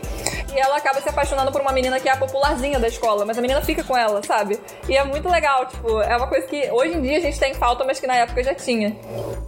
E 0.53 0.59
ela 0.59 0.77
acaba 0.77 1.01
se 1.01 1.09
apaixonando 1.09 1.51
por 1.51 1.61
uma 1.61 1.71
menina 1.71 1.99
que 1.99 2.07
é 2.07 2.11
a 2.11 2.17
popularzinha 2.17 2.79
da 2.79 2.87
escola, 2.87 3.25
mas 3.25 3.37
a 3.37 3.41
menina 3.41 3.61
fica 3.61 3.83
com 3.83 3.95
ela, 3.95 4.21
sabe? 4.23 4.59
E 4.87 4.95
é 4.95 5.03
muito 5.03 5.29
legal, 5.29 5.65
tipo, 5.65 6.01
é 6.01 6.15
uma 6.15 6.27
coisa 6.27 6.47
que 6.47 6.69
hoje 6.71 6.93
em 6.93 7.01
dia 7.01 7.17
a 7.17 7.21
gente 7.21 7.39
tem 7.39 7.53
falta, 7.53 7.83
mas 7.83 7.99
que 7.99 8.07
na 8.07 8.15
época 8.15 8.43
já 8.43 8.53
tinha. 8.53 8.95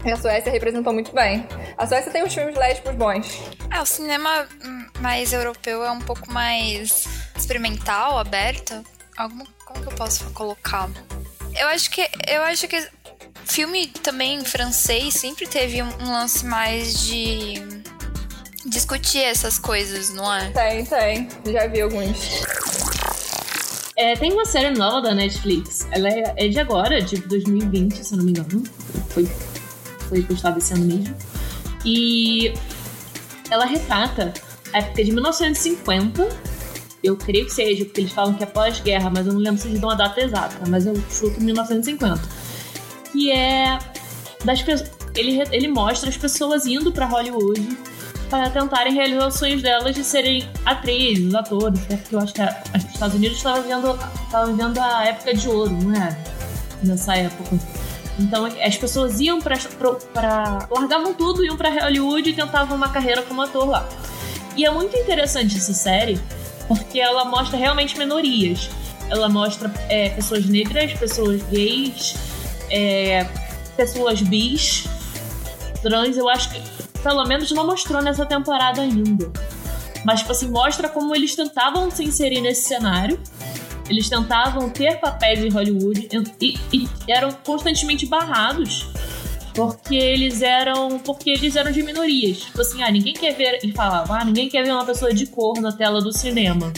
E 0.06 0.12
a 0.12 0.18
Suécia 0.18 0.52
representou 0.52 0.94
muito 0.94 1.14
bem. 1.14 1.46
A 1.78 1.88
Suécia 1.88 2.12
tem 2.12 2.24
uns 2.24 2.34
filmes 2.34 2.56
lésbicos 2.56 2.96
bons. 2.96 3.42
É, 3.74 3.82
o 3.82 3.86
cinema 3.86 4.48
mais 5.14 5.32
europeu 5.32 5.84
é 5.84 5.92
um 5.92 6.00
pouco 6.00 6.32
mais 6.32 7.06
experimental, 7.38 8.18
aberto. 8.18 8.84
Alguma, 9.16 9.46
como 9.64 9.80
que 9.80 9.94
eu 9.94 9.96
posso 9.96 10.24
colocar? 10.32 10.90
Eu 11.56 11.68
acho 11.68 11.92
que 11.92 12.02
eu 12.28 12.42
acho 12.42 12.68
que 12.68 12.90
filme 13.46 13.86
também 14.02 14.44
francês 14.44 15.14
sempre 15.14 15.46
teve 15.46 15.84
um, 15.84 15.90
um 16.02 16.12
lance 16.12 16.44
mais 16.44 17.00
de 17.06 17.62
discutir 18.66 19.20
essas 19.20 19.60
coisas, 19.60 20.10
não 20.10 20.34
é? 20.34 20.50
Tem, 20.50 20.84
tem. 20.84 21.30
Já 21.46 21.68
vi 21.68 21.82
alguns. 21.82 22.42
É, 23.96 24.16
tem 24.16 24.34
uma 24.34 24.46
série 24.46 24.72
nova 24.72 25.00
da 25.00 25.14
Netflix. 25.14 25.86
Ela 25.92 26.10
é, 26.10 26.34
é 26.38 26.48
de 26.48 26.60
agora, 26.60 27.00
de 27.00 27.18
2020, 27.18 28.04
se 28.04 28.14
eu 28.14 28.18
não 28.18 28.26
me 28.26 28.32
engano. 28.32 28.64
Foi, 29.10 29.30
foi 30.10 30.24
postada 30.24 30.58
esse 30.58 30.74
ano 30.74 30.86
mesmo. 30.86 31.16
E 31.86 32.52
ela 33.52 33.66
retrata 33.66 34.34
época 34.74 35.04
de 35.04 35.12
1950. 35.12 36.30
Eu 37.04 37.18
creio 37.18 37.46
que 37.46 37.54
seja, 37.54 37.84
porque 37.84 38.02
eles 38.02 38.14
falam 38.14 38.34
que 38.34 38.44
é 38.44 38.46
pós-guerra, 38.46 39.10
mas 39.10 39.28
eu 39.28 39.34
não 39.34 39.40
lembro 39.40 39.62
se 39.62 39.68
eles 39.68 39.80
dão 39.80 39.90
a 39.90 39.96
data 39.96 40.22
exata, 40.22 40.58
mas 40.70 40.86
eu 40.86 40.96
chuto 41.10 41.42
1950. 41.42 42.22
Que 43.12 43.32
é 43.32 43.78
das 44.44 44.62
ele, 45.16 45.44
ele 45.52 45.68
mostra 45.68 46.10
as 46.10 46.18
pessoas 46.18 46.66
indo 46.66 46.92
para 46.92 47.06
Hollywood 47.06 47.78
para 48.30 48.50
tentarem 48.50 48.94
realizar 48.94 49.28
os 49.28 49.36
sonhos 49.36 49.62
delas 49.62 49.94
de 49.94 50.04
serem 50.04 50.50
atrizes, 50.66 51.36
atores, 51.36 51.80
né? 51.88 51.98
porque 51.98 52.16
eu 52.16 52.20
acho 52.20 52.34
que 52.34 52.42
a, 52.42 52.64
os 52.76 52.84
Estados 52.86 53.16
Unidos 53.16 53.38
estavam 53.38 53.62
vivendo, 53.62 54.00
vivendo 54.48 54.80
a 54.80 55.06
época 55.06 55.36
de 55.36 55.48
ouro, 55.48 55.72
não 55.72 55.96
é? 55.96 56.18
Nessa 56.82 57.16
época. 57.16 57.60
Então 58.18 58.46
as 58.46 58.78
pessoas 58.78 59.20
iam 59.20 59.40
para 59.40 59.56
largavam 60.72 61.14
tudo, 61.14 61.46
iam 61.46 61.56
para 61.56 61.70
Hollywood 61.70 62.30
e 62.30 62.34
tentavam 62.34 62.76
uma 62.76 62.90
carreira 62.90 63.22
como 63.22 63.42
ator 63.42 63.68
lá. 63.70 63.88
E 64.56 64.66
é 64.66 64.72
muito 64.72 64.96
interessante 64.96 65.58
essa 65.58 65.74
série 65.74 66.20
porque 66.68 67.00
ela 67.00 67.26
mostra 67.26 67.58
realmente 67.58 67.98
minorias. 67.98 68.70
Ela 69.10 69.28
mostra 69.30 69.72
é, 69.90 70.10
pessoas 70.10 70.46
negras, 70.46 70.94
pessoas 70.94 71.42
gays, 71.44 72.16
é, 72.70 73.28
pessoas 73.76 74.22
bis, 74.22 74.86
trans. 75.82 76.18
Eu 76.18 76.30
acho 76.30 76.52
que 76.52 76.62
pelo 77.02 77.24
menos 77.26 77.52
não 77.52 77.66
mostrou 77.66 78.02
nessa 78.02 78.26
temporada 78.26 78.82
ainda. 78.82 79.32
Mas, 80.06 80.20
tipo 80.20 80.32
assim, 80.32 80.50
mostra 80.50 80.90
como 80.90 81.16
eles 81.16 81.36
tentavam 81.36 81.90
se 81.90 82.04
inserir 82.04 82.42
nesse 82.42 82.64
cenário 82.64 83.20
eles 83.90 84.10
tentavam 84.10 84.70
ter 84.70 85.00
papéis 85.00 85.40
em 85.40 85.50
Hollywood 85.50 86.08
e, 86.42 86.60
e 86.72 86.90
eram 87.08 87.32
constantemente 87.44 88.06
barrados 88.06 88.88
porque 89.54 89.96
eles 89.96 90.42
eram 90.42 91.00
porque 91.00 91.30
eles 91.30 91.56
eram 91.56 91.72
de 91.72 91.84
minorias. 91.84 92.40
Tipo 92.40 92.62
assim, 92.62 92.82
ah, 92.84 92.92
ninguém 92.92 93.14
quer 93.14 93.34
ver, 93.36 93.60
ele 93.62 93.74
falava, 93.74 94.18
ah, 94.18 94.26
ninguém 94.26 94.50
quer 94.50 94.64
ver 94.64 94.72
uma 94.72 94.86
pessoa 94.86 95.14
de 95.14 95.28
cor 95.28 95.60
na 95.62 95.72
tela 95.72 96.02
do 96.02 96.12
cinema. 96.12 96.72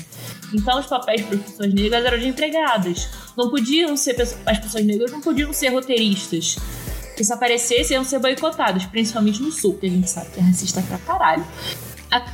Então 0.54 0.80
os 0.80 0.86
papéis 0.86 1.22
para 1.22 1.38
pessoas 1.38 1.74
negras 1.74 2.06
eram 2.06 2.18
de 2.18 2.28
empregadas. 2.28 3.10
Não 3.38 3.50
podiam 3.50 3.96
ser 3.98 4.20
as 4.22 4.60
pessoas 4.60 4.86
negras 4.86 5.12
não 5.12 5.22
podiam 5.22 5.52
ser 5.52 5.70
roteiristas. 5.70 6.58
Se 7.18 7.32
aparecessem 7.32 7.96
iam 7.96 8.04
ser 8.04 8.20
boicotados, 8.20 8.86
principalmente 8.86 9.42
no 9.42 9.52
sul, 9.52 9.78
que 9.78 9.86
a 9.86 9.90
gente 9.90 10.10
sabe 10.10 10.32
que 10.32 10.40
é 10.40 10.44
racista 10.44 10.82
pra 10.82 10.98
caralho. 10.98 11.46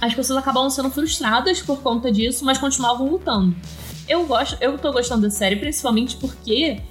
As 0.02 0.14
pessoas 0.14 0.38
acabavam 0.38 0.70
sendo 0.70 0.90
frustradas 0.90 1.62
por 1.62 1.82
conta 1.82 2.12
disso, 2.12 2.44
mas 2.44 2.58
continuavam 2.58 3.08
lutando 3.08 3.56
eu 4.12 4.26
gosto, 4.26 4.58
eu 4.60 4.78
tô 4.78 4.92
gostando 4.92 5.22
da 5.22 5.30
série 5.30 5.56
principalmente 5.56 6.18
porque 6.18 6.82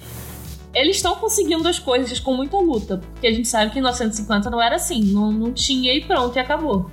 eles 0.73 0.97
estão 0.97 1.15
conseguindo 1.15 1.67
as 1.67 1.79
coisas 1.79 2.19
com 2.19 2.33
muita 2.33 2.57
luta. 2.57 3.01
Porque 3.13 3.27
a 3.27 3.31
gente 3.31 3.47
sabe 3.47 3.71
que 3.71 3.79
em 3.79 3.81
1950 3.81 4.49
não 4.49 4.61
era 4.61 4.75
assim, 4.75 5.03
não, 5.03 5.31
não 5.31 5.51
tinha 5.51 5.93
e 5.93 6.01
pronto, 6.01 6.35
e 6.35 6.39
acabou. 6.39 6.89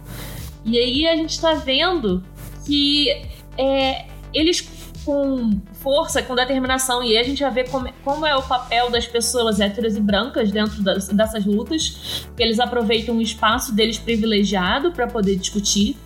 E 0.65 0.79
aí 0.79 1.07
a 1.07 1.17
gente 1.17 1.41
tá 1.41 1.55
vendo 1.55 2.23
que 2.67 3.11
é, 3.57 4.07
eles 4.35 4.61
com 5.05 5.59
força, 5.81 6.23
com 6.23 6.35
determinação, 6.35 7.03
e 7.03 7.17
a 7.17 7.23
gente 7.23 7.43
vai 7.43 7.51
ver 7.51 7.71
como, 7.71 7.89
como 8.05 8.27
é 8.27 8.37
o 8.37 8.43
papel 8.43 8.91
das 8.91 9.07
pessoas 9.07 9.59
héteras 9.59 9.97
e 9.97 10.01
brancas 10.01 10.51
dentro 10.51 10.83
das, 10.83 11.09
dessas 11.09 11.47
lutas, 11.47 12.27
que 12.37 12.43
eles 12.43 12.61
aproveitam 12.61 13.17
o 13.17 13.23
espaço 13.23 13.75
deles 13.75 13.97
privilegiado 13.97 14.93
para 14.93 15.07
poder 15.07 15.37
discutir 15.37 15.97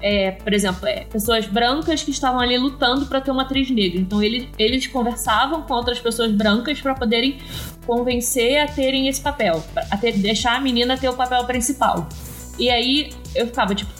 é, 0.00 0.32
por 0.32 0.52
exemplo, 0.52 0.86
é, 0.86 1.04
pessoas 1.04 1.46
brancas 1.46 2.02
que 2.02 2.10
estavam 2.10 2.40
ali 2.40 2.58
lutando 2.58 3.06
para 3.06 3.20
ter 3.20 3.30
uma 3.30 3.42
atriz 3.42 3.70
negra. 3.70 4.00
Então 4.00 4.22
ele, 4.22 4.50
eles 4.58 4.86
conversavam 4.86 5.62
com 5.62 5.74
outras 5.74 5.98
pessoas 5.98 6.30
brancas 6.32 6.80
para 6.80 6.94
poderem 6.94 7.38
convencer 7.86 8.58
a 8.58 8.66
terem 8.66 9.08
esse 9.08 9.20
papel, 9.20 9.64
a 9.90 9.96
ter, 9.96 10.12
deixar 10.12 10.56
a 10.56 10.60
menina 10.60 10.96
ter 10.96 11.08
o 11.08 11.14
papel 11.14 11.44
principal. 11.44 12.08
E 12.58 12.70
aí 12.70 13.12
eu 13.34 13.46
ficava 13.46 13.74
tipo, 13.74 13.90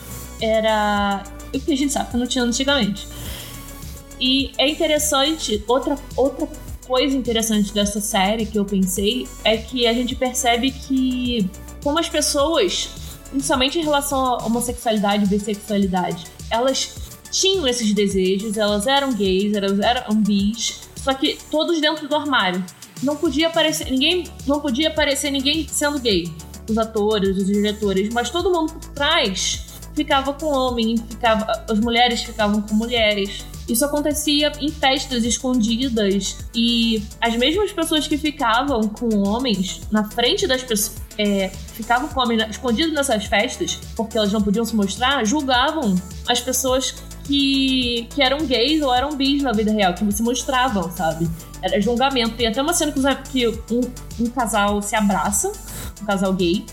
era. 0.40 1.22
O 1.54 1.61
que 1.61 1.72
a 1.72 1.76
gente 1.76 1.92
sabe 1.92 2.11
que 2.11 2.16
não 2.16 2.26
tinha 2.26 2.44
antigamente. 2.44 3.07
E 4.20 4.52
é 4.59 4.68
interessante, 4.68 5.62
outra, 5.66 5.96
outra 6.16 6.48
coisa 6.87 7.16
interessante 7.16 7.72
dessa 7.72 8.00
série 8.00 8.46
que 8.46 8.59
eu 8.59 8.64
pensei 8.64 9.26
é 9.42 9.57
que 9.57 9.87
a 9.87 9.92
gente 9.92 10.14
percebe 10.14 10.70
que 10.70 11.48
como 11.83 11.98
as 11.98 12.09
pessoas 12.09 13.04
principalmente 13.35 13.81
em 13.81 13.83
relação 13.83 14.25
à 14.25 14.44
homossexualidade 14.44 15.25
e 15.25 15.27
bissexualidade, 15.27 16.25
elas 16.49 16.94
tinham 17.33 17.66
esses 17.66 17.92
desejos, 17.92 18.57
elas 18.57 18.87
eram 18.87 19.12
gays, 19.12 19.53
elas 19.53 19.81
eram 19.81 20.14
bis, 20.14 20.83
só 20.94 21.12
que 21.12 21.37
todos 21.51 21.81
dentro 21.81 22.07
do 22.07 22.14
armário. 22.14 22.64
Não 23.03 23.16
podia 23.16 23.49
aparecer 23.49 23.90
ninguém, 23.90 24.25
não 24.47 24.61
podia 24.61 24.88
aparecer 24.88 25.33
ninguém 25.33 25.66
sendo 25.66 25.99
gay. 25.99 26.33
Os 26.70 26.79
atores, 26.79 27.37
os 27.37 27.47
diretores, 27.47 28.14
mas 28.14 28.31
todo 28.31 28.53
mundo 28.53 28.73
por 28.73 28.90
trás 28.90 29.66
ficava 29.94 30.33
com 30.33 30.47
homem, 30.47 30.97
ficava, 30.97 31.44
as 31.68 31.81
mulheres 31.81 32.23
ficavam 32.23 32.62
com 32.62 32.75
mulheres. 32.75 33.44
Isso 33.68 33.85
acontecia 33.85 34.53
em 34.61 34.68
festas 34.68 35.25
escondidas 35.25 36.37
e 36.55 37.03
as 37.20 37.35
mesmas 37.37 37.73
pessoas 37.73 38.07
que 38.07 38.16
ficavam 38.16 38.83
com 38.88 39.27
homens 39.27 39.81
na 39.90 40.05
frente 40.05 40.47
das 40.47 40.62
pessoas. 40.62 41.04
É, 41.16 41.48
ficavam 41.48 42.09
com 42.09 42.20
homens 42.20 42.50
escondidos 42.50 42.92
nessas 42.92 43.27
festas, 43.27 43.79
porque 43.94 44.18
elas 44.18 44.33
não 44.33 44.42
podiam 44.42 44.64
se 44.64 44.74
mostrar, 44.74 45.24
julgavam 45.24 45.94
as 46.29 46.40
pessoas 46.40 46.94
que, 47.24 48.07
que 48.14 48.22
eram 48.22 48.38
gays 48.46 48.83
ou 48.83 48.94
eram 48.94 49.16
bis 49.16 49.42
na 49.42 49.53
vida 49.53 49.72
real, 49.72 49.94
que 49.94 50.11
se 50.12 50.22
mostravam, 50.22 50.90
sabe? 50.90 51.29
Era 51.62 51.81
julgamento. 51.81 52.37
Tem 52.37 52.46
até 52.46 52.61
uma 52.61 52.74
cena 52.74 52.92
que 53.16 53.48
um, 53.48 53.81
um 54.20 54.27
casal 54.27 54.81
se 54.83 54.94
abraça, 54.94 55.50
um 56.03 56.05
casal 56.05 56.33
gay, 56.33 56.64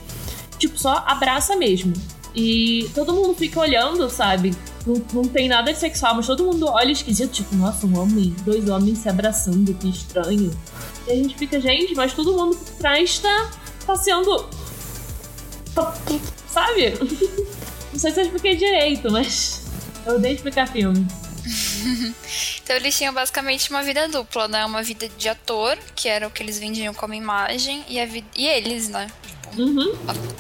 tipo, 0.58 0.78
só 0.78 1.04
abraça 1.08 1.56
mesmo. 1.56 1.94
E 2.36 2.90
todo 2.96 3.14
mundo 3.14 3.34
fica 3.36 3.60
olhando, 3.60 4.10
sabe? 4.10 4.54
Não, 4.86 5.02
não 5.14 5.24
tem 5.24 5.48
nada 5.48 5.72
de 5.72 5.80
sexual, 5.80 6.16
mas 6.16 6.28
todo 6.28 6.46
mundo 6.46 6.66
olha 6.68 6.92
esquisito, 6.92 7.32
tipo, 7.32 7.56
nossa, 7.56 7.86
um 7.86 8.00
homem, 8.00 8.34
dois 8.46 8.70
homens 8.70 9.00
se 9.00 9.10
abraçando, 9.10 9.74
que 9.74 9.90
estranho. 9.90 10.52
E 11.08 11.12
a 11.12 11.16
gente 11.16 11.38
fica, 11.38 11.60
gente, 11.60 11.94
mas 11.94 12.14
todo 12.14 12.34
mundo 12.34 12.56
por 12.56 12.76
trás 12.76 13.20
tá, 13.20 13.52
tá 13.92 13.96
sendo. 13.96 14.50
Sabe? 16.48 16.94
Não 17.92 18.00
sei 18.00 18.12
se 18.12 18.20
eu 18.20 18.26
expliquei 18.26 18.56
direito, 18.56 19.12
mas 19.12 19.64
eu 20.06 20.16
odeio 20.16 20.36
explicar 20.36 20.68
filme. 20.68 21.06
então 22.64 22.76
eles 22.76 22.98
tinham 22.98 23.14
basicamente 23.14 23.70
uma 23.70 23.84
vida 23.84 24.08
dupla, 24.08 24.48
né? 24.48 24.66
Uma 24.66 24.84
vida 24.84 25.10
de 25.18 25.30
ator, 25.30 25.78
que 25.96 26.08
era 26.08 26.28
o 26.28 26.32
que 26.32 26.44
eles 26.44 26.60
vendiam 26.60 26.94
como 26.94 27.14
imagem, 27.14 27.84
e, 27.88 28.00
a 28.00 28.06
vi... 28.06 28.24
e 28.36 28.48
eles, 28.48 28.90
né? 28.90 29.08
Uhum. 29.58 29.94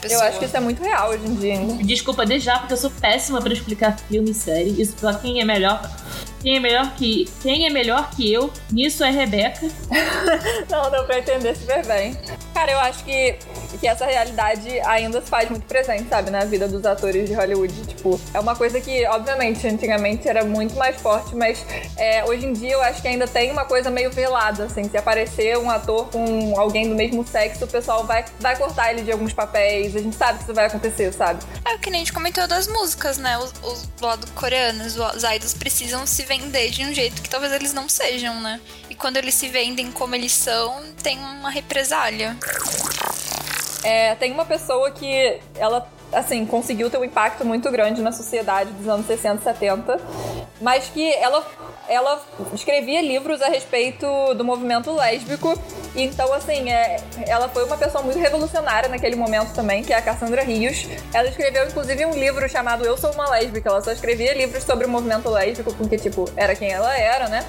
Eu 0.10 0.22
acho 0.22 0.39
que 0.39 0.45
isso 0.45 0.56
é 0.56 0.60
muito 0.62 0.82
real 0.82 1.10
hoje 1.10 1.26
em 1.26 1.36
dia 1.36 1.54
ainda. 1.54 1.84
Desculpa, 1.84 2.26
desde 2.26 2.45
já, 2.45 2.60
porque 2.60 2.74
eu 2.74 2.78
sou 2.78 2.89
péssima 2.89 3.41
pra 3.41 3.52
explicar 3.52 3.97
filme 3.97 4.32
e 4.32 4.34
série. 4.34 4.82
Isso 4.82 4.93
pra 4.93 5.14
quem 5.16 5.41
é 5.41 5.45
melhor. 5.45 5.82
Quem 6.42 6.58
é 6.58 6.60
melhor 6.60 6.96
que. 6.96 7.30
Quem 7.42 7.68
é 7.68 7.70
melhor 7.70 8.10
que 8.12 8.32
eu, 8.32 8.52
nisso 8.72 9.04
é 9.04 9.12
Rebeca. 9.12 9.68
Não, 10.70 10.89
deu 10.89 11.04
pra 11.06 11.20
entender 11.20 11.56
super 11.56 11.86
bem. 11.86 12.18
Cara, 12.54 12.72
eu 12.72 12.80
acho 12.80 13.04
que 13.04 13.38
que 13.82 13.88
essa 13.88 14.06
realidade 14.06 14.80
ainda 14.82 15.20
se 15.22 15.28
faz 15.28 15.50
muito 15.50 15.66
presente, 15.66 16.08
sabe, 16.08 16.30
na 16.30 16.46
vida 16.46 16.68
dos 16.68 16.86
atores 16.86 17.28
de 17.28 17.34
Hollywood. 17.34 17.74
Tipo, 17.88 18.22
é 18.32 18.39
uma 18.39 18.56
coisa 18.56 18.80
que, 18.80 19.06
obviamente, 19.08 19.68
antigamente 19.68 20.28
era 20.28 20.46
muito 20.46 20.76
mais 20.76 21.02
forte, 21.02 21.36
mas 21.36 21.66
é, 21.98 22.24
hoje 22.26 22.46
em 22.46 22.54
dia 22.54 22.74
eu 22.74 22.82
acho 22.82 23.02
que 23.02 23.08
ainda 23.08 23.28
tem 23.28 23.52
uma 23.52 23.66
coisa 23.66 23.89
meio 23.89 24.12
velada, 24.12 24.66
assim. 24.66 24.88
Se 24.88 24.98
aparecer 24.98 25.58
um 25.58 25.70
ator 25.70 26.08
com 26.10 26.60
alguém 26.60 26.88
do 26.88 26.96
mesmo 26.96 27.26
sexo, 27.26 27.66
o 27.66 27.68
pessoal 27.68 28.06
vai, 28.06 28.24
vai 28.39 28.56
cortar 28.56 28.92
ele 28.92 29.02
de 29.02 29.12
alguns 29.12 29.34
papéis. 29.34 29.96
A 29.96 30.00
gente 30.00 30.16
sabe 30.16 30.38
que 30.38 30.44
isso 30.44 30.54
vai 30.54 30.66
acontecer, 30.68 31.12
sabe? 31.12 31.44
É 31.66 31.76
o 31.76 31.80
que 31.80 31.89
nem 31.89 32.02
a 32.02 32.04
gente 32.04 32.14
comentou 32.14 32.48
das 32.48 32.68
músicas, 32.68 33.18
né? 33.18 33.38
Os, 33.39 33.52
os 33.64 33.88
do 33.88 34.06
lado 34.06 34.28
coreanos, 34.36 34.96
os 34.96 35.24
idols 35.24 35.56
precisam 35.56 36.06
se 36.06 36.24
vender 36.32 36.70
de 36.70 36.86
um 36.86 36.94
jeito 36.94 37.22
que 37.22 37.30
talvez 37.30 37.52
eles 37.52 37.74
não 37.74 37.90
sejam, 37.90 38.40
né? 38.40 38.62
E 38.90 38.96
quando 38.96 39.18
eles 39.18 39.34
se 39.34 39.50
vendem 39.50 39.92
como 39.92 40.16
eles 40.16 40.32
são, 40.32 40.82
tem 41.04 41.20
uma 41.20 41.50
represália. 41.50 42.38
É, 43.84 44.16
tem 44.16 44.32
uma 44.32 44.46
pessoa 44.46 44.92
que 44.92 45.40
ela 45.56 45.86
assim, 46.14 46.46
conseguiu 46.46 46.90
ter 46.90 46.98
um 46.98 47.04
impacto 47.04 47.44
muito 47.44 47.70
grande 47.70 48.02
na 48.02 48.14
sociedade 48.14 48.72
dos 48.72 48.88
anos 48.88 49.08
60 49.08 49.42
e 49.42 49.44
70, 49.44 50.00
mas 50.62 50.86
que 50.86 51.14
ela 51.16 51.46
ela 51.92 52.22
escrevia 52.54 53.02
livros 53.02 53.42
a 53.42 53.50
respeito 53.50 54.08
do 54.34 54.46
movimento 54.46 54.94
lésbico. 54.96 55.54
Então, 55.94 56.34
assim, 56.34 56.72
é, 56.72 57.02
ela 57.28 57.50
foi 57.50 57.66
uma 57.66 57.76
pessoa 57.76 58.02
muito 58.02 58.18
revolucionária 58.18 58.88
naquele 58.88 59.18
momento 59.18 59.54
também, 59.54 59.84
que 59.84 59.92
é 59.92 59.98
a 59.98 60.02
Cassandra 60.02 60.42
Rios. 60.42 60.88
Ela 61.14 61.28
escreveu, 61.28 61.68
inclusive, 61.68 62.06
um 62.06 62.14
livro 62.14 62.48
chamado 62.48 62.86
Eu 62.86 62.98
Sou 62.98 63.12
Uma 63.12 63.30
Lésbica. 63.30 63.70
Ela 63.70 63.82
só 63.82 63.92
escrevia 63.92 64.34
livros 64.34 64.64
sobre 64.64 64.86
o 64.86 64.89
movimento 64.89 65.30
lésbico, 65.30 65.74
porque, 65.74 65.98
tipo, 65.98 66.32
era 66.38 66.56
quem 66.56 66.72
ela 66.72 66.98
era, 66.98 67.28
né? 67.28 67.46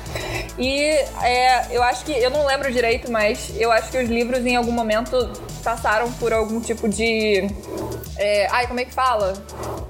E 0.58 0.80
é, 1.22 1.66
eu 1.70 1.82
acho 1.84 2.04
que, 2.04 2.12
eu 2.12 2.30
não 2.30 2.44
lembro 2.44 2.72
direito, 2.72 3.12
mas 3.12 3.52
eu 3.56 3.70
acho 3.70 3.92
que 3.92 3.98
os 3.98 4.08
livros, 4.08 4.44
em 4.44 4.56
algum 4.56 4.72
momento, 4.72 5.30
passaram 5.62 6.10
por 6.14 6.32
algum 6.32 6.60
tipo 6.60 6.88
de. 6.88 7.48
É, 8.18 8.48
ai, 8.50 8.66
como 8.66 8.80
é 8.80 8.84
que 8.84 8.92
fala? 8.92 9.34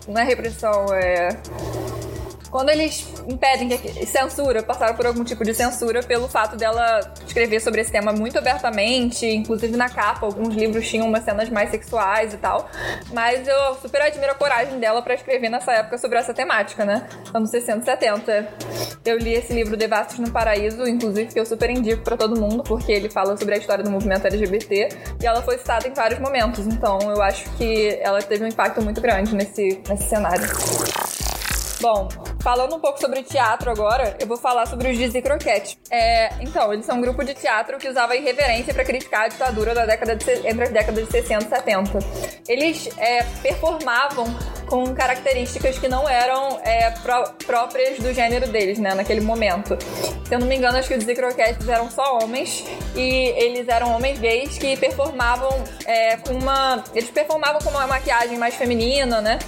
Não 0.06 0.20
é 0.20 0.24
repressão, 0.24 0.86
é 0.92 1.30
quando 2.52 2.68
eles 2.68 3.08
impedem 3.26 3.66
que 3.66 4.04
censura, 4.06 4.62
passaram 4.62 4.94
por 4.94 5.06
algum 5.06 5.24
tipo 5.24 5.42
de 5.42 5.54
censura 5.54 6.02
pelo 6.02 6.28
fato 6.28 6.54
dela 6.54 7.00
escrever 7.26 7.60
sobre 7.60 7.80
esse 7.80 7.90
tema 7.90 8.12
muito 8.12 8.36
abertamente, 8.36 9.26
inclusive 9.26 9.74
na 9.74 9.88
capa, 9.88 10.26
alguns 10.26 10.54
livros 10.54 10.86
tinham 10.86 11.08
umas 11.08 11.24
cenas 11.24 11.48
mais 11.48 11.70
sexuais 11.70 12.34
e 12.34 12.36
tal. 12.36 12.68
Mas 13.10 13.48
eu 13.48 13.74
super 13.76 14.02
admiro 14.02 14.32
a 14.32 14.34
coragem 14.34 14.78
dela 14.78 15.00
para 15.00 15.14
escrever 15.14 15.48
nessa 15.48 15.72
época 15.72 15.96
sobre 15.96 16.18
essa 16.18 16.34
temática, 16.34 16.84
né? 16.84 17.08
Anos 17.32 17.50
60 17.50 17.82
70. 17.86 18.48
Eu 19.02 19.16
li 19.16 19.32
esse 19.32 19.52
livro 19.54 19.74
Devastos 19.74 20.18
no 20.18 20.30
Paraíso, 20.30 20.86
inclusive, 20.86 21.32
que 21.32 21.40
eu 21.40 21.46
super 21.46 21.70
indico 21.70 22.02
para 22.02 22.18
todo 22.18 22.38
mundo, 22.38 22.62
porque 22.62 22.92
ele 22.92 23.08
fala 23.08 23.34
sobre 23.34 23.54
a 23.54 23.58
história 23.58 23.82
do 23.82 23.90
movimento 23.90 24.26
LGBT 24.26 24.88
e 25.22 25.26
ela 25.26 25.40
foi 25.40 25.56
citada 25.56 25.88
em 25.88 25.94
vários 25.94 26.20
momentos. 26.20 26.66
Então 26.66 26.98
eu 27.00 27.22
acho 27.22 27.48
que 27.56 27.98
ela 28.02 28.20
teve 28.20 28.44
um 28.44 28.48
impacto 28.48 28.82
muito 28.82 29.00
grande 29.00 29.34
nesse, 29.34 29.80
nesse 29.88 30.10
cenário. 30.10 30.46
Bom, 31.82 32.08
falando 32.40 32.76
um 32.76 32.78
pouco 32.78 33.00
sobre 33.00 33.24
teatro 33.24 33.68
agora, 33.68 34.16
eu 34.20 34.26
vou 34.28 34.36
falar 34.36 34.66
sobre 34.66 34.92
os 34.92 34.96
Dizzy 34.96 35.20
Croquette. 35.20 35.76
É, 35.90 36.32
então, 36.40 36.72
eles 36.72 36.86
são 36.86 36.96
um 36.96 37.00
grupo 37.00 37.24
de 37.24 37.34
teatro 37.34 37.76
que 37.76 37.88
usava 37.88 38.14
irreverência 38.14 38.72
para 38.72 38.84
criticar 38.84 39.22
a 39.22 39.28
ditadura 39.28 39.74
da 39.74 39.84
década 39.84 40.14
de, 40.14 40.30
entre 40.46 40.62
as 40.62 40.70
décadas 40.70 41.04
de 41.06 41.10
60 41.10 41.44
e 41.44 41.48
70. 41.48 41.98
Eles 42.46 42.88
é, 42.96 43.24
performavam 43.42 44.26
com 44.72 44.94
características 44.94 45.78
que 45.78 45.86
não 45.86 46.08
eram 46.08 46.58
é, 46.64 46.88
pró 47.02 47.24
próprias 47.44 47.98
do 47.98 48.10
gênero 48.14 48.48
deles, 48.48 48.78
né, 48.78 48.94
naquele 48.94 49.20
momento. 49.20 49.76
Se 50.26 50.34
eu 50.34 50.38
não 50.38 50.46
me 50.46 50.56
engano, 50.56 50.78
acho 50.78 50.88
que 50.88 50.94
os 50.94 51.04
Croquettes 51.04 51.68
eram 51.68 51.90
só 51.90 52.20
homens 52.20 52.64
e 52.96 53.34
eles 53.36 53.68
eram 53.68 53.94
homens 53.94 54.18
gays 54.18 54.56
que 54.56 54.74
performavam 54.78 55.62
é, 55.84 56.16
com 56.16 56.32
uma... 56.32 56.82
Eles 56.94 57.10
performavam 57.10 57.60
com 57.60 57.68
uma 57.68 57.86
maquiagem 57.86 58.38
mais 58.38 58.54
feminina, 58.54 59.20
né, 59.20 59.38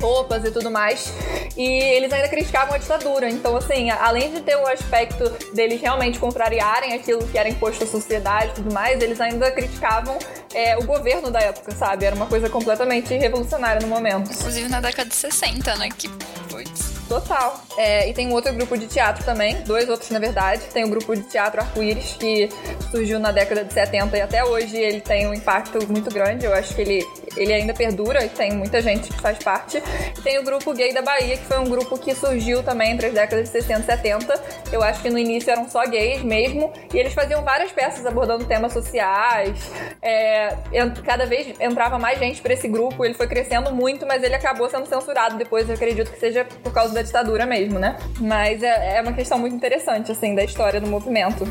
roupas 0.00 0.42
e 0.42 0.50
tudo 0.50 0.70
mais. 0.70 1.12
E 1.54 1.62
eles 1.62 2.10
ainda 2.10 2.30
criticavam 2.30 2.74
a 2.74 2.78
ditadura. 2.78 3.28
Então, 3.28 3.54
assim, 3.54 3.90
além 3.90 4.32
de 4.32 4.40
ter 4.40 4.56
o 4.56 4.66
aspecto 4.66 5.28
deles 5.54 5.82
realmente 5.82 6.18
contrariarem 6.18 6.94
aquilo 6.94 7.26
que 7.28 7.36
era 7.36 7.46
imposto 7.46 7.84
à 7.84 7.86
sociedade 7.86 8.52
e 8.52 8.54
tudo 8.54 8.72
mais, 8.72 9.02
eles 9.02 9.20
ainda 9.20 9.50
criticavam 9.50 10.16
é, 10.54 10.78
o 10.78 10.84
governo 10.84 11.30
da 11.30 11.40
época, 11.40 11.72
sabe? 11.72 12.06
Era 12.06 12.16
uma 12.16 12.26
coisa 12.26 12.48
completamente 12.48 13.14
revolucionária 13.14 13.80
no 13.82 13.88
momento. 13.88 14.32
Inclusive 14.32 14.61
na 14.68 14.80
década 14.80 15.08
de 15.08 15.16
60, 15.16 15.76
né? 15.76 15.88
Que, 15.90 16.08
putz. 16.48 16.91
Total. 17.12 17.60
É, 17.76 18.08
e 18.08 18.14
tem 18.14 18.28
um 18.28 18.32
outro 18.32 18.54
grupo 18.54 18.74
de 18.74 18.86
teatro 18.86 19.22
também, 19.22 19.56
dois 19.64 19.86
outros 19.86 20.08
na 20.08 20.18
verdade. 20.18 20.62
Tem 20.72 20.82
o 20.82 20.88
grupo 20.88 21.14
de 21.14 21.22
teatro 21.24 21.60
Arco-Íris, 21.60 22.16
que 22.18 22.48
surgiu 22.90 23.18
na 23.18 23.30
década 23.30 23.62
de 23.62 23.70
70 23.70 24.16
e 24.16 24.20
até 24.22 24.42
hoje 24.42 24.78
ele 24.78 25.02
tem 25.02 25.26
um 25.26 25.34
impacto 25.34 25.78
muito 25.92 26.10
grande. 26.10 26.46
Eu 26.46 26.54
acho 26.54 26.74
que 26.74 26.80
ele, 26.80 27.06
ele 27.36 27.52
ainda 27.52 27.74
perdura 27.74 28.24
e 28.24 28.30
tem 28.30 28.52
muita 28.52 28.80
gente 28.80 29.12
que 29.12 29.20
faz 29.20 29.36
parte. 29.38 29.76
E 30.16 30.22
tem 30.22 30.38
o 30.38 30.42
grupo 30.42 30.72
Gay 30.72 30.94
da 30.94 31.02
Bahia, 31.02 31.36
que 31.36 31.44
foi 31.44 31.58
um 31.58 31.68
grupo 31.68 31.98
que 31.98 32.14
surgiu 32.14 32.62
também 32.62 32.92
entre 32.92 33.08
as 33.08 33.12
décadas 33.12 33.44
de 33.44 33.50
60 33.50 33.80
e 33.80 33.84
70. 33.84 34.42
Eu 34.72 34.82
acho 34.82 35.02
que 35.02 35.10
no 35.10 35.18
início 35.18 35.50
eram 35.50 35.68
só 35.68 35.84
gays 35.84 36.22
mesmo, 36.22 36.72
e 36.94 36.96
eles 36.96 37.12
faziam 37.12 37.42
várias 37.42 37.70
peças 37.72 38.06
abordando 38.06 38.46
temas 38.46 38.72
sociais. 38.72 39.58
É, 40.00 40.56
cada 41.04 41.26
vez 41.26 41.60
entrava 41.60 41.98
mais 41.98 42.18
gente 42.18 42.40
para 42.40 42.54
esse 42.54 42.68
grupo, 42.68 43.04
ele 43.04 43.12
foi 43.12 43.26
crescendo 43.26 43.70
muito, 43.70 44.06
mas 44.06 44.22
ele 44.22 44.34
acabou 44.34 44.70
sendo 44.70 44.86
censurado 44.86 45.36
depois, 45.36 45.68
eu 45.68 45.74
acredito 45.74 46.10
que 46.10 46.18
seja 46.18 46.46
por 46.62 46.72
causa 46.72 46.94
da 46.94 47.01
ditadura 47.02 47.46
mesmo, 47.46 47.78
né? 47.78 47.96
Mas 48.20 48.62
é, 48.62 48.98
é 48.98 49.02
uma 49.02 49.12
questão 49.12 49.38
muito 49.38 49.54
interessante, 49.54 50.12
assim, 50.12 50.34
da 50.34 50.44
história 50.44 50.80
do 50.80 50.86
movimento. 50.86 51.46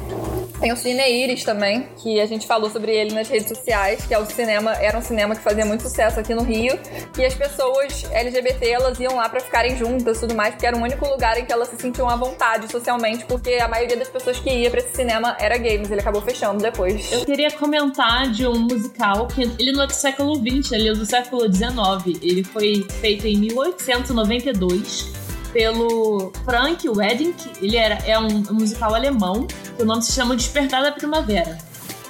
Tem 0.62 0.72
o 0.72 0.78
Cine 0.78 1.02
Iris 1.10 1.43
também, 1.43 1.88
que 1.97 2.22
a 2.22 2.26
gente 2.28 2.45
falou 2.45 2.70
sobre 2.70 2.95
ele 2.95 3.16
nas 3.16 3.28
redes 3.28 3.47
sociais, 3.47 4.06
que 4.06 4.14
é 4.14 4.20
o 4.20 4.26
cinema, 4.28 4.74
era 4.74 4.95
um 4.95 5.02
cinema 5.02 5.36
que 5.36 5.41
fazia 5.41 5.66
muito 5.66 5.82
sucesso 5.82 6.20
aqui 6.20 6.36
no 6.36 6.43
Rio, 6.43 6.80
e 7.18 7.26
as 7.26 7.34
pessoas 7.34 8.06
LGBT, 8.12 8.70
elas 8.70 8.99
iam 8.99 9.16
lá 9.16 9.28
para 9.28 9.39
ficarem 9.39 9.76
juntas 9.76 10.18
e 10.18 10.20
tudo 10.20 10.36
mais, 10.36 10.54
porque 10.54 10.68
era 10.68 10.78
o 10.78 10.80
único 10.80 11.04
lugar 11.08 11.36
em 11.39 11.45
que 11.45 11.52
elas 11.52 11.68
se 11.70 11.78
sentiam 11.78 12.08
à 12.08 12.16
vontade 12.16 12.72
socialmente, 12.72 13.26
porque 13.26 13.56
a 13.56 13.68
maioria 13.68 13.97
das 13.97 14.08
pessoas 14.08 14.39
que 14.39 14.52
ia 14.52 14.70
para 14.70 14.82
esse 14.82 14.95
cinema 14.95 15.36
era 15.39 15.58
gay, 15.58 15.80
mas 15.80 15.89
ele 15.89 15.99
acabou 16.02 16.22
fechando 16.22 16.62
depois. 16.62 17.12
Eu 17.12 17.26
queria 17.26 17.49
comentar 17.49 18.30
de 18.30 18.45
um 18.45 18.60
musical 18.60 19.26
que 19.26 19.41
ele 19.41 19.72
não 19.72 19.84
é 19.84 19.88
do 19.88 19.93
século 19.93 20.36
XX, 20.36 20.74
ele 20.74 20.89
é 20.89 20.93
do 20.93 21.08
século 21.08 21.52
XIX. 21.52 22.20
Ele 22.22 22.43
foi 22.43 22.86
feito 22.99 23.26
em 23.26 23.38
1892 23.38 25.12
pelo 25.52 26.32
Frank 26.45 26.88
Wedding. 26.88 27.34
Ele 27.62 27.78
era, 27.78 27.95
é 28.06 28.18
um, 28.18 28.43
musical 28.52 28.93
alemão, 28.95 29.45
que 29.45 29.84
o 29.84 29.86
nome 29.86 30.02
se 30.02 30.12
chama 30.14 30.36
Despertar 30.36 30.82
da 30.82 30.91
Primavera. 30.91 31.58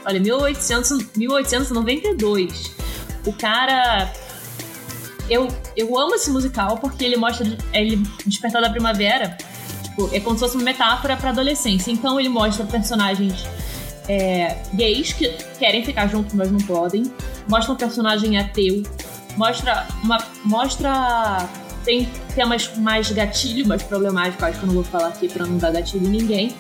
Olha, 0.06 0.20
1800, 0.20 1.08
1892. 1.16 2.72
O 3.26 3.34
cara. 3.34 4.12
Eu, 5.30 5.48
eu 5.78 5.98
amo 5.98 6.16
esse 6.16 6.30
musical 6.30 6.78
porque 6.78 7.04
ele 7.04 7.18
mostra. 7.18 7.46
Ele 7.74 7.98
Despertar 8.26 8.62
da 8.62 8.70
Primavera. 8.70 9.38
Tipo, 9.84 10.10
é 10.14 10.20
como 10.20 10.38
se 10.38 10.44
fosse 10.44 10.56
uma 10.56 10.64
metáfora 10.64 11.16
para 11.18 11.30
adolescência. 11.30 11.92
Então 11.92 12.20
ele 12.20 12.30
mostra 12.30 12.66
personagens 12.66 13.46
é, 14.08 14.58
gays 14.74 15.14
que 15.14 15.30
querem 15.60 15.86
ficar 15.86 16.08
juntos, 16.08 16.34
mas 16.34 16.52
não 16.52 16.60
podem. 16.60 17.12
Mostra 17.48 17.74
um 17.74 17.76
personagem 17.76 18.38
ateu. 18.38 18.84
Mostra 19.38 19.88
uma. 20.04 20.18
Mostra 20.44 21.48
tem 21.84 22.08
temas 22.36 22.72
mais 22.78 23.12
gatilho, 23.12 23.68
mais 23.68 23.84
problemáticos, 23.84 24.44
acho 24.44 24.60
que 24.60 24.64
eu 24.64 24.68
não 24.68 24.76
vou 24.76 24.84
falar 24.84 25.08
aqui 25.08 25.28
pra 25.28 25.46
não 25.46 25.58
dar 25.58 25.72
gatilho 25.72 26.06
em 26.06 26.10
ninguém. 26.10 26.56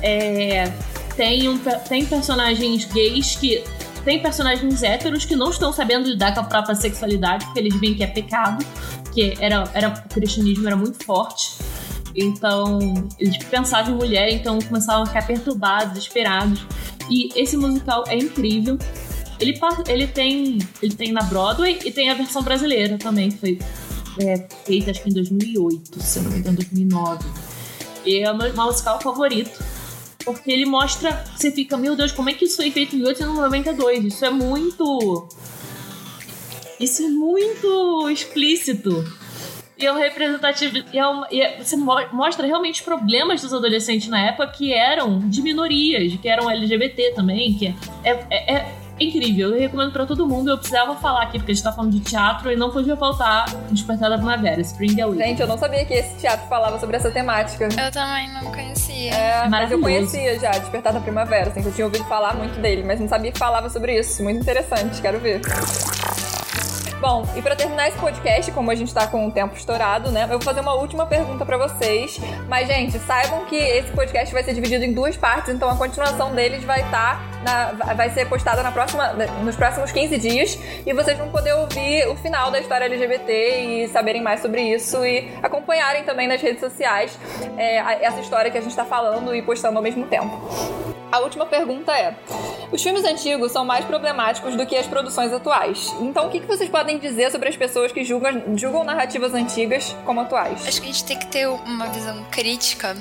É, 0.00 0.72
tem, 1.16 1.48
um, 1.48 1.58
tem 1.88 2.04
personagens 2.06 2.84
gays 2.86 3.36
que. 3.36 3.64
Tem 4.04 4.20
personagens 4.20 4.82
héteros 4.82 5.24
que 5.24 5.36
não 5.36 5.50
estão 5.50 5.72
sabendo 5.72 6.08
lidar 6.08 6.34
com 6.34 6.40
a 6.40 6.44
própria 6.44 6.74
sexualidade, 6.74 7.44
porque 7.44 7.60
eles 7.60 7.76
veem 7.78 7.94
que 7.94 8.02
é 8.02 8.08
pecado, 8.08 8.66
que 9.14 9.34
era, 9.38 9.70
era, 9.72 9.90
o 9.90 10.08
cristianismo 10.12 10.66
era 10.66 10.74
muito 10.74 11.04
forte. 11.04 11.52
Então, 12.12 12.80
eles 13.16 13.36
pensavam 13.44 13.94
em 13.94 13.96
mulher, 13.96 14.28
então 14.30 14.58
começavam 14.60 15.04
a 15.04 15.06
ficar 15.06 15.24
perturbados, 15.24 15.92
desesperados. 15.92 16.66
E 17.08 17.28
esse 17.36 17.56
musical 17.56 18.02
é 18.08 18.16
incrível. 18.16 18.76
Ele, 19.38 19.58
ele, 19.88 20.06
tem, 20.08 20.58
ele 20.82 20.94
tem 20.94 21.12
na 21.12 21.22
Broadway 21.22 21.78
e 21.84 21.92
tem 21.92 22.10
a 22.10 22.14
versão 22.14 22.42
brasileira 22.42 22.98
também, 22.98 23.30
que 23.30 23.38
foi 23.38 23.58
é, 24.18 24.46
feita 24.64 24.90
acho 24.90 25.02
que 25.02 25.10
em 25.10 25.14
2008, 25.14 26.00
se 26.00 26.20
não 26.20 26.30
me 26.30 26.38
engano, 26.38 26.56
2009. 26.56 27.24
E 28.04 28.18
é 28.18 28.30
o 28.30 28.36
meu 28.36 28.54
musical 28.54 29.00
favorito. 29.00 29.62
Porque 30.24 30.50
ele 30.50 30.64
mostra, 30.64 31.24
você 31.36 31.50
fica, 31.50 31.76
meu 31.76 31.96
Deus, 31.96 32.12
como 32.12 32.30
é 32.30 32.32
que 32.32 32.44
isso 32.44 32.56
foi 32.56 32.70
feito 32.70 32.94
em 32.94 33.00
1892? 33.00 34.04
Isso 34.04 34.24
é 34.24 34.30
muito. 34.30 35.28
Isso 36.78 37.02
é 37.02 37.08
muito 37.08 38.08
explícito. 38.08 39.04
E 39.76 39.86
é 39.86 39.90
uma 39.90 40.00
representatividade. 40.00 40.86
E, 40.92 40.98
é 40.98 41.06
uma, 41.06 41.26
e 41.30 41.40
é, 41.40 41.62
você 41.62 41.76
mostra 41.76 42.46
realmente 42.46 42.76
os 42.76 42.80
problemas 42.82 43.42
dos 43.42 43.52
adolescentes 43.52 44.08
na 44.08 44.20
época 44.20 44.46
que 44.48 44.72
eram 44.72 45.18
de 45.28 45.42
minorias, 45.42 46.14
que 46.20 46.28
eram 46.28 46.48
LGBT 46.48 47.12
também, 47.14 47.54
que 47.54 47.66
é, 48.04 48.10
é, 48.30 48.54
é 48.54 48.81
incrível. 49.02 49.50
Eu 49.50 49.60
recomendo 49.60 49.92
pra 49.92 50.06
todo 50.06 50.26
mundo. 50.26 50.50
Eu 50.50 50.58
precisava 50.58 50.94
falar 50.96 51.22
aqui, 51.22 51.38
porque 51.38 51.52
a 51.52 51.54
gente 51.54 51.64
tá 51.64 51.72
falando 51.72 51.92
de 51.92 52.00
teatro 52.00 52.50
e 52.50 52.56
não 52.56 52.70
podia 52.70 52.96
faltar 52.96 53.46
Despertar 53.70 54.10
da 54.10 54.16
Primavera, 54.16 54.60
Spring 54.60 55.00
Awakening. 55.00 55.28
Gente, 55.28 55.40
eu 55.42 55.46
não 55.46 55.58
sabia 55.58 55.84
que 55.84 55.94
esse 55.94 56.16
teatro 56.16 56.48
falava 56.48 56.78
sobre 56.78 56.96
essa 56.96 57.10
temática. 57.10 57.64
Eu 57.64 57.90
também 57.90 58.32
não 58.32 58.52
conhecia. 58.52 59.14
É, 59.14 59.48
mas 59.48 59.70
eu 59.70 59.80
conhecia 59.80 60.38
já 60.38 60.50
Despertar 60.50 60.92
da 60.92 61.00
Primavera, 61.00 61.50
assim, 61.50 61.62
que 61.62 61.68
eu 61.68 61.72
tinha 61.72 61.86
ouvido 61.86 62.04
falar 62.04 62.34
muito 62.34 62.60
dele, 62.60 62.82
mas 62.84 63.00
não 63.00 63.08
sabia 63.08 63.32
que 63.32 63.38
falava 63.38 63.68
sobre 63.68 63.98
isso. 63.98 64.22
Muito 64.22 64.40
interessante, 64.40 65.00
quero 65.00 65.18
ver. 65.18 65.40
Bom, 67.02 67.26
e 67.34 67.42
pra 67.42 67.56
terminar 67.56 67.88
esse 67.88 67.98
podcast, 67.98 68.52
como 68.52 68.70
a 68.70 68.76
gente 68.76 68.94
tá 68.94 69.08
com 69.08 69.26
o 69.26 69.30
tempo 69.32 69.56
estourado, 69.56 70.12
né? 70.12 70.22
Eu 70.22 70.28
vou 70.28 70.40
fazer 70.40 70.60
uma 70.60 70.74
última 70.74 71.04
pergunta 71.04 71.44
pra 71.44 71.58
vocês. 71.58 72.20
Mas, 72.48 72.68
gente, 72.68 72.96
saibam 73.00 73.44
que 73.46 73.56
esse 73.56 73.90
podcast 73.90 74.32
vai 74.32 74.44
ser 74.44 74.54
dividido 74.54 74.84
em 74.84 74.92
duas 74.92 75.16
partes, 75.16 75.52
então 75.52 75.68
a 75.68 75.74
continuação 75.74 76.32
deles 76.32 76.62
vai 76.62 76.80
estar 76.80 77.20
vai 77.96 78.08
ser 78.10 78.28
postada 78.28 78.62
na 78.62 78.70
próxima, 78.70 79.14
nos 79.42 79.56
próximos 79.56 79.90
15 79.90 80.16
dias. 80.16 80.56
E 80.86 80.94
vocês 80.94 81.18
vão 81.18 81.28
poder 81.28 81.54
ouvir 81.54 82.06
o 82.06 82.14
final 82.14 82.52
da 82.52 82.60
história 82.60 82.84
LGBT 82.84 83.32
e 83.32 83.88
saberem 83.88 84.22
mais 84.22 84.40
sobre 84.40 84.62
isso 84.62 85.04
e 85.04 85.28
acompanharem 85.42 86.04
também 86.04 86.28
nas 86.28 86.40
redes 86.40 86.60
sociais 86.60 87.18
é, 87.58 87.78
essa 88.06 88.20
história 88.20 88.48
que 88.48 88.58
a 88.58 88.60
gente 88.60 88.76
tá 88.76 88.84
falando 88.84 89.34
e 89.34 89.42
postando 89.42 89.76
ao 89.76 89.82
mesmo 89.82 90.06
tempo. 90.06 91.01
A 91.12 91.18
última 91.20 91.44
pergunta 91.46 91.92
é: 91.92 92.16
os 92.72 92.82
filmes 92.82 93.04
antigos 93.04 93.52
são 93.52 93.64
mais 93.64 93.84
problemáticos 93.84 94.56
do 94.56 94.64
que 94.66 94.74
as 94.74 94.86
produções 94.86 95.32
atuais. 95.32 95.94
Então, 96.00 96.26
o 96.26 96.30
que 96.30 96.40
vocês 96.40 96.70
podem 96.70 96.98
dizer 96.98 97.30
sobre 97.30 97.48
as 97.50 97.56
pessoas 97.56 97.92
que 97.92 98.02
julgam, 98.02 98.56
julgam 98.56 98.82
narrativas 98.82 99.34
antigas 99.34 99.94
como 100.06 100.20
atuais? 100.22 100.66
Acho 100.66 100.80
que 100.80 100.88
a 100.88 100.92
gente 100.92 101.04
tem 101.04 101.18
que 101.18 101.26
ter 101.26 101.46
uma 101.46 101.86
visão 101.88 102.24
crítica 102.30 102.96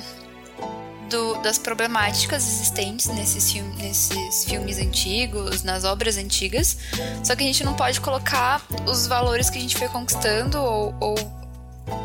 do- 1.09 1.36
das 1.41 1.57
problemáticas 1.57 2.45
existentes 2.47 3.07
nesses, 3.07 3.53
nesses 3.78 4.45
filmes 4.45 4.78
antigos, 4.78 5.64
nas 5.64 5.84
obras 5.86 6.18
antigas. 6.18 6.78
Só 7.24 7.36
que 7.36 7.43
a 7.43 7.47
gente 7.47 7.64
não 7.64 7.74
pode 7.74 7.99
colocar 8.01 8.62
os 8.88 9.07
valores 9.07 9.49
que 9.49 9.57
a 9.57 9.62
gente 9.62 9.78
foi 9.78 9.88
conquistando 9.89 10.62
ou, 10.62 10.93
ou 10.99 11.16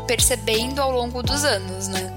percebendo 0.07 0.81
ao 0.81 0.91
longo 0.91 1.21
dos 1.21 1.43
anos, 1.43 1.87
né? 1.87 2.16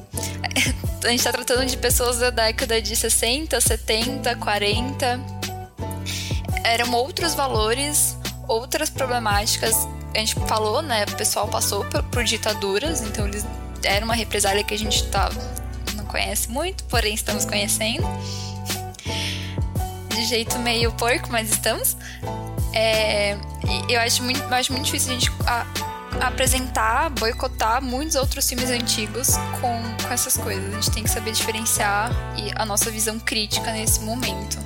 A 1.04 1.08
gente 1.08 1.22
tá 1.24 1.32
tratando 1.32 1.64
de 1.66 1.76
pessoas 1.76 2.18
da 2.18 2.30
década 2.30 2.80
de 2.80 2.94
60, 2.94 3.60
70, 3.60 4.36
40. 4.36 5.20
Eram 6.62 6.92
outros 6.92 7.34
valores, 7.34 8.16
outras 8.46 8.90
problemáticas. 8.90 9.74
A 10.14 10.18
gente 10.18 10.34
falou, 10.46 10.82
né? 10.82 11.04
O 11.04 11.16
pessoal 11.16 11.48
passou 11.48 11.84
por, 11.86 12.02
por 12.04 12.24
ditaduras, 12.24 13.00
então 13.02 13.26
eles 13.26 13.44
era 13.82 14.04
uma 14.04 14.14
represália 14.14 14.62
que 14.62 14.74
a 14.74 14.78
gente 14.78 15.04
tá, 15.06 15.30
não 15.94 16.04
conhece 16.04 16.50
muito, 16.50 16.84
porém 16.84 17.14
estamos 17.14 17.46
conhecendo. 17.46 18.06
De 20.14 20.26
jeito 20.26 20.58
meio 20.58 20.92
porco, 20.92 21.28
mas 21.30 21.48
estamos. 21.50 21.96
É, 22.74 23.38
eu 23.88 23.98
acho 24.00 24.22
muito, 24.22 24.42
acho 24.52 24.72
muito 24.72 24.84
difícil 24.84 25.10
a 25.10 25.14
gente 25.14 25.32
a- 25.46 25.66
apresentar, 26.20 27.10
boicotar 27.10 27.82
muitos 27.82 28.16
outros 28.16 28.48
filmes 28.48 28.70
antigos 28.70 29.36
com, 29.60 30.06
com 30.06 30.12
essas 30.12 30.36
coisas. 30.36 30.64
A 30.72 30.80
gente 30.80 30.90
tem 30.90 31.02
que 31.02 31.10
saber 31.10 31.32
diferenciar 31.32 32.10
e 32.36 32.50
a 32.54 32.64
nossa 32.64 32.90
visão 32.90 33.18
crítica 33.18 33.72
nesse 33.72 34.00
momento. 34.02 34.58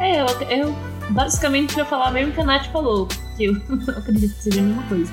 É, 0.00 0.20
eu, 0.20 0.26
eu 0.50 0.76
basicamente 1.10 1.76
ia 1.76 1.84
falar 1.84 2.10
mesmo 2.10 2.32
que 2.32 2.40
a 2.40 2.44
Nath 2.44 2.70
falou, 2.70 3.08
que 3.36 3.44
eu 3.44 3.54
acredito 3.96 4.34
que 4.34 4.42
seja 4.42 4.60
a 4.60 4.62
mesma 4.62 4.82
coisa. 4.84 5.12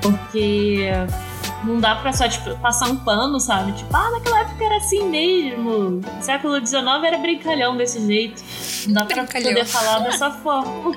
Porque 0.00 0.90
não 1.64 1.80
dá 1.80 1.96
pra 1.96 2.12
só 2.12 2.28
tipo, 2.28 2.56
passar 2.58 2.86
um 2.88 2.96
pano, 2.96 3.40
sabe? 3.40 3.72
Tipo, 3.72 3.96
ah, 3.96 4.10
naquela 4.10 4.40
época 4.40 4.64
era 4.64 4.76
assim 4.76 5.08
mesmo. 5.08 6.00
Século 6.20 6.64
XIX 6.64 6.84
era 7.04 7.18
brincalhão 7.18 7.76
desse 7.76 8.04
jeito. 8.06 8.42
Não 8.86 8.94
dá 8.94 9.04
pra 9.04 9.24
poder 9.24 9.64
falar 9.64 10.00
dessa 10.00 10.30
forma. 10.42 10.94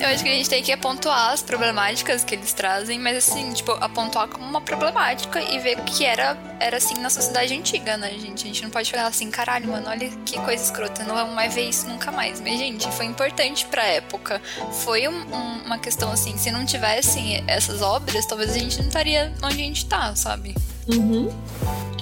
Eu 0.00 0.08
acho 0.08 0.22
que 0.22 0.30
a 0.30 0.34
gente 0.34 0.48
tem 0.48 0.62
que 0.62 0.76
pontuar 0.76 1.32
as 1.32 1.42
problemáticas 1.42 2.24
que 2.24 2.34
eles 2.34 2.52
trazem, 2.52 2.98
mas 2.98 3.16
assim, 3.16 3.52
tipo, 3.52 3.72
apontar 3.72 4.28
como 4.28 4.44
uma 4.44 4.60
problemática 4.60 5.40
e 5.40 5.58
ver 5.58 5.78
o 5.78 5.82
que 5.82 6.04
era, 6.04 6.36
era 6.60 6.76
assim 6.78 6.94
na 7.00 7.10
sociedade 7.10 7.54
antiga, 7.54 7.96
né, 7.96 8.10
gente? 8.12 8.44
A 8.44 8.46
gente 8.46 8.62
não 8.62 8.70
pode 8.70 8.90
falar 8.90 9.06
assim, 9.06 9.30
caralho, 9.30 9.68
mano, 9.68 9.88
olha 9.88 10.08
que 10.24 10.38
coisa 10.40 10.62
escrota, 10.62 11.04
não 11.04 11.14
vamos 11.14 11.34
mais 11.34 11.54
ver 11.54 11.68
isso 11.68 11.86
nunca 11.88 12.10
mais. 12.10 12.40
Mas, 12.40 12.58
gente, 12.58 12.90
foi 12.92 13.06
importante 13.06 13.66
pra 13.66 13.84
época. 13.84 14.40
Foi 14.84 15.06
um- 15.08 15.12
um- 15.34 15.62
uma 15.66 15.78
questão 15.78 16.10
assim, 16.10 16.36
se 16.38 16.50
não 16.50 16.64
tivessem 16.64 17.42
essas 17.46 17.82
obras, 17.82 18.24
talvez 18.26 18.50
a 18.50 18.58
gente 18.58 18.78
não 18.78 18.86
estaria 18.88 19.32
onde 19.42 19.54
a 19.54 19.64
gente 19.64 19.86
tá, 19.86 20.14
sabe? 20.16 20.54
Uhum. 20.88 21.28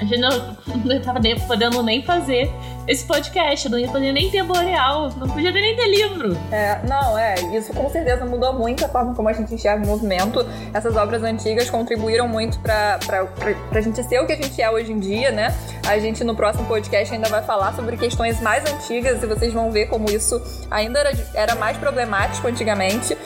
A 0.04 0.06
gente 0.06 0.18
não, 0.18 0.56
não 0.84 1.00
tava 1.00 1.18
nem 1.18 1.38
podendo 1.40 1.82
nem 1.82 2.02
fazer 2.02 2.52
esse 2.86 3.06
podcast, 3.06 3.68
não 3.70 3.78
ia 3.78 3.88
poder 3.88 4.12
nem 4.12 4.30
ter 4.30 4.42
Boreal, 4.42 5.10
não 5.16 5.26
podia 5.28 5.50
nem 5.50 5.74
ter 5.74 5.86
livro. 5.86 6.36
É, 6.52 6.78
não, 6.86 7.16
é, 7.16 7.34
isso 7.56 7.72
com 7.72 7.88
certeza 7.88 8.26
mudou 8.26 8.52
muito 8.52 8.84
a 8.84 8.88
forma 8.88 9.14
como 9.14 9.28
a 9.28 9.32
gente 9.32 9.54
enxerga 9.54 9.82
o 9.82 9.86
movimento. 9.86 10.46
Essas 10.72 10.94
obras 10.94 11.22
antigas 11.22 11.70
contribuíram 11.70 12.28
muito 12.28 12.58
pra, 12.58 12.98
pra, 13.06 13.24
pra, 13.24 13.54
pra 13.54 13.80
gente 13.80 14.02
ser 14.02 14.20
o 14.20 14.26
que 14.26 14.34
a 14.34 14.36
gente 14.36 14.60
é 14.60 14.70
hoje 14.70 14.92
em 14.92 14.98
dia, 14.98 15.30
né? 15.30 15.54
A 15.86 15.98
gente 15.98 16.22
no 16.24 16.36
próximo 16.36 16.66
podcast 16.66 17.14
ainda 17.14 17.28
vai 17.28 17.42
falar 17.42 17.74
sobre 17.74 17.96
questões 17.96 18.40
mais 18.42 18.70
antigas 18.70 19.22
e 19.22 19.26
vocês 19.26 19.52
vão 19.52 19.70
ver 19.70 19.86
como 19.86 20.10
isso 20.10 20.40
ainda 20.70 21.00
era, 21.00 21.12
era 21.32 21.54
mais 21.54 21.78
problemático 21.78 22.46
antigamente. 22.48 23.16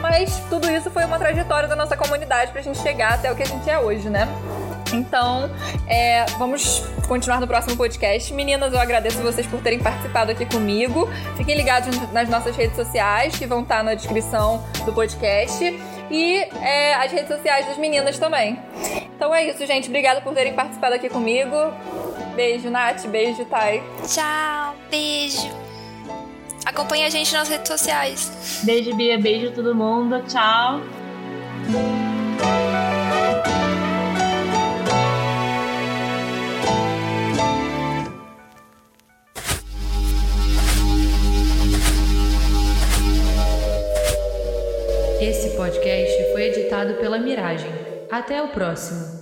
Mas 0.00 0.38
tudo 0.50 0.70
isso 0.70 0.90
foi 0.90 1.04
uma 1.06 1.18
trajetória 1.18 1.68
da 1.68 1.76
nossa 1.76 1.96
comunidade 1.96 2.52
pra 2.52 2.60
gente 2.60 2.78
chegar 2.80 3.14
até 3.14 3.32
o 3.32 3.34
que 3.34 3.42
a 3.42 3.46
gente 3.46 3.68
é 3.70 3.78
hoje, 3.78 4.10
né? 4.10 4.28
Então, 4.96 5.50
é, 5.86 6.24
vamos 6.38 6.82
continuar 7.06 7.40
no 7.40 7.46
próximo 7.46 7.76
podcast. 7.76 8.32
Meninas, 8.32 8.72
eu 8.72 8.80
agradeço 8.80 9.18
vocês 9.18 9.46
por 9.46 9.60
terem 9.60 9.78
participado 9.78 10.30
aqui 10.32 10.46
comigo. 10.46 11.08
Fiquem 11.36 11.56
ligados 11.56 11.96
nas 12.12 12.28
nossas 12.28 12.56
redes 12.56 12.76
sociais, 12.76 13.36
que 13.36 13.46
vão 13.46 13.62
estar 13.62 13.82
na 13.82 13.94
descrição 13.94 14.64
do 14.84 14.92
podcast. 14.92 15.64
E 16.10 16.36
é, 16.62 16.94
as 16.94 17.10
redes 17.12 17.28
sociais 17.28 17.66
das 17.66 17.76
meninas 17.76 18.18
também. 18.18 18.58
Então 19.16 19.34
é 19.34 19.44
isso, 19.44 19.64
gente. 19.66 19.88
Obrigada 19.88 20.20
por 20.20 20.34
terem 20.34 20.54
participado 20.54 20.94
aqui 20.94 21.08
comigo. 21.08 21.72
Beijo, 22.34 22.70
Nath. 22.70 23.06
Beijo, 23.06 23.44
Thay. 23.46 23.82
Tchau, 24.06 24.74
beijo. 24.90 25.48
Acompanhe 26.64 27.04
a 27.04 27.10
gente 27.10 27.32
nas 27.32 27.48
redes 27.48 27.68
sociais. 27.68 28.60
Beijo, 28.64 28.94
Bia, 28.96 29.18
beijo 29.18 29.52
todo 29.52 29.74
mundo, 29.74 30.22
tchau. 30.28 30.80
Pela 46.94 47.18
Miragem. 47.18 47.70
Até 48.10 48.42
o 48.42 48.48
próximo. 48.48 49.15